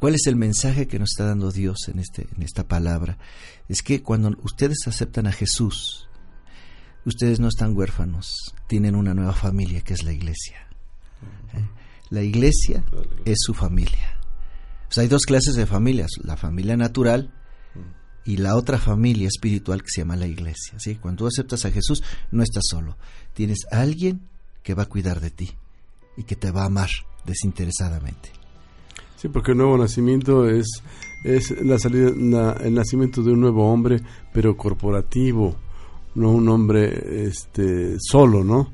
cuál 0.06 0.14
es 0.14 0.28
el 0.28 0.36
mensaje 0.36 0.86
que 0.86 1.00
nos 1.00 1.14
está 1.14 1.26
dando 1.26 1.52
Dios 1.52 1.88
en 1.88 1.98
este, 1.98 2.28
en 2.38 2.44
esta 2.44 2.68
palabra? 2.68 3.18
Es 3.68 3.82
que 3.82 4.04
cuando 4.04 4.38
ustedes 4.44 4.78
aceptan 4.86 5.26
a 5.26 5.32
Jesús, 5.32 6.08
ustedes 7.06 7.40
no 7.40 7.48
están 7.48 7.76
huérfanos, 7.76 8.54
tienen 8.68 8.96
una 8.96 9.16
nueva 9.16 9.34
familia 9.34 9.82
que 9.82 9.96
es 9.96 10.04
la 10.04 10.14
iglesia. 10.14 10.68
¿Eh? 11.56 11.68
La 12.12 12.22
iglesia 12.22 12.86
es 13.26 13.38
su 13.40 13.56
familia. 13.56 14.20
O 14.88 14.94
sea, 14.94 15.02
hay 15.02 15.08
dos 15.08 15.24
clases 15.24 15.56
de 15.56 15.66
familias, 15.66 16.12
la 16.22 16.38
familia 16.38 16.78
natural 16.78 17.34
y 18.26 18.38
la 18.38 18.58
otra 18.58 18.78
familia 18.78 19.28
espiritual 19.28 19.82
que 19.82 19.90
se 19.90 20.02
llama 20.02 20.18
la 20.18 20.28
iglesia. 20.28 20.78
¿sí? 20.78 20.98
Cuando 20.98 21.24
tú 21.24 21.28
aceptas 21.30 21.66
a 21.66 21.72
Jesús, 21.72 22.04
no 22.30 22.44
estás 22.44 22.66
solo. 22.70 22.96
Tienes 23.34 23.62
a 23.72 23.82
alguien 23.82 24.22
que 24.62 24.76
va 24.76 24.84
a 24.84 24.88
cuidar 24.88 25.20
de 25.20 25.32
ti 25.32 25.58
y 26.16 26.26
que 26.26 26.36
te 26.36 26.52
va 26.52 26.62
a 26.62 26.68
amar 26.68 26.90
desinteresadamente. 27.26 28.45
Sí, 29.18 29.30
porque 29.30 29.52
el 29.52 29.58
nuevo 29.58 29.78
nacimiento 29.78 30.48
es, 30.48 30.68
es 31.24 31.52
la 31.64 31.80
salida, 31.80 32.12
la- 32.16 32.54
el 32.64 32.74
nacimiento 32.74 33.22
de 33.24 33.32
un 33.32 33.40
nuevo 33.42 33.72
hombre, 33.72 34.02
pero 34.34 34.56
corporativo, 34.58 35.56
no 36.16 36.32
un 36.32 36.48
hombre 36.50 37.26
este, 37.28 37.98
solo, 38.00 38.44
¿no? 38.44 38.72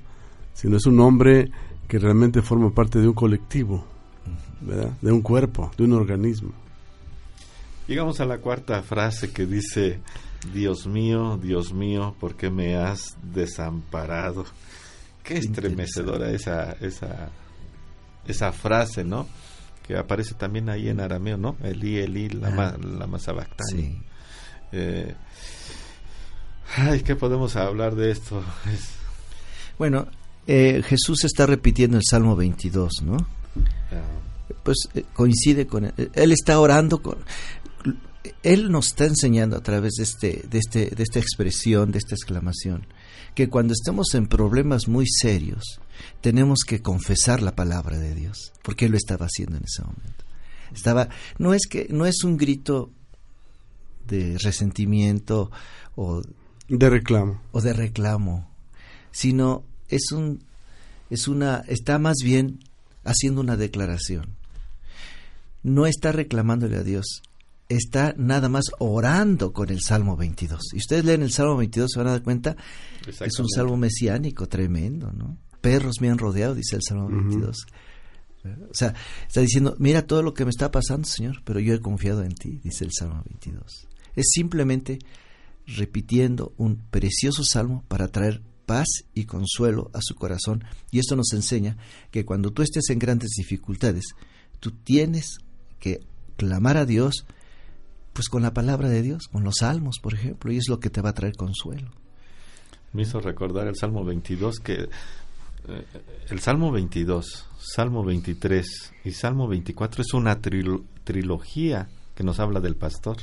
Sino 0.53 0.77
es 0.77 0.85
un 0.85 0.99
hombre 0.99 1.49
que 1.87 1.99
realmente 1.99 2.41
forma 2.41 2.69
parte 2.73 2.99
de 2.99 3.07
un 3.07 3.13
colectivo, 3.13 3.83
¿verdad? 4.61 4.91
De 5.01 5.11
un 5.11 5.21
cuerpo, 5.21 5.71
de 5.77 5.83
un 5.83 5.93
organismo. 5.93 6.51
Llegamos 7.87 8.19
a 8.21 8.25
la 8.25 8.37
cuarta 8.37 8.81
frase 8.83 9.31
que 9.31 9.45
dice, 9.45 9.99
Dios 10.53 10.87
mío, 10.87 11.37
Dios 11.41 11.73
mío, 11.73 12.15
¿por 12.19 12.35
qué 12.35 12.49
me 12.49 12.75
has 12.75 13.17
desamparado? 13.33 14.45
Qué 15.23 15.37
estremecedora 15.37 16.31
esa, 16.31 16.73
esa, 16.73 17.29
esa 18.27 18.51
frase, 18.51 19.03
¿no? 19.03 19.27
Que 19.91 19.97
aparece 19.97 20.35
también 20.35 20.69
ahí 20.69 20.87
en 20.87 21.01
arameo, 21.01 21.35
¿no? 21.37 21.57
Eli, 21.63 21.97
Eli, 21.97 22.29
lama, 22.29 22.77
lama 22.81 23.19
sabactani. 23.19 23.81
Sí. 23.81 23.97
Eh, 24.71 25.13
ay, 26.77 27.01
¿qué 27.01 27.17
podemos 27.17 27.57
hablar 27.57 27.95
de 27.95 28.11
esto? 28.11 28.41
Es- 28.73 28.91
Bueno, 29.77 30.07
eh, 30.47 30.81
Jesús 30.85 31.25
está 31.25 31.45
repitiendo 31.45 31.97
el 31.97 32.03
Salmo 32.09 32.37
22, 32.37 33.01
¿no? 33.03 33.17
ah, 33.17 34.55
pues 34.63 34.77
eh, 34.95 35.03
coincide 35.13 35.67
con 35.67 35.83
él. 35.85 35.93
Él 36.13 36.31
está 36.31 36.57
orando 36.59 37.01
con 37.01 37.17
él 38.43 38.71
nos 38.71 38.87
está 38.87 39.05
enseñando 39.05 39.57
a 39.57 39.61
través 39.63 39.93
de 39.97 40.03
este 40.03 40.43
de 40.49 40.59
este 40.59 40.89
de 40.95 41.03
esta 41.03 41.19
expresión, 41.19 41.91
de 41.91 41.97
esta 41.97 42.15
exclamación, 42.15 42.85
que 43.35 43.49
cuando 43.49 43.73
estemos 43.73 44.13
en 44.13 44.27
problemas 44.27 44.87
muy 44.87 45.05
serios, 45.07 45.79
tenemos 46.21 46.59
que 46.67 46.81
confesar 46.81 47.41
la 47.41 47.55
palabra 47.55 47.97
de 47.97 48.13
Dios, 48.15 48.51
porque 48.63 48.85
él 48.85 48.91
lo 48.91 48.97
estaba 48.97 49.25
haciendo 49.25 49.57
en 49.57 49.63
ese 49.63 49.83
momento. 49.83 50.25
Estaba 50.73 51.09
no 51.37 51.53
es 51.53 51.63
que 51.69 51.87
no 51.89 52.05
es 52.05 52.23
un 52.23 52.37
grito 52.37 52.91
de 54.07 54.37
resentimiento 54.37 55.51
o 55.95 56.21
De 56.67 56.89
reclamo. 56.89 57.41
o 57.51 57.61
de 57.61 57.73
reclamo, 57.73 58.49
sino 59.11 59.63
es 59.89 60.11
un 60.11 60.43
es 61.09 61.27
una 61.27 61.63
está 61.67 61.99
más 61.99 62.17
bien 62.23 62.59
haciendo 63.03 63.41
una 63.41 63.57
declaración. 63.57 64.35
No 65.63 65.85
está 65.85 66.11
reclamándole 66.11 66.77
a 66.77 66.83
Dios, 66.83 67.21
está 67.75 68.13
nada 68.17 68.49
más 68.49 68.65
orando 68.79 69.53
con 69.53 69.69
el 69.69 69.81
Salmo 69.81 70.17
22. 70.17 70.73
Y 70.73 70.77
ustedes 70.77 71.05
leen 71.05 71.21
el 71.21 71.31
Salmo 71.31 71.57
22 71.57 71.91
se 71.91 71.99
van 71.99 72.07
a 72.07 72.11
dar 72.11 72.23
cuenta, 72.23 72.55
es 73.07 73.39
un 73.39 73.49
salmo 73.49 73.77
mesiánico 73.77 74.47
tremendo, 74.47 75.11
¿no? 75.11 75.37
Perros 75.61 76.01
me 76.01 76.09
han 76.09 76.17
rodeado, 76.17 76.55
dice 76.55 76.75
el 76.75 76.81
Salmo 76.87 77.07
22. 77.07 77.65
O 78.43 78.73
sea, 78.73 78.93
está 79.27 79.41
diciendo, 79.41 79.75
mira 79.77 80.07
todo 80.07 80.23
lo 80.23 80.33
que 80.33 80.45
me 80.45 80.49
está 80.49 80.71
pasando, 80.71 81.07
Señor, 81.07 81.41
pero 81.43 81.59
yo 81.59 81.73
he 81.73 81.79
confiado 81.79 82.23
en 82.23 82.33
ti, 82.33 82.59
dice 82.63 82.85
el 82.85 82.91
Salmo 82.91 83.21
22. 83.25 83.87
Es 84.15 84.25
simplemente 84.33 84.99
repitiendo 85.67 86.53
un 86.57 86.77
precioso 86.77 87.43
salmo 87.43 87.83
para 87.87 88.07
traer 88.07 88.41
paz 88.65 88.87
y 89.13 89.25
consuelo 89.25 89.91
a 89.93 89.99
su 90.01 90.15
corazón. 90.15 90.63
Y 90.91 90.99
esto 90.99 91.15
nos 91.15 91.33
enseña 91.33 91.77
que 92.09 92.25
cuando 92.25 92.51
tú 92.51 92.61
estés 92.61 92.89
en 92.89 92.99
grandes 92.99 93.31
dificultades, 93.37 94.05
tú 94.59 94.71
tienes 94.71 95.37
que 95.79 95.99
clamar 96.35 96.77
a 96.77 96.85
Dios, 96.85 97.25
pues 98.21 98.29
con 98.29 98.43
la 98.43 98.53
palabra 98.53 98.87
de 98.87 99.01
Dios, 99.01 99.27
con 99.31 99.43
los 99.43 99.55
salmos, 99.61 99.97
por 99.99 100.13
ejemplo, 100.13 100.51
y 100.51 100.57
es 100.57 100.69
lo 100.69 100.79
que 100.79 100.91
te 100.91 101.01
va 101.01 101.09
a 101.09 101.13
traer 101.13 101.35
consuelo. 101.35 101.89
Me 102.93 103.01
hizo 103.01 103.19
recordar 103.19 103.67
el 103.67 103.75
Salmo 103.75 104.05
22 104.05 104.59
que 104.59 104.73
eh, 105.67 105.85
el 106.29 106.39
Salmo 106.39 106.71
22, 106.71 107.47
Salmo 107.57 108.03
23 108.03 108.93
y 109.05 109.11
Salmo 109.13 109.47
24 109.47 110.03
es 110.03 110.13
una 110.13 110.39
trilo- 110.39 110.83
trilogía 111.03 111.87
que 112.13 112.23
nos 112.23 112.39
habla 112.39 112.59
del 112.59 112.75
pastor. 112.75 113.17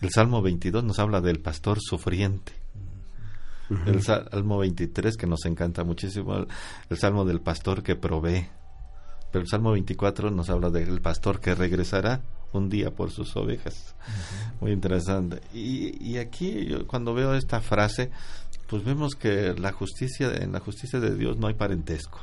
El 0.00 0.10
Salmo 0.10 0.42
22 0.42 0.82
nos 0.82 0.98
habla 0.98 1.20
del 1.20 1.38
pastor 1.38 1.78
sufriente. 1.80 2.52
El 3.86 4.02
Salmo 4.02 4.58
23 4.58 5.16
que 5.16 5.26
nos 5.28 5.44
encanta 5.44 5.84
muchísimo, 5.84 6.34
el, 6.34 6.48
el 6.90 6.98
Salmo 6.98 7.24
del 7.24 7.40
pastor 7.40 7.84
que 7.84 7.94
provee. 7.94 8.48
Pero 9.30 9.42
el 9.44 9.48
Salmo 9.48 9.70
24 9.70 10.32
nos 10.32 10.50
habla 10.50 10.70
del 10.70 11.00
pastor 11.00 11.38
que 11.38 11.54
regresará 11.54 12.22
un 12.54 12.68
día 12.68 12.90
por 12.90 13.10
sus 13.10 13.36
ovejas. 13.36 13.94
Muy 14.60 14.72
interesante. 14.72 15.40
Y, 15.52 16.02
y 16.02 16.18
aquí 16.18 16.66
yo 16.66 16.86
cuando 16.86 17.14
veo 17.14 17.34
esta 17.34 17.60
frase, 17.60 18.10
pues 18.68 18.84
vemos 18.84 19.14
que 19.14 19.54
la 19.54 19.72
justicia 19.72 20.32
en 20.34 20.52
la 20.52 20.60
justicia 20.60 21.00
de 21.00 21.14
Dios 21.14 21.36
no 21.36 21.48
hay 21.48 21.54
parentesco. 21.54 22.20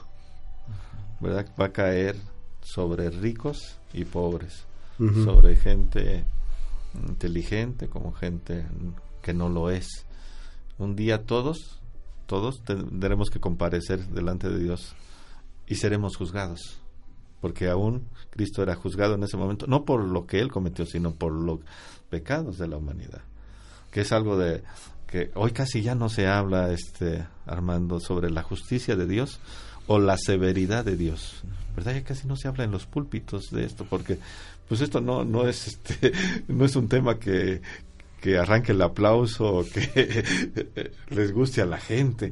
¿Verdad? 1.19 1.45
Va 1.59 1.65
a 1.65 1.71
caer 1.71 2.15
sobre 2.61 3.09
ricos 3.09 3.77
y 3.93 4.05
pobres, 4.05 4.65
sobre 4.97 5.55
gente 5.55 6.23
inteligente 7.07 7.87
como 7.87 8.11
gente 8.11 8.65
que 9.21 9.33
no 9.33 9.49
lo 9.49 9.69
es. 9.69 10.05
Un 10.77 10.95
día 10.95 11.23
todos, 11.23 11.79
todos 12.25 12.63
tendremos 12.63 13.29
que 13.29 13.39
comparecer 13.39 14.07
delante 14.07 14.49
de 14.49 14.59
Dios 14.59 14.95
y 15.67 15.75
seremos 15.75 16.17
juzgados. 16.17 16.80
Porque 17.41 17.69
aún 17.69 18.07
Cristo 18.29 18.63
era 18.63 18.75
juzgado 18.75 19.15
en 19.15 19.23
ese 19.23 19.35
momento, 19.35 19.67
no 19.67 19.83
por 19.83 20.03
lo 20.03 20.25
que 20.25 20.39
él 20.39 20.51
cometió, 20.51 20.85
sino 20.85 21.11
por 21.11 21.33
los 21.33 21.59
pecados 22.09 22.57
de 22.57 22.67
la 22.67 22.77
humanidad. 22.77 23.21
Que 23.91 24.01
es 24.01 24.11
algo 24.11 24.37
de 24.37 24.63
que 25.07 25.31
hoy 25.35 25.51
casi 25.51 25.81
ya 25.81 25.95
no 25.95 26.07
se 26.07 26.27
habla, 26.27 26.71
este 26.71 27.25
Armando, 27.45 27.99
sobre 27.99 28.29
la 28.29 28.43
justicia 28.43 28.95
de 28.95 29.07
Dios 29.07 29.39
o 29.87 29.99
la 29.99 30.17
severidad 30.17 30.85
de 30.85 30.95
Dios. 30.95 31.43
¿Verdad? 31.75 31.95
Ya 31.95 32.03
casi 32.03 32.27
no 32.27 32.35
se 32.35 32.47
habla 32.47 32.63
en 32.63 32.71
los 32.71 32.85
púlpitos 32.85 33.49
de 33.51 33.65
esto, 33.65 33.85
porque 33.89 34.17
pues 34.67 34.79
esto 34.79 35.01
no, 35.01 35.25
no 35.25 35.47
es 35.47 35.67
este, 35.67 36.13
no 36.47 36.63
es 36.63 36.75
un 36.75 36.87
tema 36.87 37.19
que, 37.19 37.61
que 38.21 38.37
arranque 38.37 38.71
el 38.71 38.81
aplauso 38.81 39.53
o 39.53 39.65
que 39.65 40.23
les 41.09 41.33
guste 41.33 41.61
a 41.61 41.65
la 41.65 41.77
gente. 41.77 42.31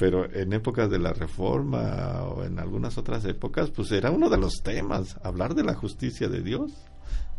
Pero 0.00 0.32
en 0.34 0.54
épocas 0.54 0.90
de 0.90 0.98
la 0.98 1.12
Reforma 1.12 2.22
o 2.22 2.42
en 2.42 2.58
algunas 2.58 2.96
otras 2.96 3.22
épocas, 3.26 3.68
pues 3.68 3.92
era 3.92 4.10
uno 4.10 4.30
de 4.30 4.38
los 4.38 4.62
temas, 4.62 5.18
hablar 5.22 5.54
de 5.54 5.62
la 5.62 5.74
justicia 5.74 6.26
de 6.26 6.40
Dios, 6.40 6.72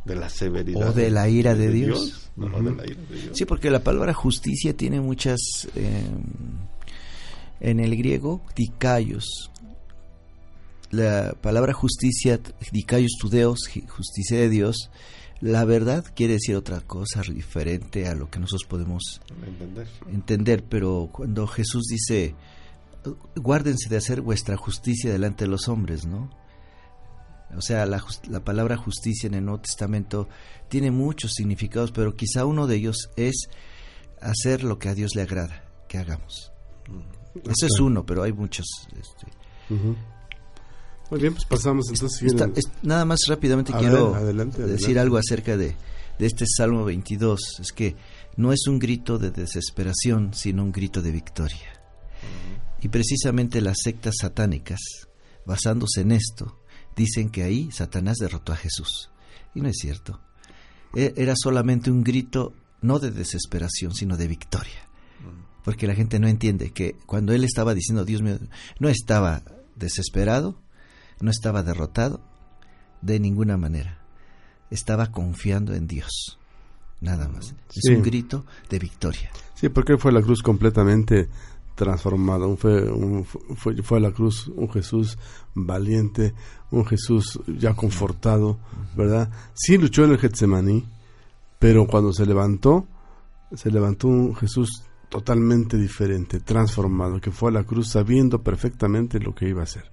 de 0.05 0.15
la 0.15 0.29
severidad. 0.29 0.89
O 0.89 0.93
de 0.93 1.09
la 1.09 1.27
ira 1.27 1.55
de, 1.55 1.71
Dios. 1.71 2.29
no, 2.35 2.45
uh 2.45 2.49
-huh. 2.49 2.63
de 2.63 2.75
la 2.75 2.85
ira 2.85 3.01
de 3.09 3.15
Dios. 3.15 3.35
Sí, 3.35 3.45
porque 3.45 3.71
la 3.71 3.79
palabra 3.79 4.13
justicia 4.13 4.77
tiene 4.77 5.01
muchas... 5.01 5.39
Eh, 5.75 6.03
en 7.61 7.79
el 7.79 7.95
griego, 7.97 8.41
dikaios. 8.55 9.49
La 10.91 11.33
palabra 11.41 11.73
justicia, 11.73 12.39
dikaios 12.71 13.13
tudeos, 13.19 13.59
justicia 13.87 14.37
de 14.37 14.49
Dios, 14.49 14.91
la 15.41 15.65
verdad 15.65 16.05
quiere 16.15 16.33
decir 16.33 16.55
otra 16.55 16.81
cosa 16.81 17.21
diferente 17.21 18.07
a 18.07 18.15
lo 18.15 18.29
que 18.29 18.39
nosotros 18.39 18.67
podemos 18.67 19.21
entender. 19.45 19.87
entender, 20.07 20.63
pero 20.63 21.09
cuando 21.11 21.47
Jesús 21.47 21.87
dice, 21.87 22.35
guárdense 23.35 23.89
de 23.89 23.97
hacer 23.97 24.21
vuestra 24.21 24.55
justicia 24.55 25.11
delante 25.11 25.45
de 25.45 25.51
los 25.51 25.67
hombres, 25.67 26.05
¿no? 26.05 26.29
O 27.57 27.61
sea, 27.61 27.85
la, 27.85 28.01
la, 28.29 28.43
palabra 28.45 28.77
justicia 28.77 29.27
en 29.27 29.33
el 29.33 29.43
Nuevo 29.43 29.61
Testamento 29.61 30.29
tiene 30.69 30.89
muchos 30.89 31.33
significados, 31.33 31.91
pero 31.91 32.15
quizá 32.15 32.45
uno 32.45 32.65
de 32.65 32.77
ellos 32.77 33.09
es 33.17 33.49
hacer 34.21 34.63
lo 34.63 34.79
que 34.79 34.87
a 34.87 34.95
Dios 34.95 35.15
le 35.15 35.23
agrada 35.23 35.65
que 35.89 35.97
hagamos. 35.97 36.53
Okay. 36.87 37.51
Eso 37.51 37.65
es 37.65 37.79
uno, 37.81 38.05
pero 38.05 38.23
hay 38.23 38.31
muchos. 38.31 38.65
Este. 38.97 39.27
Uh 39.73 39.77
-huh. 39.77 39.95
Muy 41.11 41.19
bien, 41.19 41.33
pues 41.33 41.45
pasamos 41.45 41.87
entonces. 41.89 42.63
Nada 42.81 43.03
más 43.03 43.19
rápidamente 43.27 43.73
a 43.75 43.77
quiero 43.77 44.13
ver, 44.13 44.23
adelante, 44.23 44.65
decir 44.65 44.97
algo 44.97 45.17
acerca 45.17 45.57
de, 45.57 45.75
de 46.17 46.25
este 46.25 46.45
Salmo 46.47 46.85
22. 46.85 47.59
Es 47.59 47.73
que 47.73 47.97
no 48.37 48.53
es 48.53 48.65
un 48.67 48.79
grito 48.79 49.17
de 49.17 49.29
desesperación, 49.29 50.33
sino 50.33 50.63
un 50.63 50.71
grito 50.71 51.01
de 51.01 51.11
victoria. 51.11 51.81
Y 52.81 52.87
precisamente 52.87 53.59
las 53.59 53.79
sectas 53.83 54.15
satánicas, 54.21 54.79
basándose 55.45 55.99
en 55.99 56.13
esto, 56.13 56.61
dicen 56.95 57.29
que 57.29 57.43
ahí 57.43 57.69
Satanás 57.73 58.15
derrotó 58.17 58.53
a 58.53 58.55
Jesús. 58.55 59.11
Y 59.53 59.59
no 59.59 59.67
es 59.67 59.75
cierto. 59.81 60.21
Era 60.95 61.33
solamente 61.35 61.91
un 61.91 62.05
grito 62.05 62.53
no 62.81 62.99
de 62.99 63.11
desesperación, 63.11 63.93
sino 63.93 64.15
de 64.15 64.29
victoria. 64.29 64.87
Porque 65.65 65.87
la 65.87 65.93
gente 65.93 66.19
no 66.19 66.29
entiende 66.29 66.71
que 66.71 66.95
cuando 67.05 67.33
él 67.33 67.43
estaba 67.43 67.73
diciendo, 67.73 68.05
Dios 68.05 68.21
mío, 68.21 68.39
no 68.79 68.87
estaba 68.87 69.43
desesperado, 69.75 70.60
no 71.21 71.31
estaba 71.31 71.63
derrotado, 71.63 72.21
de 73.01 73.19
ninguna 73.19 73.57
manera. 73.57 73.97
Estaba 74.69 75.11
confiando 75.11 75.73
en 75.73 75.87
Dios. 75.87 76.37
Nada 76.99 77.27
más. 77.27 77.55
Es 77.69 77.81
Sí. 77.83 77.93
un 77.95 78.03
grito 78.03 78.45
de 78.69 78.79
victoria. 78.79 79.31
Sí, 79.55 79.69
porque 79.69 79.97
fue 79.97 80.11
la 80.11 80.21
cruz 80.21 80.41
completamente 80.43 81.29
transformada. 81.75 82.45
Un 82.45 82.57
Fue, 82.57 82.91
un- 82.91 83.25
fue, 83.25 83.81
fue 83.81 83.99
la 83.99 84.11
cruz 84.11 84.47
un 84.49 84.69
Jesús 84.71 85.17
valiente, 85.55 86.33
un 86.69 86.85
Jesús 86.85 87.39
ya 87.47 87.73
confortado, 87.73 88.59
¿verdad? 88.95 89.29
Sí 89.55 89.77
luchó 89.77 90.03
en 90.05 90.11
el 90.11 90.19
Getsemaní, 90.19 90.85
pero 91.59 91.87
cuando 91.87 92.13
se 92.13 92.25
levantó, 92.25 92.85
se 93.55 93.71
levantó 93.71 94.07
un 94.07 94.35
Jesús 94.35 94.83
totalmente 95.09 95.75
diferente, 95.77 96.39
transformado, 96.39 97.19
que 97.19 97.31
fue 97.31 97.49
a 97.49 97.53
la 97.53 97.63
cruz 97.63 97.89
sabiendo 97.89 98.41
perfectamente 98.43 99.19
lo 99.19 99.33
que 99.35 99.49
iba 99.49 99.61
a 99.61 99.63
hacer, 99.63 99.91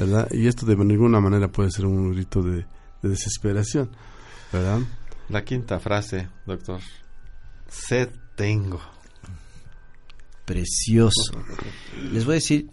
¿verdad? 0.00 0.28
Y 0.30 0.46
esto 0.46 0.64
de 0.64 0.76
ninguna 0.76 1.20
manera 1.20 1.48
puede 1.48 1.70
ser 1.70 1.84
un 1.84 2.12
grito 2.14 2.42
de, 2.42 2.64
de 3.02 3.08
desesperación, 3.08 3.90
¿verdad? 4.50 4.80
La 5.28 5.44
quinta 5.44 5.78
frase, 5.78 6.28
doctor. 6.46 6.80
Sed 7.68 8.08
tengo. 8.34 8.80
Precioso. 10.46 11.44
Les 12.12 12.24
voy 12.24 12.32
a 12.32 12.34
decir 12.36 12.70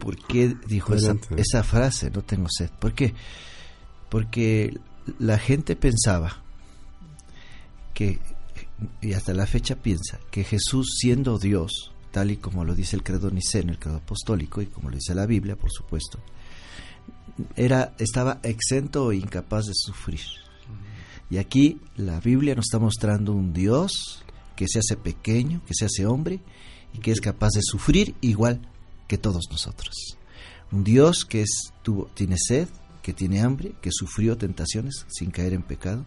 por 0.00 0.16
qué 0.26 0.56
dijo 0.66 0.94
esa, 0.94 1.16
esa 1.36 1.62
frase, 1.62 2.10
no 2.10 2.22
tengo 2.22 2.48
sed. 2.50 2.70
¿Por 2.80 2.94
qué? 2.94 3.14
Porque 4.10 4.76
la 5.20 5.38
gente 5.38 5.76
pensaba 5.76 6.42
que, 7.94 8.18
y 9.00 9.12
hasta 9.12 9.32
la 9.34 9.46
fecha 9.46 9.76
piensa, 9.76 10.18
que 10.32 10.42
Jesús 10.42 10.96
siendo 10.98 11.38
Dios, 11.38 11.92
tal 12.10 12.32
y 12.32 12.38
como 12.38 12.64
lo 12.64 12.74
dice 12.74 12.96
el 12.96 13.04
credo 13.04 13.30
niceno, 13.30 13.70
el 13.70 13.78
credo 13.78 13.98
apostólico, 13.98 14.60
y 14.60 14.66
como 14.66 14.90
lo 14.90 14.96
dice 14.96 15.14
la 15.14 15.26
Biblia, 15.26 15.54
por 15.54 15.70
supuesto, 15.70 16.18
era, 17.56 17.94
estaba 17.98 18.40
exento 18.42 19.06
o 19.06 19.12
incapaz 19.12 19.66
de 19.66 19.74
sufrir. 19.74 20.20
Y 21.30 21.38
aquí 21.38 21.80
la 21.96 22.20
Biblia 22.20 22.54
nos 22.54 22.66
está 22.66 22.78
mostrando 22.78 23.32
un 23.32 23.52
Dios 23.52 24.22
que 24.54 24.68
se 24.68 24.78
hace 24.78 24.96
pequeño, 24.96 25.62
que 25.66 25.74
se 25.74 25.84
hace 25.84 26.06
hombre 26.06 26.40
y 26.94 26.98
que 26.98 27.10
es 27.10 27.20
capaz 27.20 27.50
de 27.54 27.62
sufrir 27.62 28.14
igual 28.20 28.60
que 29.08 29.18
todos 29.18 29.44
nosotros. 29.50 30.16
Un 30.72 30.84
Dios 30.84 31.24
que 31.24 31.42
es, 31.42 31.72
tuvo, 31.82 32.06
tiene 32.14 32.36
sed, 32.38 32.68
que 33.02 33.12
tiene 33.12 33.40
hambre, 33.40 33.74
que 33.80 33.90
sufrió 33.92 34.36
tentaciones 34.36 35.06
sin 35.08 35.30
caer 35.30 35.52
en 35.52 35.62
pecado. 35.62 36.06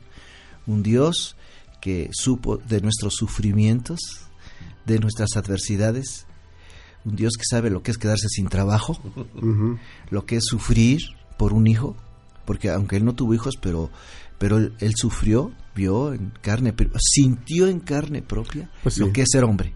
Un 0.68 0.84
Dios 0.84 1.36
que 1.82 2.10
supo 2.12 2.58
de 2.58 2.82
nuestros 2.82 3.16
sufrimientos, 3.16 4.00
de 4.86 5.00
nuestras 5.00 5.36
adversidades. 5.36 6.26
Un 7.06 7.16
Dios 7.16 7.34
que 7.38 7.46
sabe 7.50 7.70
lo 7.70 7.84
que 7.84 7.92
es 7.92 7.98
quedarse 7.98 8.28
sin 8.30 8.50
trabajo, 8.50 9.00
lo 10.10 10.26
que 10.26 10.38
es 10.38 10.46
sufrir 10.46 11.00
por 11.40 11.54
un 11.54 11.68
hijo, 11.68 11.96
porque 12.44 12.70
aunque 12.70 12.98
él 12.98 13.06
no 13.06 13.16
tuvo 13.16 13.34
hijos, 13.34 13.56
pero, 13.56 13.90
pero 14.38 14.58
él, 14.58 14.74
él 14.80 14.92
sufrió, 14.98 15.54
vio 15.74 16.14
en 16.14 16.34
carne, 16.42 16.76
sintió 17.00 17.68
en 17.68 17.80
carne 17.80 18.22
propia 18.22 18.70
Pues 18.84 18.96
sí. 18.96 19.00
lo 19.02 19.14
que 19.14 19.22
es 19.22 19.30
ser 19.32 19.46
hombre. 19.46 19.74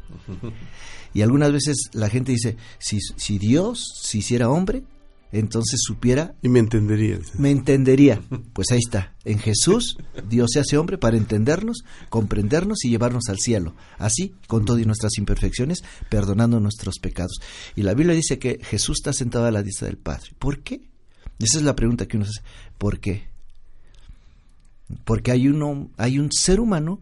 Y 1.14 1.22
algunas 1.22 1.54
veces 1.54 1.78
la 1.94 2.10
gente 2.10 2.34
dice, 2.34 2.58
si, 2.80 3.00
si 3.00 3.40
Dios 3.40 3.86
se 4.02 4.18
hiciera 4.18 4.50
hombre, 4.50 4.84
entonces 5.32 5.80
supiera, 5.82 6.36
Y 6.42 6.50
me 6.50 6.60
entenderías. 6.60 7.40
me 7.40 7.50
entendería. 7.50 8.22
Pues 8.52 8.72
ahí 8.72 8.80
está, 8.84 9.16
en 9.24 9.40
Jesús 9.40 9.98
Dios 10.30 10.50
se 10.54 10.60
hace 10.60 10.78
hombre 10.78 10.98
para 10.98 11.16
entendernos, 11.18 11.84
comprendernos 12.10 12.84
y 12.84 12.90
llevarnos 12.90 13.30
al 13.30 13.40
cielo. 13.40 13.74
Así, 13.98 14.34
con 14.48 14.66
todas 14.66 14.86
nuestras 14.86 15.18
imperfecciones, 15.18 15.80
perdonando 16.10 16.60
nuestros 16.60 17.00
pecados. 17.00 17.40
Y 17.76 17.84
la 17.84 17.94
Biblia 17.94 18.14
dice 18.16 18.38
que 18.38 18.60
Jesús 18.64 18.98
está 19.00 19.14
sentado 19.14 19.46
a 19.46 19.52
la 19.52 19.64
diestra 19.64 19.88
del 19.88 19.98
Padre. 19.98 20.32
¿Por 20.38 20.60
qué? 20.62 20.82
Esa 21.44 21.58
es 21.58 21.64
la 21.64 21.76
pregunta 21.76 22.08
que 22.08 22.16
uno 22.16 22.26
se 22.26 22.40
hace. 22.40 22.42
¿Por 22.78 23.00
qué? 23.00 23.28
Porque 25.04 25.32
hay 25.32 25.50
uno, 25.50 25.90
hay 25.98 26.18
un 26.18 26.32
ser 26.32 26.62
humano, 26.62 27.02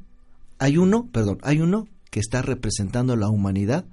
hay 0.57 0.77
uno, 0.77 1.07
perdón, 1.11 1.37
hay 1.43 1.61
uno 1.61 1.87
que 2.09 2.19
está 2.19 2.41
representando 2.41 3.13
a 3.13 3.17
la 3.17 3.29
humanidad 3.29 3.85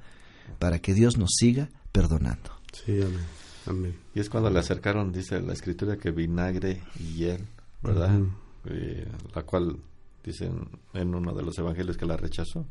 para 0.58 0.78
que 0.78 0.94
Dios 0.94 1.18
nos 1.18 1.30
siga 1.36 1.68
perdonando. 1.92 2.50
Sí, 2.72 2.92
amén. 3.02 3.26
Amén. 3.66 3.96
Y 4.14 4.20
es 4.20 4.30
cuando 4.30 4.48
le 4.48 4.58
acercaron, 4.58 5.12
dice 5.12 5.40
la 5.42 5.52
escritura, 5.52 5.98
que 5.98 6.10
vinagre 6.12 6.82
y 6.98 7.16
hiel, 7.16 7.44
¿verdad? 7.82 8.18
Eh, 8.64 9.06
la 9.34 9.42
cual 9.42 9.76
dicen 10.24 10.66
en 10.94 11.14
uno 11.14 11.34
de 11.34 11.42
los 11.42 11.58
evangelios 11.58 11.98
que 11.98 12.06
la 12.06 12.16
rechazó. 12.16 12.64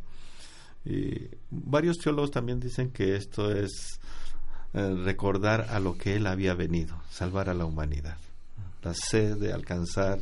Y 0.83 1.29
varios 1.51 1.97
teólogos 1.97 2.31
también 2.31 2.59
dicen 2.59 2.89
que 2.89 3.15
esto 3.15 3.51
es 3.51 3.99
eh, 4.73 4.95
recordar 5.03 5.67
a 5.69 5.79
lo 5.79 5.97
que 5.97 6.15
él 6.15 6.27
había 6.27 6.53
venido, 6.53 7.01
salvar 7.09 7.49
a 7.49 7.53
la 7.53 7.65
humanidad. 7.65 8.17
La 8.83 8.93
sed 8.93 9.37
de 9.37 9.53
alcanzar 9.53 10.19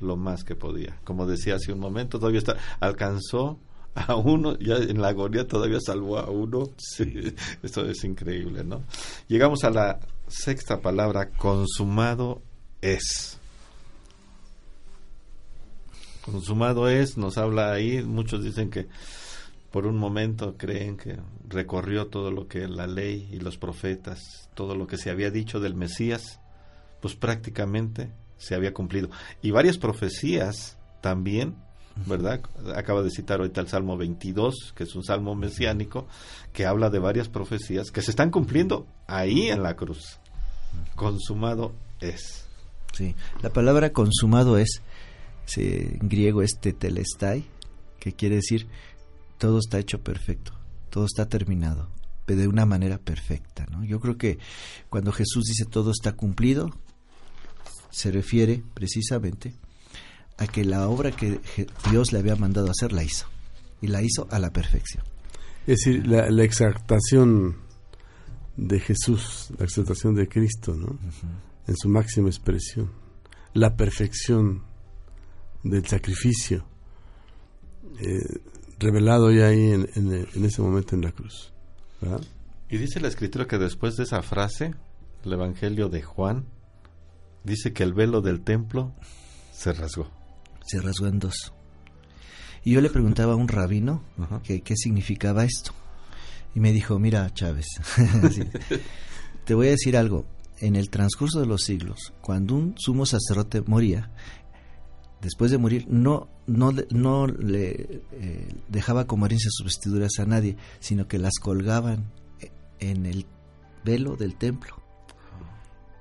lo 0.00 0.16
más 0.16 0.44
que 0.44 0.54
podía. 0.54 0.96
Como 1.04 1.26
decía 1.26 1.56
hace 1.56 1.72
un 1.72 1.80
momento, 1.80 2.18
todavía 2.18 2.38
está, 2.38 2.56
alcanzó 2.80 3.58
a 3.94 4.14
uno, 4.14 4.58
ya 4.58 4.76
en 4.76 5.00
la 5.00 5.08
agonía 5.08 5.46
todavía 5.46 5.78
salvó 5.80 6.18
a 6.18 6.30
uno. 6.30 6.70
Sí, 6.78 7.34
esto 7.62 7.88
es 7.88 8.04
increíble, 8.04 8.62
¿no? 8.62 8.82
Llegamos 9.28 9.64
a 9.64 9.70
la 9.70 10.00
sexta 10.28 10.80
palabra, 10.80 11.30
consumado 11.30 12.42
es. 12.82 13.38
Consumado 16.22 16.88
es, 16.88 17.16
nos 17.16 17.38
habla 17.38 17.72
ahí, 17.72 18.02
muchos 18.02 18.42
dicen 18.44 18.68
que 18.68 18.88
por 19.76 19.86
un 19.86 19.98
momento 19.98 20.56
creen 20.56 20.96
que 20.96 21.18
recorrió 21.46 22.06
todo 22.06 22.30
lo 22.30 22.48
que 22.48 22.66
la 22.66 22.86
ley 22.86 23.28
y 23.30 23.40
los 23.40 23.58
profetas, 23.58 24.48
todo 24.54 24.74
lo 24.74 24.86
que 24.86 24.96
se 24.96 25.10
había 25.10 25.30
dicho 25.30 25.60
del 25.60 25.74
Mesías, 25.74 26.40
pues 27.02 27.14
prácticamente 27.14 28.10
se 28.38 28.54
había 28.54 28.72
cumplido. 28.72 29.10
Y 29.42 29.50
varias 29.50 29.76
profecías 29.76 30.78
también, 31.02 31.56
¿verdad? 32.06 32.40
Acaba 32.74 33.02
de 33.02 33.10
citar 33.10 33.40
ahorita 33.40 33.60
el 33.60 33.68
Salmo 33.68 33.98
22, 33.98 34.72
que 34.74 34.84
es 34.84 34.94
un 34.94 35.04
salmo 35.04 35.34
mesiánico, 35.34 36.08
que 36.54 36.64
habla 36.64 36.88
de 36.88 36.98
varias 36.98 37.28
profecías 37.28 37.90
que 37.90 38.00
se 38.00 38.12
están 38.12 38.30
cumpliendo 38.30 38.86
ahí 39.06 39.50
en 39.50 39.62
la 39.62 39.76
cruz. 39.76 40.20
Consumado 40.94 41.74
es. 42.00 42.46
Sí. 42.94 43.14
La 43.42 43.50
palabra 43.50 43.92
consumado 43.92 44.56
es, 44.56 44.80
en 45.54 46.08
griego 46.08 46.40
es 46.40 46.52
tetelestai, 46.58 47.44
que 48.00 48.14
quiere 48.14 48.36
decir 48.36 48.68
todo 49.38 49.58
está 49.58 49.78
hecho 49.78 50.02
perfecto, 50.02 50.52
todo 50.90 51.04
está 51.04 51.28
terminado, 51.28 51.90
pero 52.24 52.40
de 52.40 52.48
una 52.48 52.66
manera 52.66 52.98
perfecta. 52.98 53.66
¿no? 53.70 53.84
Yo 53.84 54.00
creo 54.00 54.16
que 54.16 54.38
cuando 54.88 55.12
Jesús 55.12 55.44
dice 55.46 55.64
todo 55.64 55.90
está 55.90 56.12
cumplido, 56.12 56.70
se 57.90 58.10
refiere 58.10 58.62
precisamente 58.74 59.54
a 60.38 60.46
que 60.46 60.64
la 60.64 60.88
obra 60.88 61.12
que 61.12 61.40
Dios 61.90 62.12
le 62.12 62.18
había 62.18 62.36
mandado 62.36 62.70
hacer 62.70 62.92
la 62.92 63.02
hizo, 63.02 63.26
y 63.80 63.86
la 63.86 64.02
hizo 64.02 64.28
a 64.30 64.38
la 64.38 64.52
perfección. 64.52 65.04
Es 65.66 65.80
decir, 65.80 66.06
la, 66.06 66.30
la 66.30 66.44
exaltación 66.44 67.56
de 68.56 68.80
Jesús, 68.80 69.48
la 69.58 69.64
exaltación 69.64 70.14
de 70.14 70.28
Cristo, 70.28 70.74
¿no? 70.74 70.98
En 71.66 71.76
su 71.76 71.88
máxima 71.88 72.28
expresión, 72.28 72.90
la 73.54 73.76
perfección 73.76 74.62
del 75.62 75.86
sacrificio 75.86 76.64
eh, 77.98 78.40
revelado 78.78 79.30
ya 79.32 79.48
ahí 79.48 79.72
en, 79.72 79.88
en, 79.94 80.44
ese 80.44 80.62
momento 80.62 80.94
en 80.94 81.02
la 81.02 81.12
cruz. 81.12 81.52
Y 82.68 82.78
dice 82.78 83.00
la 83.00 83.08
escritura 83.08 83.46
que 83.46 83.58
después 83.58 83.96
de 83.96 84.04
esa 84.04 84.22
frase, 84.22 84.74
el 85.24 85.32
Evangelio 85.32 85.88
de 85.88 86.02
Juan, 86.02 86.46
dice 87.44 87.72
que 87.72 87.82
el 87.82 87.94
velo 87.94 88.20
del 88.20 88.42
templo 88.42 88.94
se 89.52 89.72
rasgó. 89.72 90.10
Se 90.66 90.80
rasgó 90.80 91.06
en 91.06 91.18
dos. 91.18 91.52
Y 92.64 92.72
yo 92.72 92.80
le 92.80 92.90
preguntaba 92.90 93.34
a 93.34 93.36
un 93.36 93.48
rabino 93.48 94.02
que, 94.42 94.60
qué 94.60 94.74
significaba 94.76 95.44
esto. 95.44 95.72
Y 96.54 96.60
me 96.60 96.72
dijo, 96.72 96.98
mira 96.98 97.32
Chávez, 97.32 97.66
te 99.44 99.54
voy 99.54 99.68
a 99.68 99.70
decir 99.70 99.96
algo. 99.96 100.26
En 100.58 100.74
el 100.74 100.88
transcurso 100.88 101.38
de 101.38 101.46
los 101.46 101.64
siglos, 101.64 102.14
cuando 102.22 102.54
un 102.54 102.74
sumo 102.78 103.04
sacerdote 103.04 103.60
moría, 103.60 104.10
después 105.20 105.50
de 105.50 105.58
morir, 105.58 105.86
no, 105.88 106.28
no, 106.46 106.72
no 106.90 107.26
le 107.26 108.02
eh, 108.12 108.54
dejaba 108.68 109.06
como 109.06 109.26
herencia 109.26 109.50
sus 109.50 109.66
vestiduras 109.66 110.18
a 110.18 110.26
nadie, 110.26 110.56
sino 110.80 111.08
que 111.08 111.18
las 111.18 111.34
colgaban 111.40 112.12
en 112.78 113.06
el 113.06 113.26
velo 113.84 114.16
del 114.16 114.36
templo. 114.36 114.82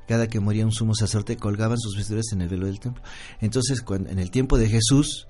Cada 0.07 0.27
que 0.27 0.39
moría 0.39 0.65
un 0.65 0.71
sumo 0.71 0.93
sacerdote, 0.93 1.37
colgaban 1.37 1.79
sus 1.79 1.95
vestiduras 1.95 2.31
en 2.31 2.41
el 2.41 2.49
velo 2.49 2.67
del 2.67 2.79
templo. 2.79 3.01
Entonces, 3.41 3.81
cuando, 3.81 4.09
en 4.09 4.19
el 4.19 4.29
tiempo 4.29 4.57
de 4.57 4.69
Jesús, 4.69 5.27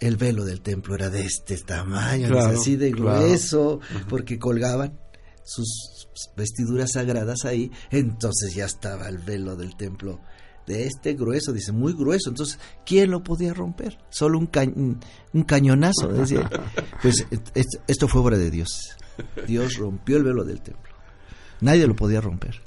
el 0.00 0.16
velo 0.16 0.44
del 0.44 0.60
templo 0.60 0.94
era 0.94 1.10
de 1.10 1.24
este 1.24 1.56
tamaño, 1.58 2.38
así 2.38 2.76
de 2.76 2.90
grueso, 2.90 3.80
porque 4.08 4.38
colgaban 4.38 4.98
sus 5.44 6.08
vestiduras 6.36 6.92
sagradas 6.92 7.44
ahí, 7.44 7.70
entonces 7.90 8.54
ya 8.54 8.64
estaba 8.64 9.08
el 9.08 9.18
velo 9.18 9.56
del 9.56 9.76
templo 9.76 10.20
de 10.66 10.84
este 10.84 11.14
grueso, 11.14 11.52
dice, 11.52 11.72
muy 11.72 11.92
grueso, 11.92 12.30
entonces, 12.30 12.58
¿quién 12.86 13.10
lo 13.10 13.22
podía 13.22 13.52
romper? 13.52 13.98
Solo 14.10 14.38
un, 14.38 14.48
un 15.32 15.42
cañonazo, 15.42 16.10
pues 17.02 17.26
esto 17.86 18.08
fue 18.08 18.20
obra 18.20 18.38
de 18.38 18.50
Dios, 18.50 18.96
Dios 19.46 19.76
rompió 19.76 20.16
el 20.16 20.24
velo 20.24 20.44
del 20.44 20.60
templo, 20.60 20.92
nadie 21.60 21.86
lo 21.86 21.94
podía 21.94 22.20
romper. 22.20 22.62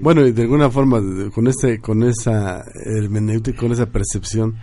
Bueno, 0.00 0.26
y 0.26 0.32
de 0.32 0.42
alguna 0.42 0.70
forma, 0.70 1.00
con 1.30 1.46
este, 1.46 1.80
con 1.80 2.02
esa 2.02 2.64
hermenéutica, 2.84 3.58
con 3.58 3.72
esa 3.72 3.86
percepción, 3.86 4.56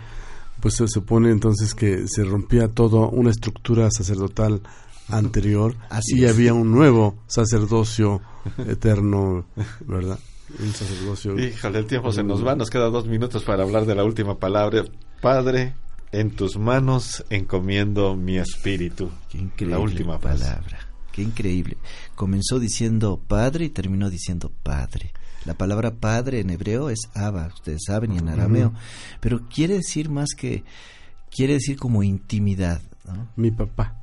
pues 0.60 0.74
se 0.74 0.88
supone 0.88 1.30
entonces 1.30 1.74
que 1.74 2.06
se 2.08 2.24
rompía 2.24 2.68
todo 2.68 3.10
una 3.10 3.30
estructura 3.30 3.90
sacerdotal 3.90 4.62
anterior 5.08 5.76
y 6.08 6.26
había 6.26 6.54
un 6.54 6.72
nuevo 6.72 7.16
sacerdocio 7.26 8.20
eterno, 8.66 9.46
¿verdad? 9.86 10.18
Un 10.58 10.72
sacerdocio. 10.72 11.38
Híjole, 11.38 11.80
el 11.80 11.86
tiempo 11.86 12.12
se 12.12 12.22
nos 12.22 12.46
va, 12.46 12.54
nos 12.54 12.70
queda 12.70 12.88
dos 12.88 13.06
minutos 13.06 13.42
para 13.42 13.64
hablar 13.64 13.84
de 13.84 13.94
la 13.94 14.04
última 14.04 14.38
palabra. 14.38 14.84
Padre, 15.20 15.74
en 16.12 16.30
tus 16.30 16.56
manos 16.56 17.24
encomiendo 17.30 18.14
mi 18.16 18.38
espíritu. 18.38 19.10
Qué 19.28 19.38
increíble 19.38 19.76
la 19.76 19.82
última 19.82 20.18
palabra. 20.18 20.78
Qué 21.12 21.22
increíble. 21.22 21.76
Comenzó 22.14 22.58
diciendo 22.58 23.20
Padre 23.26 23.66
y 23.66 23.70
terminó 23.70 24.10
diciendo 24.10 24.52
Padre. 24.62 25.12
La 25.46 25.54
palabra 25.54 25.94
padre 25.94 26.40
en 26.40 26.50
hebreo 26.50 26.90
es 26.90 27.08
Abba, 27.14 27.46
ustedes 27.46 27.84
saben, 27.86 28.12
y 28.12 28.18
en 28.18 28.28
arameo. 28.28 28.72
Pero 29.20 29.48
quiere 29.48 29.74
decir 29.74 30.10
más 30.10 30.30
que, 30.36 30.64
quiere 31.30 31.54
decir 31.54 31.78
como 31.78 32.02
intimidad. 32.02 32.82
Mi 33.36 33.52
papá. 33.52 33.96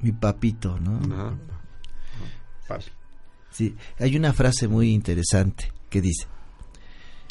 Mi 0.00 0.12
papito, 0.12 0.80
¿no? 0.80 0.98
Sí, 3.50 3.76
hay 3.98 4.16
una 4.16 4.32
frase 4.32 4.68
muy 4.68 4.92
interesante 4.92 5.72
que 5.88 6.00
dice, 6.00 6.26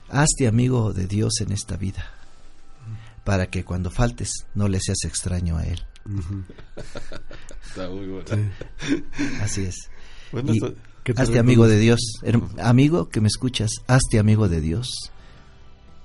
hazte 0.09 0.47
amigo 0.47 0.93
de 0.93 1.07
Dios 1.07 1.41
en 1.41 1.51
esta 1.51 1.77
vida, 1.77 2.11
para 3.23 3.47
que 3.47 3.63
cuando 3.63 3.89
faltes 3.89 4.45
no 4.55 4.67
le 4.67 4.79
seas 4.79 5.03
extraño 5.05 5.57
a 5.57 5.65
Él. 5.65 5.85
Está 7.65 7.89
muy 7.89 8.07
bueno. 8.07 8.51
Así 9.41 9.63
es. 9.63 9.89
Hazte 11.15 11.39
amigo 11.39 11.67
de 11.67 11.79
Dios. 11.79 11.99
Amigo 12.59 13.09
que 13.09 13.21
me 13.21 13.27
escuchas, 13.27 13.71
hazte 13.87 14.19
amigo 14.19 14.49
de 14.49 14.61
Dios 14.61 15.11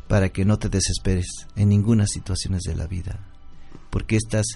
para 0.09 0.29
que 0.31 0.45
no 0.45 0.59
te 0.59 0.69
desesperes 0.69 1.27
en 1.57 1.69
ninguna 1.69 2.07
situación 2.07 2.59
de 2.65 2.77
la 2.77 2.87
vida. 2.87 3.19
Porque 3.91 4.17
estas, 4.17 4.47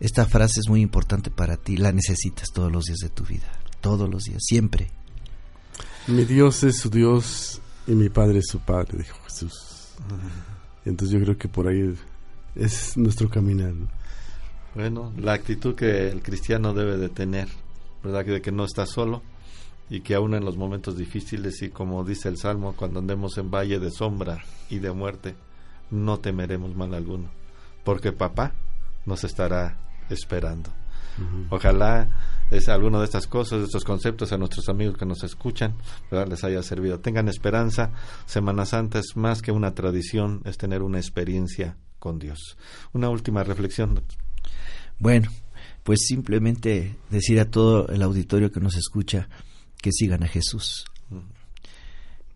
esta 0.00 0.26
frase 0.26 0.60
es 0.60 0.68
muy 0.68 0.80
importante 0.80 1.30
para 1.30 1.56
ti, 1.56 1.76
la 1.76 1.92
necesitas 1.92 2.48
todos 2.52 2.70
los 2.70 2.84
días 2.84 2.98
de 2.98 3.08
tu 3.08 3.24
vida, 3.24 3.50
todos 3.82 4.08
los 4.08 4.22
días, 4.24 4.42
siempre. 4.42 4.88
Mi 6.06 6.24
Dios 6.24 6.64
es 6.64 6.78
su 6.78 6.88
Dios 6.88 7.60
y 7.86 7.92
mi 7.92 8.08
Padre 8.08 8.38
es 8.38 8.46
su 8.48 8.60
Padre, 8.60 8.98
dijo 8.98 9.18
Jesús. 9.24 9.94
Entonces 10.86 11.18
yo 11.18 11.22
creo 11.22 11.36
que 11.36 11.48
por 11.48 11.68
ahí 11.68 11.94
es 12.54 12.96
nuestro 12.96 13.28
caminar. 13.28 13.74
Bueno, 14.74 15.12
la 15.18 15.34
actitud 15.34 15.74
que 15.74 16.08
el 16.08 16.22
cristiano 16.22 16.72
debe 16.72 16.96
de 16.96 17.10
tener, 17.10 17.48
¿verdad? 18.02 18.24
De 18.24 18.40
que 18.40 18.52
no 18.52 18.64
está 18.64 18.86
solo, 18.86 19.22
y 19.90 20.00
que 20.00 20.14
aún 20.14 20.34
en 20.34 20.44
los 20.44 20.56
momentos 20.56 20.96
difíciles 20.96 21.60
y 21.60 21.68
como 21.68 22.02
dice 22.02 22.30
el 22.30 22.38
Salmo, 22.38 22.74
cuando 22.74 23.00
andemos 23.00 23.36
en 23.36 23.50
valle 23.50 23.78
de 23.78 23.90
sombra 23.90 24.42
y 24.70 24.78
de 24.78 24.90
muerte, 24.90 25.34
no 25.90 26.18
temeremos 26.18 26.74
mal 26.74 26.94
alguno, 26.94 27.28
porque 27.84 28.12
papá 28.12 28.54
nos 29.04 29.24
estará 29.24 29.76
esperando. 30.08 30.70
Ojalá 31.50 32.08
es 32.52 32.68
alguno 32.68 32.98
de 32.98 33.06
estas 33.06 33.26
cosas, 33.26 33.60
de 33.60 33.64
estos 33.64 33.84
conceptos 33.84 34.30
a 34.32 34.36
nuestros 34.36 34.68
amigos 34.68 34.98
que 34.98 35.06
nos 35.06 35.24
escuchan, 35.24 35.74
les 36.10 36.44
haya 36.44 36.62
servido. 36.62 37.00
Tengan 37.00 37.28
esperanza, 37.28 37.92
Semana 38.26 38.66
Santa 38.66 38.98
es 38.98 39.16
más 39.16 39.40
que 39.40 39.52
una 39.52 39.74
tradición, 39.74 40.42
es 40.44 40.58
tener 40.58 40.82
una 40.82 40.98
experiencia 40.98 41.76
con 41.98 42.18
Dios. 42.18 42.58
Una 42.92 43.08
última 43.08 43.42
reflexión. 43.42 44.02
Bueno, 44.98 45.30
pues 45.82 46.00
simplemente 46.06 46.96
decir 47.08 47.40
a 47.40 47.50
todo 47.50 47.88
el 47.88 48.02
auditorio 48.02 48.52
que 48.52 48.60
nos 48.60 48.76
escucha, 48.76 49.30
que 49.80 49.90
sigan 49.90 50.22
a 50.22 50.28
Jesús. 50.28 50.84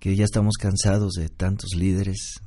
Que 0.00 0.16
ya 0.16 0.24
estamos 0.24 0.56
cansados 0.56 1.12
de 1.12 1.28
tantos 1.28 1.74
líderes 1.76 2.40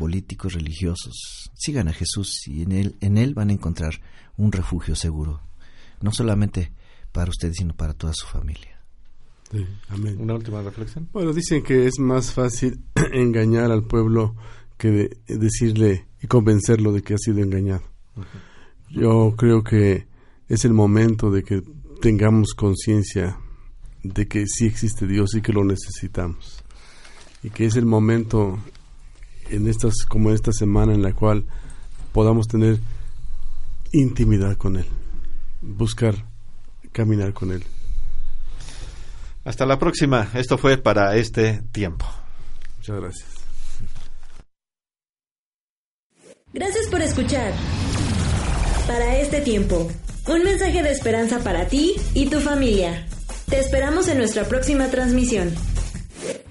políticos, 0.00 0.54
religiosos. 0.54 1.50
Sigan 1.54 1.86
a 1.86 1.92
Jesús 1.92 2.48
y 2.48 2.62
en 2.62 2.72
él, 2.72 2.96
en 3.00 3.18
él 3.18 3.34
van 3.34 3.50
a 3.50 3.52
encontrar 3.52 4.00
un 4.36 4.50
refugio 4.50 4.96
seguro. 4.96 5.42
No 6.00 6.12
solamente 6.12 6.72
para 7.12 7.30
ustedes, 7.30 7.56
sino 7.56 7.74
para 7.74 7.94
toda 7.94 8.12
su 8.14 8.26
familia. 8.26 8.80
amén. 9.88 10.20
Una 10.20 10.34
última 10.34 10.62
reflexión. 10.62 11.08
Bueno, 11.12 11.32
dicen 11.32 11.62
que 11.62 11.86
es 11.86 11.98
más 11.98 12.32
fácil 12.32 12.82
engañar 13.12 13.70
al 13.70 13.84
pueblo 13.84 14.34
que 14.76 15.10
decirle 15.26 16.06
y 16.22 16.26
convencerlo 16.26 16.92
de 16.92 17.02
que 17.02 17.14
ha 17.14 17.18
sido 17.18 17.40
engañado. 17.40 17.82
Yo 18.90 19.34
creo 19.36 19.62
que 19.62 20.06
es 20.48 20.64
el 20.64 20.72
momento 20.72 21.30
de 21.30 21.42
que 21.42 21.62
tengamos 22.00 22.54
conciencia 22.54 23.38
de 24.02 24.28
que 24.28 24.46
sí 24.46 24.66
existe 24.66 25.06
Dios 25.06 25.34
y 25.34 25.42
que 25.42 25.52
lo 25.52 25.64
necesitamos. 25.64 26.64
Y 27.42 27.50
que 27.50 27.66
es 27.66 27.76
el 27.76 27.86
momento 27.86 28.58
en 29.50 29.68
estas 29.68 30.04
como 30.08 30.30
en 30.30 30.36
esta 30.36 30.52
semana 30.52 30.94
en 30.94 31.02
la 31.02 31.12
cual 31.12 31.44
podamos 32.12 32.48
tener 32.48 32.80
intimidad 33.92 34.56
con 34.56 34.76
él, 34.76 34.86
buscar 35.62 36.27
caminar 36.98 37.32
con 37.32 37.52
él. 37.52 37.62
Hasta 39.44 39.64
la 39.64 39.78
próxima. 39.78 40.28
Esto 40.34 40.58
fue 40.58 40.78
para 40.78 41.14
este 41.14 41.62
tiempo. 41.70 42.04
Muchas 42.78 43.00
gracias. 43.00 43.28
Gracias 46.52 46.88
por 46.88 47.00
escuchar. 47.00 47.52
Para 48.88 49.16
este 49.18 49.40
tiempo, 49.42 49.88
un 50.26 50.42
mensaje 50.42 50.82
de 50.82 50.90
esperanza 50.90 51.38
para 51.38 51.68
ti 51.68 51.94
y 52.14 52.26
tu 52.26 52.40
familia. 52.40 53.06
Te 53.48 53.60
esperamos 53.60 54.08
en 54.08 54.18
nuestra 54.18 54.44
próxima 54.44 54.88
transmisión. 54.88 55.54